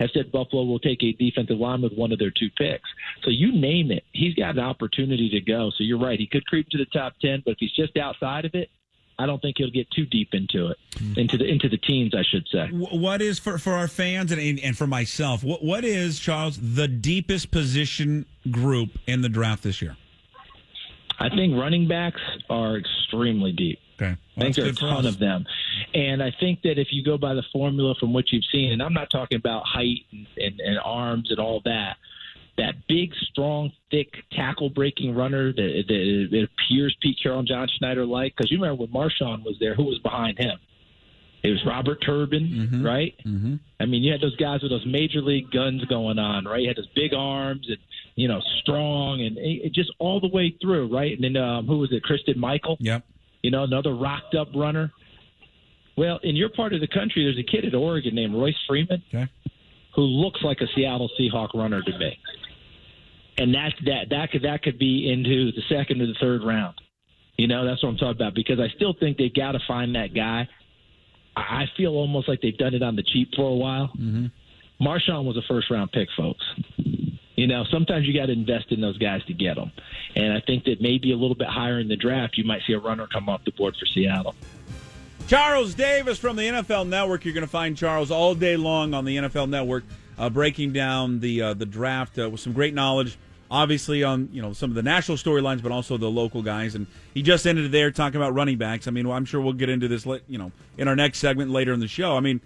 have 0.00 0.10
said 0.12 0.32
Buffalo 0.32 0.64
will 0.64 0.78
take 0.78 1.02
a 1.02 1.12
defensive 1.12 1.58
line 1.58 1.82
with 1.82 1.92
one 1.92 2.12
of 2.12 2.18
their 2.18 2.30
two 2.30 2.50
picks. 2.56 2.88
So 3.24 3.30
you 3.30 3.52
name 3.52 3.90
it, 3.90 4.04
he's 4.12 4.34
got 4.34 4.56
an 4.56 4.64
opportunity 4.64 5.28
to 5.30 5.40
go. 5.40 5.70
So 5.76 5.84
you're 5.84 6.00
right, 6.00 6.18
he 6.18 6.26
could 6.26 6.46
creep 6.46 6.68
to 6.70 6.78
the 6.78 6.86
top 6.86 7.14
ten, 7.20 7.42
but 7.44 7.52
if 7.52 7.58
he's 7.60 7.72
just 7.72 7.96
outside 7.96 8.44
of 8.44 8.54
it, 8.54 8.70
I 9.18 9.26
don't 9.26 9.40
think 9.40 9.56
he'll 9.58 9.70
get 9.70 9.90
too 9.90 10.04
deep 10.06 10.34
into 10.34 10.68
it, 10.68 10.76
into 11.16 11.38
the 11.38 11.46
into 11.46 11.68
the 11.68 11.78
teens, 11.78 12.14
I 12.14 12.22
should 12.22 12.46
say. 12.52 12.68
What 12.70 13.22
is 13.22 13.38
for 13.38 13.58
for 13.58 13.72
our 13.72 13.88
fans 13.88 14.30
and 14.30 14.60
and 14.60 14.76
for 14.76 14.86
myself? 14.86 15.42
What 15.42 15.64
what 15.64 15.84
is 15.84 16.18
Charles 16.18 16.58
the 16.60 16.86
deepest 16.86 17.50
position 17.50 18.26
group 18.50 18.90
in 19.06 19.22
the 19.22 19.28
draft 19.28 19.62
this 19.62 19.80
year? 19.80 19.96
I 21.18 21.30
think 21.30 21.56
running 21.56 21.88
backs 21.88 22.20
are 22.50 22.76
extremely 22.76 23.52
deep. 23.52 23.78
Okay, 24.00 24.16
I 24.36 24.40
think 24.40 24.56
there 24.56 24.66
are 24.66 24.68
a 24.68 24.74
ton 24.74 25.06
of 25.06 25.18
them. 25.18 25.46
And 25.94 26.22
I 26.22 26.30
think 26.38 26.60
that 26.62 26.78
if 26.78 26.88
you 26.90 27.02
go 27.02 27.16
by 27.16 27.32
the 27.32 27.44
formula 27.52 27.94
from 27.98 28.12
what 28.12 28.30
you've 28.30 28.44
seen, 28.52 28.72
and 28.72 28.82
I'm 28.82 28.92
not 28.92 29.08
talking 29.10 29.36
about 29.36 29.62
height 29.64 30.00
and, 30.12 30.26
and, 30.36 30.60
and 30.60 30.78
arms 30.84 31.30
and 31.30 31.38
all 31.38 31.62
that, 31.64 31.96
that 32.58 32.74
big, 32.88 33.12
strong, 33.30 33.70
thick 33.90 34.08
tackle 34.32 34.70
breaking 34.70 35.14
runner 35.14 35.52
that, 35.52 35.84
that 35.88 36.36
it 36.38 36.50
appears 36.50 36.96
Pete 37.02 37.18
Carroll 37.22 37.40
and 37.40 37.48
John 37.48 37.68
Schneider 37.78 38.06
like. 38.06 38.34
Because 38.36 38.50
you 38.50 38.60
remember 38.60 38.84
when 38.84 38.90
Marshawn 38.92 39.44
was 39.44 39.56
there, 39.60 39.74
who 39.74 39.84
was 39.84 39.98
behind 39.98 40.38
him? 40.38 40.58
It 41.42 41.50
was 41.50 41.62
Robert 41.66 41.98
Turbin, 42.04 42.82
right? 42.82 43.14
Mm-hmm. 43.24 43.56
I 43.78 43.84
mean, 43.84 44.02
you 44.02 44.10
had 44.10 44.20
those 44.20 44.34
guys 44.36 44.62
with 44.62 44.72
those 44.72 44.86
major 44.86 45.20
league 45.20 45.50
guns 45.52 45.84
going 45.84 46.18
on, 46.18 46.44
right? 46.44 46.60
You 46.62 46.66
had 46.68 46.76
those 46.76 46.88
big 46.96 47.14
arms 47.14 47.66
and 47.68 47.76
you 48.16 48.26
know 48.26 48.40
strong 48.62 49.20
and 49.20 49.36
it 49.38 49.72
just 49.72 49.92
all 50.00 50.18
the 50.18 50.28
way 50.28 50.56
through, 50.60 50.92
right? 50.92 51.12
And 51.12 51.22
then 51.22 51.40
um, 51.40 51.66
who 51.66 51.78
was 51.78 51.92
it? 51.92 52.02
Christine 52.02 52.40
Michael 52.40 52.78
Yep. 52.80 53.04
you 53.42 53.50
know, 53.52 53.62
another 53.62 53.94
rocked 53.94 54.34
up 54.34 54.48
runner. 54.56 54.90
Well, 55.96 56.18
in 56.24 56.34
your 56.36 56.48
part 56.48 56.72
of 56.72 56.80
the 56.80 56.88
country, 56.88 57.24
there's 57.24 57.38
a 57.38 57.48
kid 57.48 57.64
at 57.64 57.74
Oregon 57.74 58.14
named 58.14 58.34
Royce 58.34 58.56
Freeman 58.66 59.02
Okay. 59.14 59.30
who 59.94 60.02
looks 60.02 60.40
like 60.42 60.58
a 60.62 60.66
Seattle 60.74 61.10
Seahawk 61.20 61.54
runner 61.54 61.80
to 61.80 61.98
me. 61.98 62.18
And 63.38 63.54
that 63.54 63.74
that 63.84 64.08
that 64.10 64.30
could 64.30 64.42
that 64.42 64.62
could 64.62 64.78
be 64.78 65.10
into 65.10 65.52
the 65.52 65.62
second 65.68 66.00
or 66.00 66.06
the 66.06 66.16
third 66.20 66.42
round. 66.42 66.74
You 67.36 67.48
know, 67.48 67.66
that's 67.66 67.82
what 67.82 67.90
I'm 67.90 67.96
talking 67.96 68.16
about 68.16 68.34
because 68.34 68.58
I 68.58 68.68
still 68.76 68.94
think 68.98 69.18
they've 69.18 69.34
got 69.34 69.52
to 69.52 69.60
find 69.68 69.94
that 69.94 70.14
guy. 70.14 70.48
I 71.36 71.40
I 71.40 71.64
feel 71.76 71.92
almost 71.92 72.28
like 72.28 72.40
they've 72.40 72.56
done 72.56 72.74
it 72.74 72.82
on 72.82 72.96
the 72.96 73.02
cheap 73.02 73.34
for 73.36 73.48
a 73.48 73.54
while. 73.54 73.88
Mm-hmm. 73.88 74.26
Marshawn 74.80 75.24
was 75.24 75.36
a 75.36 75.42
first 75.48 75.70
round 75.70 75.92
pick, 75.92 76.08
folks. 76.16 76.44
You 77.36 77.46
know, 77.46 77.64
sometimes 77.70 78.06
you 78.06 78.18
got 78.18 78.26
to 78.26 78.32
invest 78.32 78.72
in 78.72 78.80
those 78.80 78.96
guys 78.96 79.22
to 79.26 79.34
get 79.34 79.56
them. 79.56 79.70
And 80.14 80.32
I 80.32 80.40
think 80.40 80.64
that 80.64 80.80
maybe 80.80 81.12
a 81.12 81.16
little 81.16 81.34
bit 81.34 81.48
higher 81.48 81.78
in 81.78 81.88
the 81.88 81.96
draft, 81.96 82.38
you 82.38 82.44
might 82.44 82.62
see 82.66 82.72
a 82.72 82.78
runner 82.78 83.06
come 83.06 83.28
off 83.28 83.44
the 83.44 83.52
board 83.52 83.76
for 83.78 83.84
Seattle. 83.84 84.34
Charles 85.28 85.74
Davis 85.74 86.18
from 86.18 86.36
the 86.36 86.44
NFL 86.44 86.88
Network. 86.88 87.24
You're 87.24 87.34
going 87.34 87.42
to 87.42 87.50
find 87.50 87.76
Charles 87.76 88.10
all 88.10 88.34
day 88.34 88.56
long 88.56 88.94
on 88.94 89.04
the 89.04 89.16
NFL 89.16 89.50
Network, 89.50 89.84
uh, 90.16 90.30
breaking 90.30 90.72
down 90.72 91.20
the 91.20 91.42
uh, 91.42 91.54
the 91.54 91.66
draft 91.66 92.18
uh, 92.18 92.30
with 92.30 92.40
some 92.40 92.52
great 92.52 92.72
knowledge. 92.72 93.18
Obviously, 93.50 94.02
on 94.02 94.28
you 94.32 94.42
know 94.42 94.52
some 94.52 94.70
of 94.70 94.74
the 94.74 94.82
national 94.82 95.16
storylines, 95.18 95.62
but 95.62 95.72
also 95.72 95.96
the 95.96 96.10
local 96.10 96.42
guys. 96.42 96.74
And 96.74 96.86
he 97.14 97.22
just 97.22 97.46
ended 97.46 97.70
there 97.72 97.90
talking 97.90 98.16
about 98.16 98.34
running 98.34 98.58
backs. 98.58 98.88
I 98.88 98.90
mean, 98.90 99.06
I'm 99.06 99.24
sure 99.24 99.40
we'll 99.40 99.52
get 99.52 99.68
into 99.68 99.88
this, 99.88 100.06
you 100.26 100.38
know, 100.38 100.52
in 100.78 100.88
our 100.88 100.96
next 100.96 101.18
segment 101.18 101.50
later 101.50 101.72
in 101.72 101.80
the 101.80 101.88
show. 101.88 102.16
I 102.16 102.20
mean, 102.20 102.40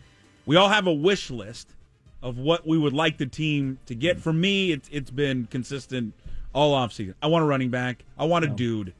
we 0.46 0.56
all 0.56 0.68
have 0.68 0.86
a 0.86 0.92
wish 0.92 1.30
list 1.30 1.74
of 2.22 2.38
what 2.38 2.66
we 2.66 2.76
would 2.76 2.92
like 2.92 3.18
the 3.18 3.26
team 3.26 3.78
to 3.86 3.94
get. 3.94 4.20
For 4.20 4.32
me, 4.32 4.72
it's 4.72 4.88
it's 4.92 5.10
been 5.10 5.46
consistent 5.46 6.14
all 6.52 6.74
offseason. 6.74 7.14
I 7.22 7.28
want 7.28 7.44
a 7.44 7.46
running 7.46 7.70
back. 7.70 8.04
I 8.18 8.24
want 8.24 8.44
a 8.44 8.48
dude. 8.48 8.92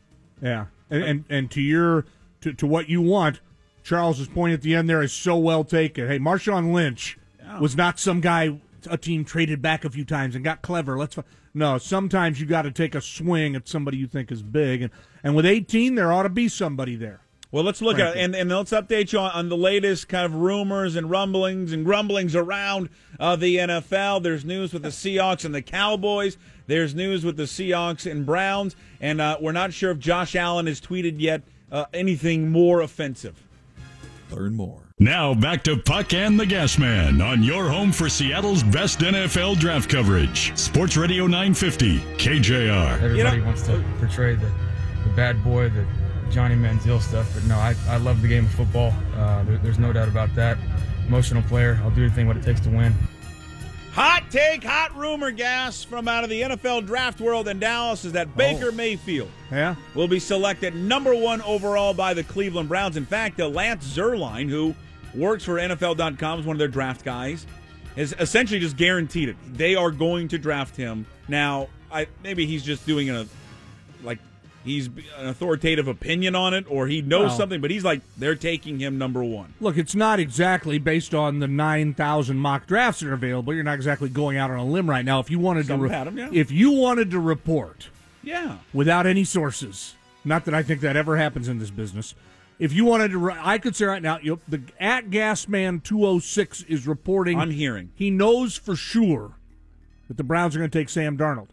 Yeah, 0.42 0.66
and 0.88 1.02
and, 1.02 1.24
and 1.28 1.50
to 1.50 1.60
your 1.60 2.06
to, 2.40 2.52
to 2.54 2.66
what 2.66 2.88
you 2.88 3.02
want, 3.02 3.40
Charles's 3.82 4.28
point 4.28 4.54
at 4.54 4.62
the 4.62 4.74
end 4.74 4.88
there 4.88 5.02
is 5.02 5.12
so 5.12 5.36
well 5.36 5.64
taken. 5.64 6.08
Hey, 6.08 6.18
Marshawn 6.18 6.72
Lynch 6.72 7.18
was 7.60 7.76
not 7.76 7.98
some 7.98 8.20
guy 8.20 8.60
a 8.88 8.96
team 8.96 9.24
traded 9.24 9.60
back 9.60 9.84
a 9.84 9.90
few 9.90 10.04
times 10.04 10.34
and 10.34 10.44
got 10.44 10.62
clever. 10.62 10.96
Let's 10.96 11.18
no. 11.54 11.78
Sometimes 11.78 12.40
you 12.40 12.46
got 12.46 12.62
to 12.62 12.70
take 12.70 12.94
a 12.94 13.00
swing 13.00 13.54
at 13.56 13.68
somebody 13.68 13.96
you 13.96 14.06
think 14.06 14.30
is 14.30 14.42
big, 14.42 14.82
and 14.82 14.90
and 15.22 15.34
with 15.36 15.46
18, 15.46 15.94
there 15.94 16.12
ought 16.12 16.22
to 16.22 16.28
be 16.28 16.48
somebody 16.48 16.96
there. 16.96 17.20
Well, 17.52 17.64
let's 17.64 17.82
look 17.82 17.98
at 17.98 18.16
it, 18.16 18.20
and, 18.20 18.36
and 18.36 18.48
let's 18.48 18.70
update 18.70 19.12
you 19.12 19.18
on, 19.18 19.32
on 19.32 19.48
the 19.48 19.56
latest 19.56 20.08
kind 20.08 20.24
of 20.24 20.34
rumors 20.34 20.94
and 20.94 21.10
rumblings 21.10 21.72
and 21.72 21.84
grumblings 21.84 22.36
around 22.36 22.90
uh, 23.18 23.34
the 23.34 23.56
NFL. 23.56 24.22
There's 24.22 24.44
news 24.44 24.72
with 24.72 24.82
the 24.82 24.90
Seahawks 24.90 25.44
and 25.44 25.52
the 25.52 25.62
Cowboys. 25.62 26.36
There's 26.68 26.94
news 26.94 27.24
with 27.24 27.36
the 27.36 27.44
Seahawks 27.44 28.08
and 28.08 28.24
Browns, 28.24 28.76
and 29.00 29.20
uh, 29.20 29.38
we're 29.40 29.50
not 29.50 29.72
sure 29.72 29.90
if 29.90 29.98
Josh 29.98 30.36
Allen 30.36 30.68
has 30.68 30.80
tweeted 30.80 31.16
yet 31.18 31.42
uh, 31.72 31.86
anything 31.92 32.52
more 32.52 32.80
offensive. 32.80 33.42
Learn 34.30 34.54
more. 34.54 34.89
Now 35.02 35.32
back 35.32 35.62
to 35.64 35.78
Puck 35.78 36.12
and 36.12 36.38
the 36.38 36.44
Gas 36.44 36.76
Man 36.76 37.22
on 37.22 37.42
your 37.42 37.70
home 37.70 37.90
for 37.90 38.10
Seattle's 38.10 38.62
best 38.62 38.98
NFL 38.98 39.58
draft 39.58 39.88
coverage. 39.88 40.54
Sports 40.58 40.94
Radio 40.98 41.26
950, 41.26 41.98
KJR. 42.18 42.92
Everybody 43.02 43.16
You 43.16 43.24
know- 43.24 43.44
wants 43.46 43.62
to 43.62 43.82
portray 43.98 44.34
the, 44.34 44.50
the 45.04 45.10
bad 45.16 45.42
boy, 45.42 45.70
the 45.70 45.86
Johnny 46.30 46.54
Manziel 46.54 47.00
stuff, 47.00 47.30
but 47.34 47.42
no, 47.44 47.56
I, 47.56 47.74
I 47.88 47.96
love 47.96 48.20
the 48.20 48.28
game 48.28 48.44
of 48.44 48.52
football. 48.52 48.92
Uh, 49.16 49.42
there, 49.44 49.56
there's 49.58 49.78
no 49.78 49.90
doubt 49.90 50.08
about 50.08 50.34
that. 50.34 50.58
Emotional 51.08 51.42
player. 51.44 51.80
I'll 51.82 51.90
do 51.90 52.02
anything 52.04 52.26
what 52.28 52.36
it 52.36 52.42
takes 52.42 52.60
to 52.60 52.68
win. 52.68 52.92
Hot 53.92 54.22
take, 54.30 54.62
hot 54.62 54.94
rumor 54.96 55.30
gas 55.32 55.82
from 55.82 56.08
out 56.08 56.24
of 56.24 56.30
the 56.30 56.42
NFL 56.42 56.86
draft 56.86 57.20
world 57.22 57.48
in 57.48 57.58
Dallas 57.58 58.04
is 58.04 58.12
that 58.12 58.36
Baker 58.36 58.70
Mayfield 58.70 59.30
Yeah, 59.50 59.74
will 59.96 60.06
be 60.06 60.20
selected 60.20 60.76
number 60.76 61.12
one 61.14 61.40
overall 61.42 61.92
by 61.94 62.12
the 62.14 62.22
Cleveland 62.22 62.68
Browns. 62.68 62.96
In 62.98 63.04
fact, 63.06 63.40
uh, 63.40 63.48
Lance 63.48 63.84
Zerline, 63.96 64.48
who 64.48 64.76
works 65.14 65.44
for 65.44 65.56
NFL.com, 65.56 66.40
is 66.40 66.46
one 66.46 66.54
of 66.54 66.58
their 66.58 66.68
draft 66.68 67.04
guys, 67.04 67.46
has 67.96 68.14
essentially 68.18 68.60
just 68.60 68.76
guaranteed 68.76 69.28
it. 69.30 69.36
They 69.52 69.74
are 69.74 69.90
going 69.90 70.28
to 70.28 70.38
draft 70.38 70.76
him. 70.76 71.06
Now, 71.28 71.68
I, 71.92 72.06
maybe 72.22 72.46
he's 72.46 72.62
just 72.62 72.86
doing 72.86 73.10
a 73.10 73.26
like 74.02 74.18
he's 74.64 74.86
an 75.18 75.26
authoritative 75.28 75.88
opinion 75.88 76.34
on 76.36 76.54
it, 76.54 76.64
or 76.68 76.86
he 76.86 77.02
knows 77.02 77.28
Well- 77.30 77.36
something, 77.38 77.60
but 77.60 77.70
he's 77.70 77.84
like 77.84 78.00
they're 78.18 78.34
taking 78.36 78.78
him 78.78 78.96
number 78.98 79.22
one. 79.24 79.52
look, 79.60 79.76
it's 79.76 79.94
not 79.94 80.20
exactly 80.20 80.78
based 80.78 81.14
on 81.14 81.38
the 81.40 81.48
9,000 81.48 82.36
mock 82.36 82.66
drafts 82.66 83.00
that 83.00 83.08
are 83.08 83.12
available. 83.14 83.52
You're 83.54 83.64
not 83.64 83.74
exactly 83.74 84.08
going 84.08 84.36
out 84.36 84.50
on 84.50 84.58
a 84.58 84.64
limb 84.64 84.88
right 84.88 85.04
now. 85.04 85.18
If 85.20 85.30
you 85.30 85.38
wanted 85.38 85.66
Some 85.66 85.80
to, 85.80 85.88
re- 85.88 85.94
'em, 85.94 86.16
yeah. 86.18 86.28
if 86.32 86.50
you 86.52 86.70
wanted 86.72 87.10
to 87.10 87.18
report 87.18 87.88
Yeah, 88.22 88.58
without 88.72 89.06
any 89.06 89.24
sources. 89.24 89.94
Not 90.24 90.44
that 90.44 90.54
I 90.54 90.62
think 90.62 90.82
that 90.82 90.96
ever 90.96 91.16
happens 91.16 91.48
in 91.48 91.58
this 91.58 91.70
business. 91.70 92.14
If 92.60 92.72
you 92.74 92.84
wanted 92.84 93.10
to, 93.12 93.32
I 93.32 93.58
could 93.58 93.74
say 93.74 93.86
right 93.86 94.02
now, 94.02 94.18
you 94.22 94.38
the 94.46 94.60
at 94.78 95.08
Gasman 95.10 95.82
two 95.82 96.04
hundred 96.04 96.22
six 96.24 96.62
is 96.64 96.86
reporting. 96.86 97.40
I'm 97.40 97.50
hearing. 97.50 97.90
he 97.94 98.10
knows 98.10 98.56
for 98.56 98.76
sure 98.76 99.32
that 100.08 100.16
the 100.18 100.22
Browns 100.24 100.54
are 100.54 100.58
going 100.58 100.70
to 100.70 100.78
take 100.78 100.90
Sam 100.90 101.16
Darnold. 101.16 101.48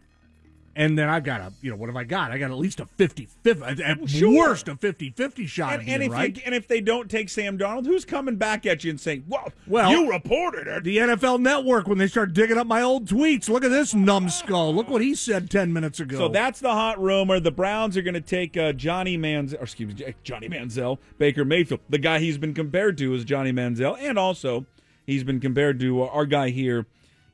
And 0.78 0.96
then 0.96 1.08
I've 1.08 1.24
got 1.24 1.40
a, 1.40 1.52
you 1.60 1.72
know, 1.72 1.76
what 1.76 1.88
have 1.88 1.96
I 1.96 2.04
got? 2.04 2.30
I 2.30 2.38
got 2.38 2.52
at 2.52 2.56
least 2.56 2.78
a 2.78 2.86
50 2.86 3.26
50, 3.42 3.82
at, 3.82 4.08
Sure. 4.08 4.32
worst, 4.32 4.68
a 4.68 4.76
50 4.76 5.10
50 5.10 5.46
shot. 5.46 5.80
and, 5.80 5.88
and 5.88 6.02
if 6.04 6.12
right. 6.12 6.36
you, 6.36 6.42
and 6.46 6.54
if 6.54 6.68
they 6.68 6.80
don't 6.80 7.10
take 7.10 7.28
Sam 7.28 7.58
Darnold, 7.58 7.84
who's 7.84 8.04
coming 8.04 8.36
back 8.36 8.64
at 8.64 8.84
you 8.84 8.90
and 8.90 9.00
saying, 9.00 9.24
"Well, 9.26 9.52
Well, 9.66 9.90
you 9.90 10.08
reported 10.08 10.68
it." 10.68 10.84
the 10.84 10.98
NFL 10.98 11.40
Network, 11.40 11.88
when 11.88 11.98
they 11.98 12.06
start 12.06 12.32
digging 12.32 12.58
up 12.58 12.68
my 12.68 12.80
old 12.80 13.08
tweets, 13.08 13.48
look 13.48 13.64
at 13.64 13.72
this 13.72 13.92
numbskull. 13.92 14.72
Look 14.72 14.88
what 14.88 15.02
he 15.02 15.16
said 15.16 15.50
10 15.50 15.72
minutes 15.72 15.98
ago. 15.98 16.16
So 16.16 16.28
that's 16.28 16.60
the 16.60 16.72
hot 16.72 17.02
rumor. 17.02 17.40
The 17.40 17.50
Browns 17.50 17.96
are 17.96 18.02
going 18.02 18.14
to 18.14 18.20
take 18.20 18.56
uh, 18.56 18.72
Johnny 18.72 19.18
Manziel, 19.18 19.58
or 19.58 19.64
excuse 19.64 19.92
me, 19.98 20.14
Johnny 20.22 20.48
Manziel, 20.48 20.98
Baker 21.18 21.44
Mayfield. 21.44 21.80
The 21.88 21.98
guy 21.98 22.20
he's 22.20 22.38
been 22.38 22.54
compared 22.54 22.96
to 22.98 23.14
is 23.14 23.24
Johnny 23.24 23.52
Manziel, 23.52 23.98
and 24.00 24.16
also 24.16 24.64
he's 25.06 25.24
been 25.24 25.40
compared 25.40 25.80
to 25.80 26.04
uh, 26.04 26.06
our 26.06 26.24
guy 26.24 26.50
here 26.50 26.86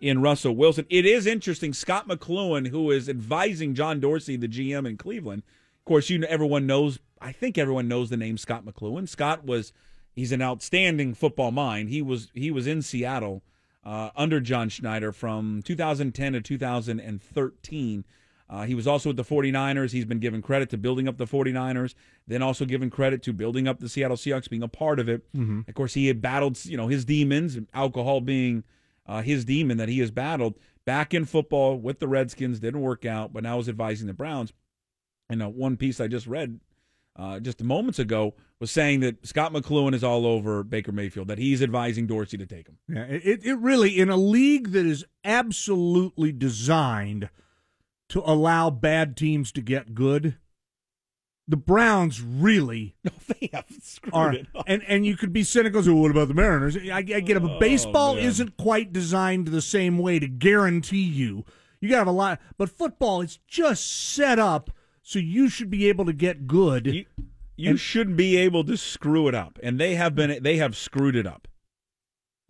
in 0.05 0.21
Russell 0.21 0.55
Wilson. 0.55 0.85
It 0.91 1.07
is 1.07 1.27
interesting. 1.27 1.73
Scott 1.73 2.07
McCloughan, 2.07 2.69
who 2.69 2.91
is 2.91 3.09
advising 3.09 3.75
John 3.75 4.01
Dorsey, 4.01 4.37
the 4.37 4.47
GM 4.47 4.87
in 4.87 4.99
Cleveland. 4.99 5.43
Of 5.81 5.85
course, 5.87 6.11
you 6.11 6.19
know, 6.19 6.27
everyone 6.29 6.67
knows. 6.67 6.99
I 7.23 7.33
think 7.33 7.57
everyone 7.57 7.89
knows 7.89 8.11
the 8.11 8.19
name 8.19 8.37
Scott 8.37 8.67
McCloughan. 8.67 9.09
Scott 9.09 9.47
was 9.47 9.73
he's 10.13 10.31
an 10.31 10.43
outstanding 10.43 11.15
football 11.15 11.53
mind. 11.53 11.89
He 11.89 12.03
was 12.03 12.31
he 12.35 12.51
was 12.51 12.67
in 12.67 12.83
Seattle 12.83 13.43
uh, 13.83 14.11
under 14.15 14.41
John 14.41 14.69
Schneider 14.69 15.11
from 15.11 15.63
2010 15.63 16.35
to 16.35 16.41
2013. 16.43 18.05
Uh, 18.51 18.65
he 18.65 18.75
was 18.75 18.87
also 18.87 19.09
with 19.09 19.17
the 19.17 19.25
49ers. 19.25 19.93
He's 19.93 20.05
been 20.05 20.19
given 20.19 20.43
credit 20.43 20.69
to 20.71 20.77
building 20.77 21.09
up 21.09 21.17
the 21.17 21.27
49ers, 21.27 21.95
then 22.27 22.43
also 22.43 22.67
given 22.67 22.91
credit 22.91 23.23
to 23.23 23.33
building 23.33 23.67
up 23.67 23.81
the 23.81 23.89
Seattle 23.89 24.19
Seahawks, 24.19 24.51
being 24.51 24.63
a 24.63 24.69
part 24.69 25.01
of 25.01 25.09
it. 25.09 25.23
Of 25.67 25.75
course, 25.75 25.95
he 25.95 26.09
had 26.09 26.21
battled, 26.21 26.63
you 26.67 26.77
know, 26.77 26.89
his 26.89 27.07
demons, 27.07 27.59
alcohol 27.73 28.21
being 28.21 28.65
uh, 29.07 29.23
his 29.23 29.45
demon 29.45 29.77
that 29.79 29.89
he 29.89 29.99
has 30.01 30.11
battled 30.11 30.55
back 30.85 31.15
in 31.15 31.25
football 31.25 31.79
with 31.79 31.99
the 31.99 32.09
Redskins. 32.09 32.61
Didn't 32.61 32.81
work 32.81 33.05
out, 33.05 33.33
but 33.33 33.43
now 33.43 33.59
is 33.59 33.69
advising 33.69 34.07
the 34.07 34.15
Browns. 34.15 34.53
And 35.29 35.43
uh, 35.43 35.49
one 35.49 35.77
piece 35.77 36.01
I 36.01 36.09
just 36.09 36.27
read 36.27 36.61
uh, 37.17 37.41
just 37.41 37.63
moments 37.63 37.99
ago 37.99 38.35
was 38.61 38.71
saying 38.71 39.01
that 39.01 39.27
Scott 39.27 39.53
McCloughan 39.53 39.95
is 39.95 40.05
all 40.05 40.27
over 40.27 40.63
Baker 40.63 40.93
Mayfield, 40.93 41.29
that 41.29 41.39
he's 41.39 41.63
advising 41.63 42.07
Dorsey 42.07 42.37
to 42.39 42.47
take 42.47 42.69
him. 42.69 42.79
Yeah, 42.89 43.05
it, 43.05 43.45
it 43.45 43.59
really, 43.59 43.99
in 43.99 44.11
a 44.11 44.17
league 44.17 44.73
that 44.73 44.87
is 44.87 45.05
absolutely 45.25 46.33
designed 46.33 47.31
to 48.09 48.23
allow 48.25 48.71
bad 48.71 49.17
teams 49.17 49.53
to 49.53 49.61
get 49.61 49.95
good, 49.95 50.37
the 51.47 51.57
Browns 51.57 52.23
really 52.23 52.97
No, 53.05 53.11
they 53.29 53.51
have 53.53 53.67
screwed 53.83 54.15
are. 54.15 54.33
it 54.33 54.47
up. 54.55 54.65
And 54.67 54.83
and 54.89 55.05
you 55.07 55.17
could 55.17 55.33
be 55.33 55.43
cynical. 55.43 55.83
So 55.83 55.95
what 55.95 56.11
about 56.11 56.29
the 56.29 56.35
Mariners? 56.35 56.77
I, 56.77 56.97
I 56.99 57.03
get 57.03 57.37
it, 57.37 57.41
but 57.43 57.53
oh, 57.53 57.59
baseball 57.59 58.13
Oh, 58.13 58.15
man. 58.17 58.25
isn't 58.25 58.57
quite 58.57 58.93
designed 58.93 59.49
the 59.49 59.61
same 59.63 59.99
way 59.99 60.19
to 60.19 60.27
guarantee 60.29 61.03
you. 61.03 61.45
You 61.81 61.89
got 61.91 61.97
to 61.97 61.99
have 61.99 62.07
a 62.07 62.13
lot, 62.13 62.41
but 62.57 62.71
football 62.71 63.21
is 63.21 63.39
just 63.47 63.87
set 64.15 64.39
up 64.39 64.71
so 65.03 65.19
you 65.19 65.51
should 65.51 65.69
be 65.69 65.87
able 65.89 66.07
to 66.07 66.13
get 66.15 66.47
good. 66.47 66.87
You- 66.87 67.05
You 67.57 67.71
And- 67.71 67.81
should 67.81 68.17
be 68.17 68.37
able 68.39 68.65
to 68.65 68.77
screw 68.77 69.29
it 69.29 69.35
up, 69.35 69.59
and 69.63 69.79
they 69.79 69.95
have 69.95 70.15
been. 70.17 70.43
They 70.43 70.57
have 70.57 70.77
screwed 70.77 71.15
it 71.15 71.27
up. 71.27 71.47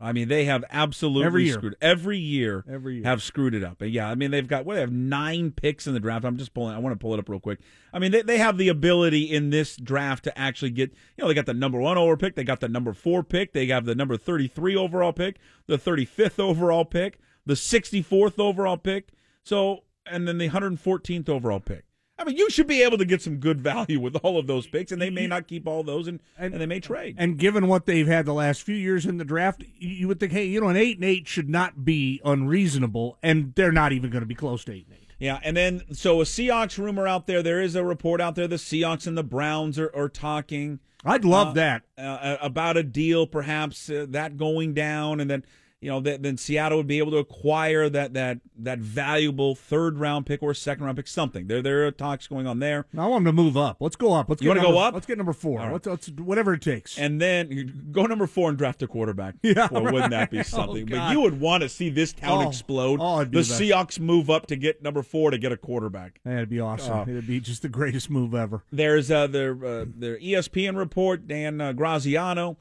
I 0.05 0.12
mean, 0.12 0.28
they 0.28 0.44
have 0.44 0.64
absolutely 0.70 1.24
Every 1.24 1.44
year. 1.44 1.55
screwed 1.55 1.76
every 1.80 2.18
year. 2.18 2.62
Every 2.70 2.96
year. 2.96 3.05
have 3.05 3.22
screwed 3.22 3.55
it 3.55 3.64
up. 3.64 3.80
And 3.80 3.90
yeah, 3.90 4.09
I 4.09 4.14
mean, 4.14 4.30
they've 4.30 4.46
got 4.46 4.66
what 4.66 4.74
they 4.74 4.80
have 4.80 4.92
nine 4.92 5.50
picks 5.50 5.86
in 5.86 5.94
the 5.94 6.00
draft. 6.00 6.26
I'm 6.26 6.36
just 6.36 6.52
pulling. 6.52 6.74
I 6.74 6.78
want 6.78 6.92
to 6.92 7.02
pull 7.02 7.14
it 7.14 7.18
up 7.18 7.28
real 7.28 7.40
quick. 7.40 7.61
I 7.92 7.98
mean, 7.98 8.12
they 8.12 8.20
they 8.20 8.36
have 8.36 8.59
the 8.59 8.68
ability 8.68 9.22
in 9.22 9.48
this 9.48 9.76
draft 9.76 10.24
to 10.24 10.38
actually 10.38 10.72
get. 10.72 10.90
You 11.16 11.22
know, 11.22 11.28
they 11.28 11.34
got 11.34 11.46
the 11.46 11.55
number 11.55 11.80
one 11.80 11.96
overall 11.96 12.16
pick. 12.18 12.34
They 12.34 12.44
got 12.44 12.61
the 12.61 12.68
number 12.68 12.92
four 12.92 13.24
pick. 13.24 13.55
They 13.55 13.66
have 13.66 13.86
the 13.86 13.94
number 13.94 14.18
33 14.18 14.76
overall 14.76 15.14
pick, 15.14 15.38
the 15.66 15.78
35th 15.78 16.38
overall 16.38 16.84
pick, 16.84 17.18
the 17.46 17.55
64th 17.55 18.38
overall 18.38 18.76
pick. 18.76 19.09
So, 19.42 19.84
and 20.07 20.28
then 20.28 20.36
the 20.38 20.50
114th 20.50 21.28
overall 21.30 21.61
pick. 21.61 21.84
I 22.16 22.24
mean, 22.24 22.36
you 22.36 22.48
should 22.48 22.68
be 22.68 22.82
able 22.82 22.98
to 22.98 23.04
get 23.04 23.22
some 23.22 23.38
good 23.38 23.60
value 23.60 23.98
with 23.98 24.16
all 24.22 24.38
of 24.38 24.46
those 24.46 24.66
picks, 24.66 24.92
and 24.92 25.02
they 25.02 25.10
may 25.10 25.26
not 25.26 25.48
keep 25.48 25.66
all 25.66 25.82
those, 25.82 26.06
and 26.06 26.20
and, 26.38 26.54
they 26.54 26.66
may 26.66 26.80
trade. 26.80 27.16
And 27.18 27.38
given 27.38 27.66
what 27.66 27.86
they've 27.86 28.06
had 28.06 28.24
the 28.24 28.34
last 28.34 28.62
few 28.62 28.76
years 28.76 29.04
in 29.04 29.18
the 29.18 29.24
draft, 29.24 29.64
you 29.78 29.88
you 29.88 30.08
would 30.08 30.20
think, 30.20 30.32
hey, 30.32 30.44
you 30.44 30.60
know, 30.60 30.68
an 30.68 30.76
eight 30.76 30.98
and 30.98 31.04
eight 31.04 31.26
should 31.26 31.48
not 31.48 31.84
be 31.84 32.20
unreasonable, 32.24 33.18
and 33.22 33.54
they're 33.56 33.72
not 33.72 33.92
even 33.92 34.10
going 34.10 34.22
to 34.22 34.26
be 34.26 34.34
close 34.34 34.64
to 34.64 34.72
eight 34.72 34.86
and 34.86 34.96
eight. 34.96 35.08
Yeah, 35.18 35.40
and 35.42 35.56
then 35.56 35.82
so 35.92 36.20
a 36.20 36.24
Seahawks 36.24 36.78
rumor 36.78 37.08
out 37.08 37.26
there. 37.26 37.42
There 37.42 37.60
is 37.60 37.74
a 37.74 37.84
report 37.84 38.20
out 38.20 38.36
there. 38.36 38.46
The 38.46 38.56
Seahawks 38.56 39.06
and 39.06 39.18
the 39.18 39.24
Browns 39.24 39.78
are, 39.78 39.90
are 39.94 40.08
talking. 40.08 40.80
I'd 41.04 41.24
love 41.24 41.48
uh, 41.48 41.52
that. 41.52 41.82
uh, 41.98 42.36
about 42.40 42.76
a 42.76 42.82
deal, 42.82 43.26
perhaps 43.26 43.90
uh, 43.90 44.06
that 44.10 44.36
going 44.36 44.72
down, 44.72 45.20
and 45.20 45.30
then 45.30 45.44
you 45.85 45.91
know 45.91 46.01
that 46.01 46.22
then 46.22 46.39
Seattle 46.39 46.78
would 46.78 46.87
be 46.87 46.99
able 46.99 47.11
to 47.12 47.18
acquire 47.18 47.91
that 47.91 48.14
that 48.14 48.39
that 48.59 48.78
valuable 48.78 49.55
third 49.55 49.99
round 49.99 50.24
pick 50.24 50.43
or 50.43 50.55
second 50.55 50.85
round 50.87 50.97
pick, 50.97 51.07
something. 51.07 51.47
There 51.47 51.61
there 51.61 51.87
are 51.87 51.91
talks 51.91 52.26
going 52.26 52.47
on 52.47 52.59
there, 52.59 52.87
I 52.97 53.07
want 53.07 53.24
them 53.24 53.37
to 53.37 53.43
move 53.43 53.57
up. 53.57 53.76
Let's 53.80 53.97
go 53.97 54.14
up. 54.14 54.28
Let's 54.30 54.41
You 54.41 54.49
get 54.53 54.57
wanna 54.62 54.68
go 54.72 54.78
up? 54.78 54.95
Let's 54.95 55.05
get 55.07 55.18
number 55.18 55.35
four. 55.35 55.59
Right. 55.59 55.72
Let's, 55.72 55.87
let's 55.87 56.09
whatever 56.09 56.55
it 56.55 56.62
takes. 56.62 56.99
and 56.99 57.20
then 57.20 57.89
go 57.93 58.07
number 58.07 58.26
four 58.26 58.49
and 58.49 58.57
draft 58.57 58.82
a 58.82 58.87
quarterback. 58.87 59.35
Yeah, 59.43 59.68
well, 59.70 59.85
wouldn't 59.85 60.11
that 60.11 60.18
right. 60.20 60.30
be 60.30 60.39
Oh, 60.41 60.43
something? 60.43 60.87
but 60.87 61.12
you 61.12 61.20
would 61.20 61.39
want 61.39 61.62
to 61.64 61.68
see 61.68 61.91
this 61.91 62.12
town 62.14 62.47
Oh, 62.47 62.49
explode. 62.49 62.99
oh, 63.03 63.16
it'd 63.20 63.30
be 63.30 63.43
the 63.43 63.49
best. 63.49 63.61
Seahawks 63.61 64.01
move 64.01 64.30
up 64.30 64.47
to 64.47 64.57
get 64.57 64.82
number 64.82 65.03
four 65.03 65.30
to 65.30 65.37
get 65.39 65.53
a 65.53 65.57
quarterback. 65.59 66.20
That'd 66.24 66.49
be 66.49 66.61
awesome. 66.61 66.99
Oh. 67.01 67.03
It'd 67.03 67.26
be 67.26 67.41
just 67.41 67.61
the 67.62 67.68
greatest 67.68 68.09
move 68.09 68.35
ever. 68.35 68.62
There's 68.72 69.11
uh, 69.11 69.26
their 69.26 69.53
uh, 69.53 69.85
their 69.95 70.18
ESPN 70.18 70.76
report, 70.78 71.28
Dan 71.28 71.61
uh, 71.61 71.72
Graziano, 71.72 72.57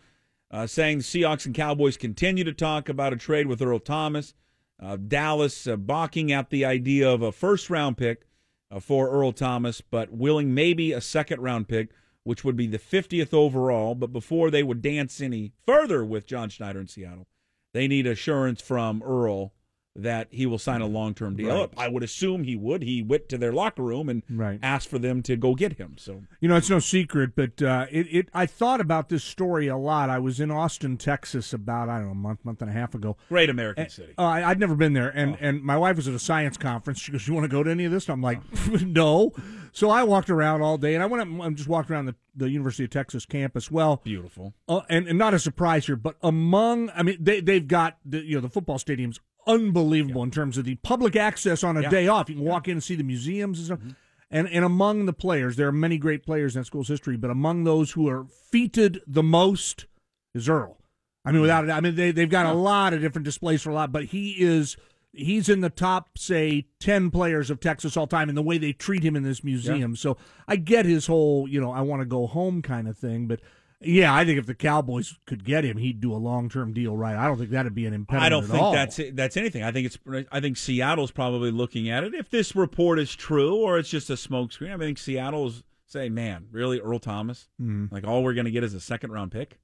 uh, 0.54 0.68
saying 0.68 1.00
the 1.00 1.04
Seahawks 1.04 1.48
and 1.48 1.56
Cowboys 1.56 1.98
continue 1.98 2.44
to 2.44 2.54
talk 2.54 2.88
about 2.88 3.12
a 3.12 3.18
trade 3.18 3.48
with 3.48 3.62
Earl 3.62 3.80
Thomas. 3.80 4.36
Uh, 4.80 4.98
Dallas 4.98 5.66
uh, 5.66 5.76
balking 5.76 6.32
at 6.32 6.52
the 6.52 6.64
idea 6.64 7.10
of 7.10 7.24
a 7.24 7.32
first 7.32 7.72
round 7.72 7.98
pick 7.98 8.28
uh, 8.70 8.80
for 8.80 9.10
Earl 9.10 9.32
Thomas, 9.32 9.82
but 9.82 10.12
willing 10.12 10.54
maybe 10.54 10.92
a 10.92 11.02
second 11.02 11.42
round 11.42 11.68
pick, 11.68 11.90
which 12.24 12.44
would 12.44 12.56
be 12.56 12.68
the 12.68 12.78
50th 12.78 13.34
overall. 13.34 13.96
But 13.96 14.14
before 14.14 14.52
they 14.52 14.62
would 14.62 14.84
dance 14.84 15.20
any 15.20 15.54
further 15.66 16.06
with 16.06 16.28
John 16.28 16.50
Schneider 16.50 16.82
in 16.82 16.88
Seattle, 16.88 17.28
they 17.74 17.88
need 17.88 18.06
assurance 18.06 18.62
from 18.62 19.02
Earl 19.02 19.54
that 19.96 20.28
he 20.32 20.48
will 20.48 20.58
sign 20.58 20.82
a 20.82 20.88
long 20.88 21.14
term 21.14 21.36
deal. 21.36 21.56
Right. 21.56 21.70
I 21.78 21.88
would 21.88 22.02
assume 22.02 22.44
he 22.44 22.56
would. 22.56 22.82
He 22.82 23.04
went 23.04 23.30
to 23.30 23.38
their 23.38 23.54
locker 23.54 23.84
room 23.84 24.10
and 24.10 24.24
Right. 24.30 24.60
asked 24.64 24.90
for 24.90 24.98
them 24.98 25.22
to 25.24 25.36
go 25.36 25.54
get 25.54 25.74
him. 25.74 25.96
So 26.00 26.24
You 26.40 26.50
know, 26.50 26.56
it's 26.56 26.70
no 26.70 26.80
secret, 26.80 27.36
but 27.36 27.62
uh, 27.62 27.86
it, 27.92 28.08
it. 28.10 28.30
I 28.34 28.48
thought 28.48 28.82
about 28.82 29.10
this 29.10 29.24
story 29.24 29.68
a 29.68 29.78
lot. 29.78 30.10
I 30.10 30.18
was 30.18 30.40
in 30.40 30.50
Austin, 30.50 30.98
Texas, 30.98 31.54
about 31.54 31.90
I 31.90 31.98
don't 31.98 32.06
know 32.08 32.12
a 32.12 32.16
month, 32.16 32.44
month 32.44 32.62
and 32.62 32.72
a 32.72 32.74
half 32.74 32.96
ago. 32.96 33.18
great 33.30 33.52
American 33.52 33.88
city. 33.90 34.14
Uh, 34.18 34.24
I, 34.24 34.50
I'd 34.50 34.60
never 34.60 34.76
been 34.76 34.94
there, 34.94 35.12
Oh. 35.16 35.20
and, 35.20 35.38
and 35.40 35.62
my 35.64 35.78
wife 35.78 35.96
was 35.98 36.08
at 36.08 36.16
a 36.16 36.20
science 36.20 36.58
conference. 36.58 37.00
She 37.00 37.12
goes, 37.12 37.28
"You 37.28 37.36
want 37.36 37.44
to 37.44 37.48
go 37.50 37.62
to 37.62 37.70
any 37.70 37.86
of 37.86 37.92
this?" 37.92 38.08
And 38.10 38.14
I'm 38.14 38.22
like, 38.24 38.40
"No." 38.84 39.32
So 39.76 39.90
I 39.90 40.04
walked 40.04 40.30
around 40.30 40.62
all 40.62 40.78
day, 40.78 40.94
and 40.96 41.02
I 41.04 41.08
went 41.08 41.22
up 41.22 41.46
and 41.46 41.56
just 41.58 41.68
walked 41.70 41.90
around 41.90 42.06
the, 42.06 42.16
the 42.36 42.48
University 42.50 42.84
of 42.84 42.92
Texas 42.92 43.26
campus. 43.26 43.72
Well, 43.72 44.02
Beautiful. 44.04 44.54
uh, 44.70 44.82
and, 44.88 45.08
and 45.08 45.18
not 45.18 45.34
a 45.34 45.40
surprise 45.40 45.88
here, 45.88 45.96
but 45.96 46.16
among, 46.22 46.92
I 46.92 47.02
mean, 47.04 47.18
they 47.20 47.42
they've 47.42 47.68
got 47.68 47.98
the 48.06 48.24
you 48.24 48.36
know 48.36 48.42
the 48.42 48.50
football 48.50 48.78
stadiums 48.78 49.20
unbelievable 49.48 50.24
in 50.24 50.32
terms 50.32 50.58
of 50.58 50.66
the 50.66 50.76
public 50.76 51.16
access 51.16 51.64
on 51.64 51.78
a 51.78 51.82
Yeah. 51.84 51.90
day 51.90 52.08
off. 52.08 52.30
You 52.30 52.36
can 52.36 52.46
walk 52.46 52.68
in 52.68 52.74
and 52.74 52.84
see 52.84 52.96
the 52.96 53.04
museums 53.04 53.60
and 53.60 53.66
stuff. 53.66 53.80
Mm-hmm. 53.80 53.90
And 54.32 54.48
and 54.50 54.66
among 54.66 55.06
the 55.06 55.14
players, 55.14 55.56
there 55.58 55.68
are 55.68 55.72
many 55.74 55.98
great 55.98 56.24
players 56.24 56.56
in 56.56 56.62
that 56.62 56.66
school's 56.66 56.88
history, 56.88 57.18
but 57.18 57.30
among 57.30 57.64
those 57.66 57.92
who 57.92 58.08
are 58.10 58.26
feted 58.52 59.02
the 59.06 59.24
most 59.24 59.86
is 60.34 60.50
Earl. 60.50 60.78
I 61.24 61.32
mean, 61.32 61.42
without 61.42 61.64
it, 61.66 61.70
I 61.70 61.80
mean 61.82 61.96
they 61.96 62.12
they've 62.12 62.30
got 62.30 62.48
a 62.48 62.54
lot 62.54 62.94
of 62.94 63.02
different 63.02 63.26
displays 63.26 63.62
for 63.62 63.70
a 63.70 63.74
lot, 63.76 63.92
but 63.92 64.06
he 64.06 64.32
is 64.44 64.76
he's 65.16 65.48
in 65.48 65.62
the 65.62 65.70
top 65.70 66.18
say 66.18 66.66
10 66.80 67.12
players 67.12 67.52
of 67.52 67.60
Texas 67.60 67.96
all 67.96 68.08
time 68.08 68.30
in 68.30 68.36
the 68.36 68.42
way 68.42 68.58
they 68.58 68.74
treat 68.74 69.04
him 69.04 69.16
in 69.16 69.22
this 69.22 69.44
museum. 69.44 69.96
So 69.96 70.18
I 70.48 70.56
get 70.56 70.88
his 70.88 71.06
whole, 71.06 71.48
you 71.48 71.62
know, 71.62 71.72
I 71.72 71.82
want 71.82 72.02
to 72.02 72.06
go 72.08 72.26
home 72.26 72.64
kind 72.64 72.88
of 72.88 72.98
thing, 72.98 73.28
but 73.28 73.40
yeah, 73.86 74.14
I 74.14 74.26
think 74.26 74.40
if 74.40 74.46
the 74.46 74.56
Cowboys 74.56 75.18
could 75.26 75.44
get 75.44 75.64
him, 75.64 75.78
he'd 75.78 76.00
do 76.02 76.14
a 76.14 76.18
long-term 76.18 76.74
deal 76.74 76.96
right. 76.96 77.16
I 77.16 77.26
don't 77.28 77.38
think 77.38 77.52
that'd 77.52 77.74
be 77.76 77.86
an 77.86 77.94
impediment 77.94 78.26
I 78.26 78.30
don't 78.30 78.46
think 78.46 78.62
all. 78.62 78.72
that's 78.74 79.00
that's 79.14 79.38
anything. 79.38 79.64
I 79.64 79.72
think 79.72 79.86
it's 79.88 79.98
I 80.32 80.40
think 80.40 80.58
Seattle's 80.58 81.12
probably 81.12 81.52
looking 81.52 81.90
at 81.90 82.04
it. 82.04 82.14
If 82.14 82.30
this 82.30 82.56
report 82.56 83.00
is 83.00 83.16
true 83.16 83.56
or 83.56 83.78
it's 83.78 83.90
just 83.90 84.10
a 84.10 84.14
smokescreen, 84.14 84.74
I 84.74 84.78
think 84.78 84.98
Seattle's 84.98 85.64
saying, 85.86 86.14
"Man, 86.14 86.48
really, 86.52 86.80
Earl 86.80 87.00
Thomas? 87.00 87.50
Mm-hmm. 87.62 87.94
Like 87.94 88.06
all 88.06 88.24
we're 88.24 88.34
going 88.34 88.46
to 88.46 88.52
get 88.52 88.64
is 88.64 88.74
a 88.74 88.80
second 88.82 89.12
round 89.12 89.32
pick? 89.32 89.60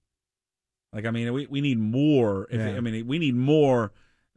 Like 0.93 1.05
I 1.05 1.11
mean, 1.11 1.31
we 1.33 1.45
we 1.47 1.61
need 1.61 1.79
more. 1.79 2.47
If, 2.49 2.59
Yeah. 2.59 2.75
I 2.75 2.79
mean, 2.79 3.05
we 3.07 3.19
need 3.19 3.35
more." 3.35 3.91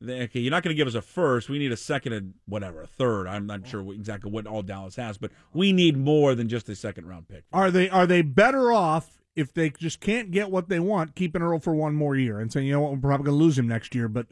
Okay, 0.04 0.40
you're 0.40 0.50
not 0.50 0.64
going 0.64 0.74
to 0.74 0.76
give 0.76 0.88
us 0.88 0.96
a 0.96 1.00
first. 1.02 1.48
We 1.48 1.60
need 1.60 1.70
a 1.70 1.76
second 1.76 2.12
and 2.12 2.34
whatever, 2.46 2.82
a 2.82 2.88
third. 2.88 3.28
I'm 3.28 3.46
not 3.46 3.68
sure 3.68 3.92
exactly 3.94 4.32
what 4.32 4.48
all 4.48 4.62
Dallas 4.62 4.96
has, 4.96 5.16
but 5.16 5.30
we 5.54 5.72
need 5.72 5.96
more 5.96 6.34
than 6.34 6.48
just 6.48 6.68
a 6.68 6.74
second 6.74 7.06
round 7.06 7.28
pick. 7.28 7.44
Are 7.52 7.70
they 7.70 7.88
are 7.88 8.04
they 8.04 8.20
better 8.22 8.72
off 8.72 9.21
if 9.34 9.52
they 9.52 9.70
just 9.70 10.00
can't 10.00 10.30
get 10.30 10.50
what 10.50 10.68
they 10.68 10.80
want, 10.80 11.14
keeping 11.14 11.42
Earl 11.42 11.58
for 11.58 11.74
one 11.74 11.94
more 11.94 12.16
year 12.16 12.38
and 12.38 12.52
saying, 12.52 12.66
you 12.66 12.72
know 12.72 12.80
what, 12.80 12.92
we're 12.92 12.98
probably 12.98 13.26
going 13.26 13.38
to 13.38 13.44
lose 13.44 13.58
him 13.58 13.68
next 13.68 13.94
year, 13.94 14.08
but 14.08 14.26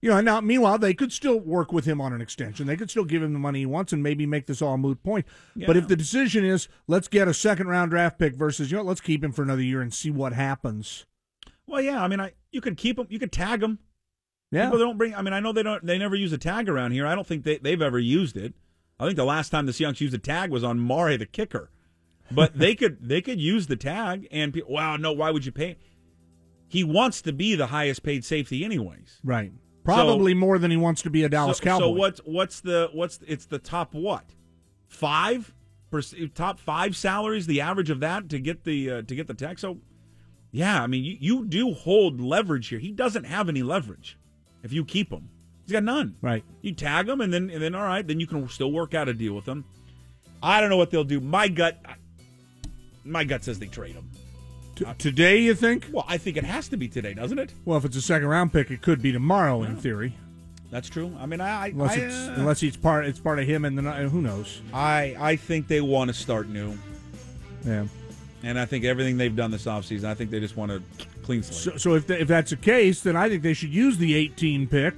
you 0.00 0.08
know, 0.10 0.20
now 0.20 0.40
meanwhile 0.40 0.78
they 0.78 0.94
could 0.94 1.12
still 1.12 1.38
work 1.38 1.72
with 1.72 1.84
him 1.84 2.00
on 2.00 2.12
an 2.12 2.20
extension. 2.20 2.66
They 2.66 2.76
could 2.76 2.90
still 2.90 3.04
give 3.04 3.22
him 3.22 3.32
the 3.32 3.38
money 3.38 3.60
he 3.60 3.66
wants 3.66 3.92
and 3.92 4.02
maybe 4.02 4.26
make 4.26 4.46
this 4.46 4.60
all 4.60 4.74
a 4.74 4.78
moot 4.78 5.02
point. 5.04 5.24
But 5.54 5.76
if 5.76 5.86
the 5.86 5.94
decision 5.94 6.44
is 6.44 6.66
let's 6.88 7.06
get 7.06 7.28
a 7.28 7.34
second 7.34 7.68
round 7.68 7.92
draft 7.92 8.18
pick 8.18 8.34
versus 8.34 8.70
you 8.70 8.78
know 8.78 8.82
let's 8.82 9.00
keep 9.00 9.22
him 9.22 9.30
for 9.30 9.42
another 9.42 9.62
year 9.62 9.80
and 9.80 9.94
see 9.94 10.10
what 10.10 10.32
happens. 10.32 11.06
Well, 11.68 11.80
yeah, 11.80 12.02
I 12.02 12.08
mean, 12.08 12.18
I 12.18 12.32
you 12.50 12.60
could 12.60 12.76
keep 12.76 12.98
him, 12.98 13.06
you 13.10 13.20
could 13.20 13.30
tag 13.30 13.62
him. 13.62 13.78
Yeah. 14.50 14.66
People 14.66 14.80
don't 14.80 14.98
bring. 14.98 15.14
I 15.14 15.22
mean, 15.22 15.32
I 15.32 15.40
know 15.40 15.52
they 15.52 15.62
don't. 15.62 15.86
They 15.86 15.98
never 15.98 16.16
use 16.16 16.32
a 16.32 16.38
tag 16.38 16.68
around 16.68 16.90
here. 16.90 17.06
I 17.06 17.14
don't 17.14 17.26
think 17.26 17.44
they, 17.44 17.58
they've 17.58 17.80
ever 17.80 17.98
used 17.98 18.36
it. 18.36 18.54
I 18.98 19.06
think 19.06 19.16
the 19.16 19.24
last 19.24 19.50
time 19.50 19.66
the 19.66 19.72
Seahawks 19.72 20.00
used 20.00 20.14
a 20.14 20.18
tag 20.18 20.50
was 20.50 20.62
on 20.62 20.84
Mare 20.84 21.16
the 21.16 21.26
kicker. 21.26 21.70
But 22.34 22.58
they 22.58 22.74
could 22.74 22.98
they 23.06 23.20
could 23.20 23.40
use 23.40 23.66
the 23.66 23.76
tag 23.76 24.28
and 24.30 24.52
pe- 24.54 24.62
wow 24.68 24.96
no 24.96 25.12
why 25.12 25.30
would 25.30 25.44
you 25.44 25.52
pay? 25.52 25.76
He 26.68 26.84
wants 26.84 27.20
to 27.22 27.32
be 27.32 27.54
the 27.54 27.66
highest 27.66 28.02
paid 28.02 28.24
safety 28.24 28.64
anyways. 28.64 29.20
Right. 29.22 29.52
Probably 29.84 30.32
more 30.32 30.58
than 30.58 30.70
he 30.70 30.76
wants 30.76 31.02
to 31.02 31.10
be 31.10 31.24
a 31.24 31.28
Dallas 31.28 31.58
so, 31.58 31.64
Cowboy. 31.64 31.84
So 31.84 31.90
what's 31.90 32.20
what's 32.24 32.60
the 32.60 32.88
what's 32.92 33.20
it's 33.26 33.46
the 33.46 33.58
top 33.58 33.94
what 33.94 34.24
five 34.88 35.52
top 36.34 36.58
five 36.58 36.96
salaries 36.96 37.46
the 37.46 37.60
average 37.60 37.90
of 37.90 38.00
that 38.00 38.28
to 38.30 38.38
get 38.38 38.64
the 38.64 38.90
uh, 38.90 39.02
to 39.02 39.14
get 39.14 39.26
the 39.26 39.34
tag. 39.34 39.58
So 39.58 39.78
yeah, 40.50 40.82
I 40.82 40.86
mean 40.86 41.04
you, 41.04 41.16
you 41.20 41.44
do 41.44 41.72
hold 41.72 42.20
leverage 42.20 42.68
here. 42.68 42.78
He 42.78 42.92
doesn't 42.92 43.24
have 43.24 43.48
any 43.48 43.62
leverage 43.62 44.16
if 44.62 44.72
you 44.72 44.84
keep 44.84 45.12
him. 45.12 45.28
He's 45.64 45.72
got 45.72 45.84
none. 45.84 46.16
Right. 46.20 46.44
You 46.60 46.72
tag 46.72 47.08
him 47.08 47.20
and 47.20 47.32
then 47.32 47.50
and 47.50 47.62
then 47.62 47.74
all 47.74 47.84
right, 47.84 48.06
then 48.06 48.20
you 48.20 48.26
can 48.26 48.48
still 48.48 48.72
work 48.72 48.94
out 48.94 49.08
a 49.08 49.14
deal 49.14 49.34
with 49.34 49.46
him. 49.46 49.64
I 50.42 50.60
don't 50.60 50.70
know 50.70 50.76
what 50.76 50.90
they'll 50.90 51.04
do. 51.04 51.20
My 51.20 51.48
gut 51.48 51.78
my 53.04 53.24
gut 53.24 53.44
says 53.44 53.58
they 53.58 53.66
trade 53.66 53.94
him. 53.94 54.08
T- 54.74 54.86
today, 54.98 55.40
you 55.40 55.54
think? 55.54 55.86
Well, 55.92 56.04
I 56.08 56.18
think 56.18 56.36
it 56.36 56.44
has 56.44 56.68
to 56.68 56.76
be 56.76 56.88
today, 56.88 57.14
doesn't 57.14 57.38
it? 57.38 57.52
Well, 57.64 57.76
if 57.76 57.84
it's 57.84 57.96
a 57.96 58.02
second 58.02 58.28
round 58.28 58.52
pick, 58.52 58.70
it 58.70 58.82
could 58.82 59.02
be 59.02 59.12
tomorrow 59.12 59.62
in 59.62 59.76
theory. 59.76 60.14
That's 60.70 60.88
true. 60.88 61.14
I 61.20 61.26
mean, 61.26 61.42
I, 61.42 61.64
I 61.64 61.66
Unless 61.66 61.92
I, 61.92 62.00
it's 62.00 62.14
uh, 62.14 62.34
unless 62.38 62.62
it's 62.62 62.76
part 62.78 63.04
it's 63.04 63.20
part 63.20 63.38
of 63.38 63.46
him 63.46 63.66
and 63.66 63.76
then 63.76 63.86
uh, 63.86 64.08
who 64.08 64.22
knows. 64.22 64.62
I 64.72 65.14
I 65.20 65.36
think 65.36 65.68
they 65.68 65.82
want 65.82 66.08
to 66.08 66.14
start 66.14 66.48
new. 66.48 66.78
Yeah. 67.64 67.84
And 68.42 68.58
I 68.58 68.64
think 68.64 68.84
everything 68.84 69.18
they've 69.18 69.36
done 69.36 69.50
this 69.50 69.66
offseason, 69.66 70.04
I 70.04 70.14
think 70.14 70.30
they 70.30 70.40
just 70.40 70.56
want 70.56 70.72
to 70.72 70.82
clean 71.22 71.42
slate. 71.42 71.74
So, 71.74 71.76
so 71.76 71.94
if, 71.94 72.10
if 72.10 72.26
that's 72.26 72.50
the 72.50 72.56
case, 72.56 73.02
then 73.02 73.16
I 73.16 73.28
think 73.28 73.42
they 73.42 73.52
should 73.54 73.72
use 73.72 73.98
the 73.98 74.14
18 74.16 74.66
pick 74.66 74.94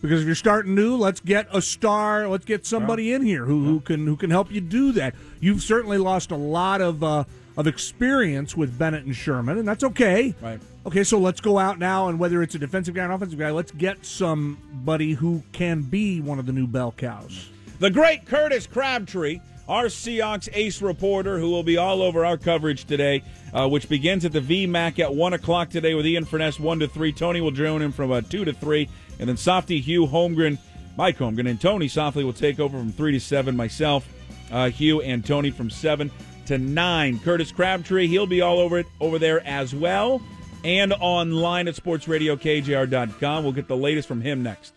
because 0.00 0.20
if 0.20 0.26
you're 0.26 0.34
starting 0.34 0.74
new, 0.74 0.94
let's 0.94 1.20
get 1.20 1.48
a 1.50 1.62
star. 1.62 2.28
Let's 2.28 2.44
get 2.44 2.66
somebody 2.66 3.14
in 3.14 3.22
here 3.22 3.46
who, 3.46 3.64
who 3.64 3.80
can 3.80 4.06
who 4.06 4.16
can 4.16 4.28
help 4.28 4.52
you 4.52 4.60
do 4.60 4.92
that. 4.92 5.14
You've 5.40 5.62
certainly 5.62 5.96
lost 5.96 6.30
a 6.30 6.36
lot 6.36 6.82
of 6.82 7.02
uh, 7.02 7.24
of 7.56 7.66
experience 7.66 8.56
with 8.56 8.78
Bennett 8.78 9.04
and 9.04 9.14
Sherman, 9.14 9.58
and 9.58 9.66
that's 9.66 9.84
okay. 9.84 10.34
Right. 10.40 10.60
Okay, 10.86 11.04
so 11.04 11.18
let's 11.18 11.40
go 11.40 11.58
out 11.58 11.78
now, 11.78 12.08
and 12.08 12.18
whether 12.18 12.42
it's 12.42 12.54
a 12.54 12.58
defensive 12.58 12.94
guy 12.94 13.02
or 13.02 13.06
an 13.06 13.12
offensive 13.12 13.38
guy, 13.38 13.50
let's 13.50 13.72
get 13.72 14.04
somebody 14.04 15.12
who 15.12 15.42
can 15.52 15.82
be 15.82 16.20
one 16.20 16.38
of 16.38 16.46
the 16.46 16.52
new 16.52 16.66
bell 16.66 16.92
cows. 16.92 17.48
The 17.78 17.90
great 17.90 18.26
Curtis 18.26 18.66
Crabtree, 18.66 19.40
our 19.68 19.86
Seahawks 19.86 20.48
ace 20.52 20.82
reporter, 20.82 21.38
who 21.38 21.50
will 21.50 21.62
be 21.62 21.76
all 21.76 22.02
over 22.02 22.24
our 22.24 22.36
coverage 22.36 22.84
today, 22.84 23.22
uh, 23.52 23.68
which 23.68 23.88
begins 23.88 24.24
at 24.24 24.32
the 24.32 24.40
VMAC 24.40 24.98
at 24.98 25.14
1 25.14 25.32
o'clock 25.32 25.70
today 25.70 25.94
with 25.94 26.06
Ian 26.06 26.24
Furness 26.24 26.60
1 26.60 26.80
to 26.80 26.88
3. 26.88 27.12
Tony 27.12 27.40
will 27.40 27.50
join 27.50 27.80
him 27.80 27.92
from 27.92 28.12
uh, 28.12 28.20
2 28.20 28.44
to 28.44 28.52
3. 28.52 28.88
And 29.20 29.28
then 29.28 29.36
Softy, 29.36 29.80
Hugh, 29.80 30.06
Holmgren, 30.06 30.58
Mike 30.96 31.18
Holmgren, 31.18 31.48
and 31.48 31.60
Tony 31.60 31.88
Softli 31.88 32.24
will 32.24 32.32
take 32.32 32.60
over 32.60 32.76
from 32.76 32.92
3 32.92 33.12
to 33.12 33.20
7. 33.20 33.56
Myself, 33.56 34.06
uh, 34.52 34.68
Hugh, 34.68 35.00
and 35.00 35.24
Tony 35.24 35.50
from 35.50 35.70
7 35.70 36.10
to 36.46 36.58
9. 36.58 37.18
Curtis 37.20 37.52
Crabtree, 37.52 38.06
he'll 38.06 38.26
be 38.26 38.40
all 38.40 38.58
over 38.58 38.78
it 38.78 38.86
over 39.00 39.18
there 39.18 39.44
as 39.46 39.74
well. 39.74 40.22
And 40.62 40.92
online 40.94 41.68
at 41.68 41.74
sportsradiokjr.com. 41.74 43.44
We'll 43.44 43.52
get 43.52 43.68
the 43.68 43.76
latest 43.76 44.08
from 44.08 44.22
him 44.22 44.42
next. 44.42 44.72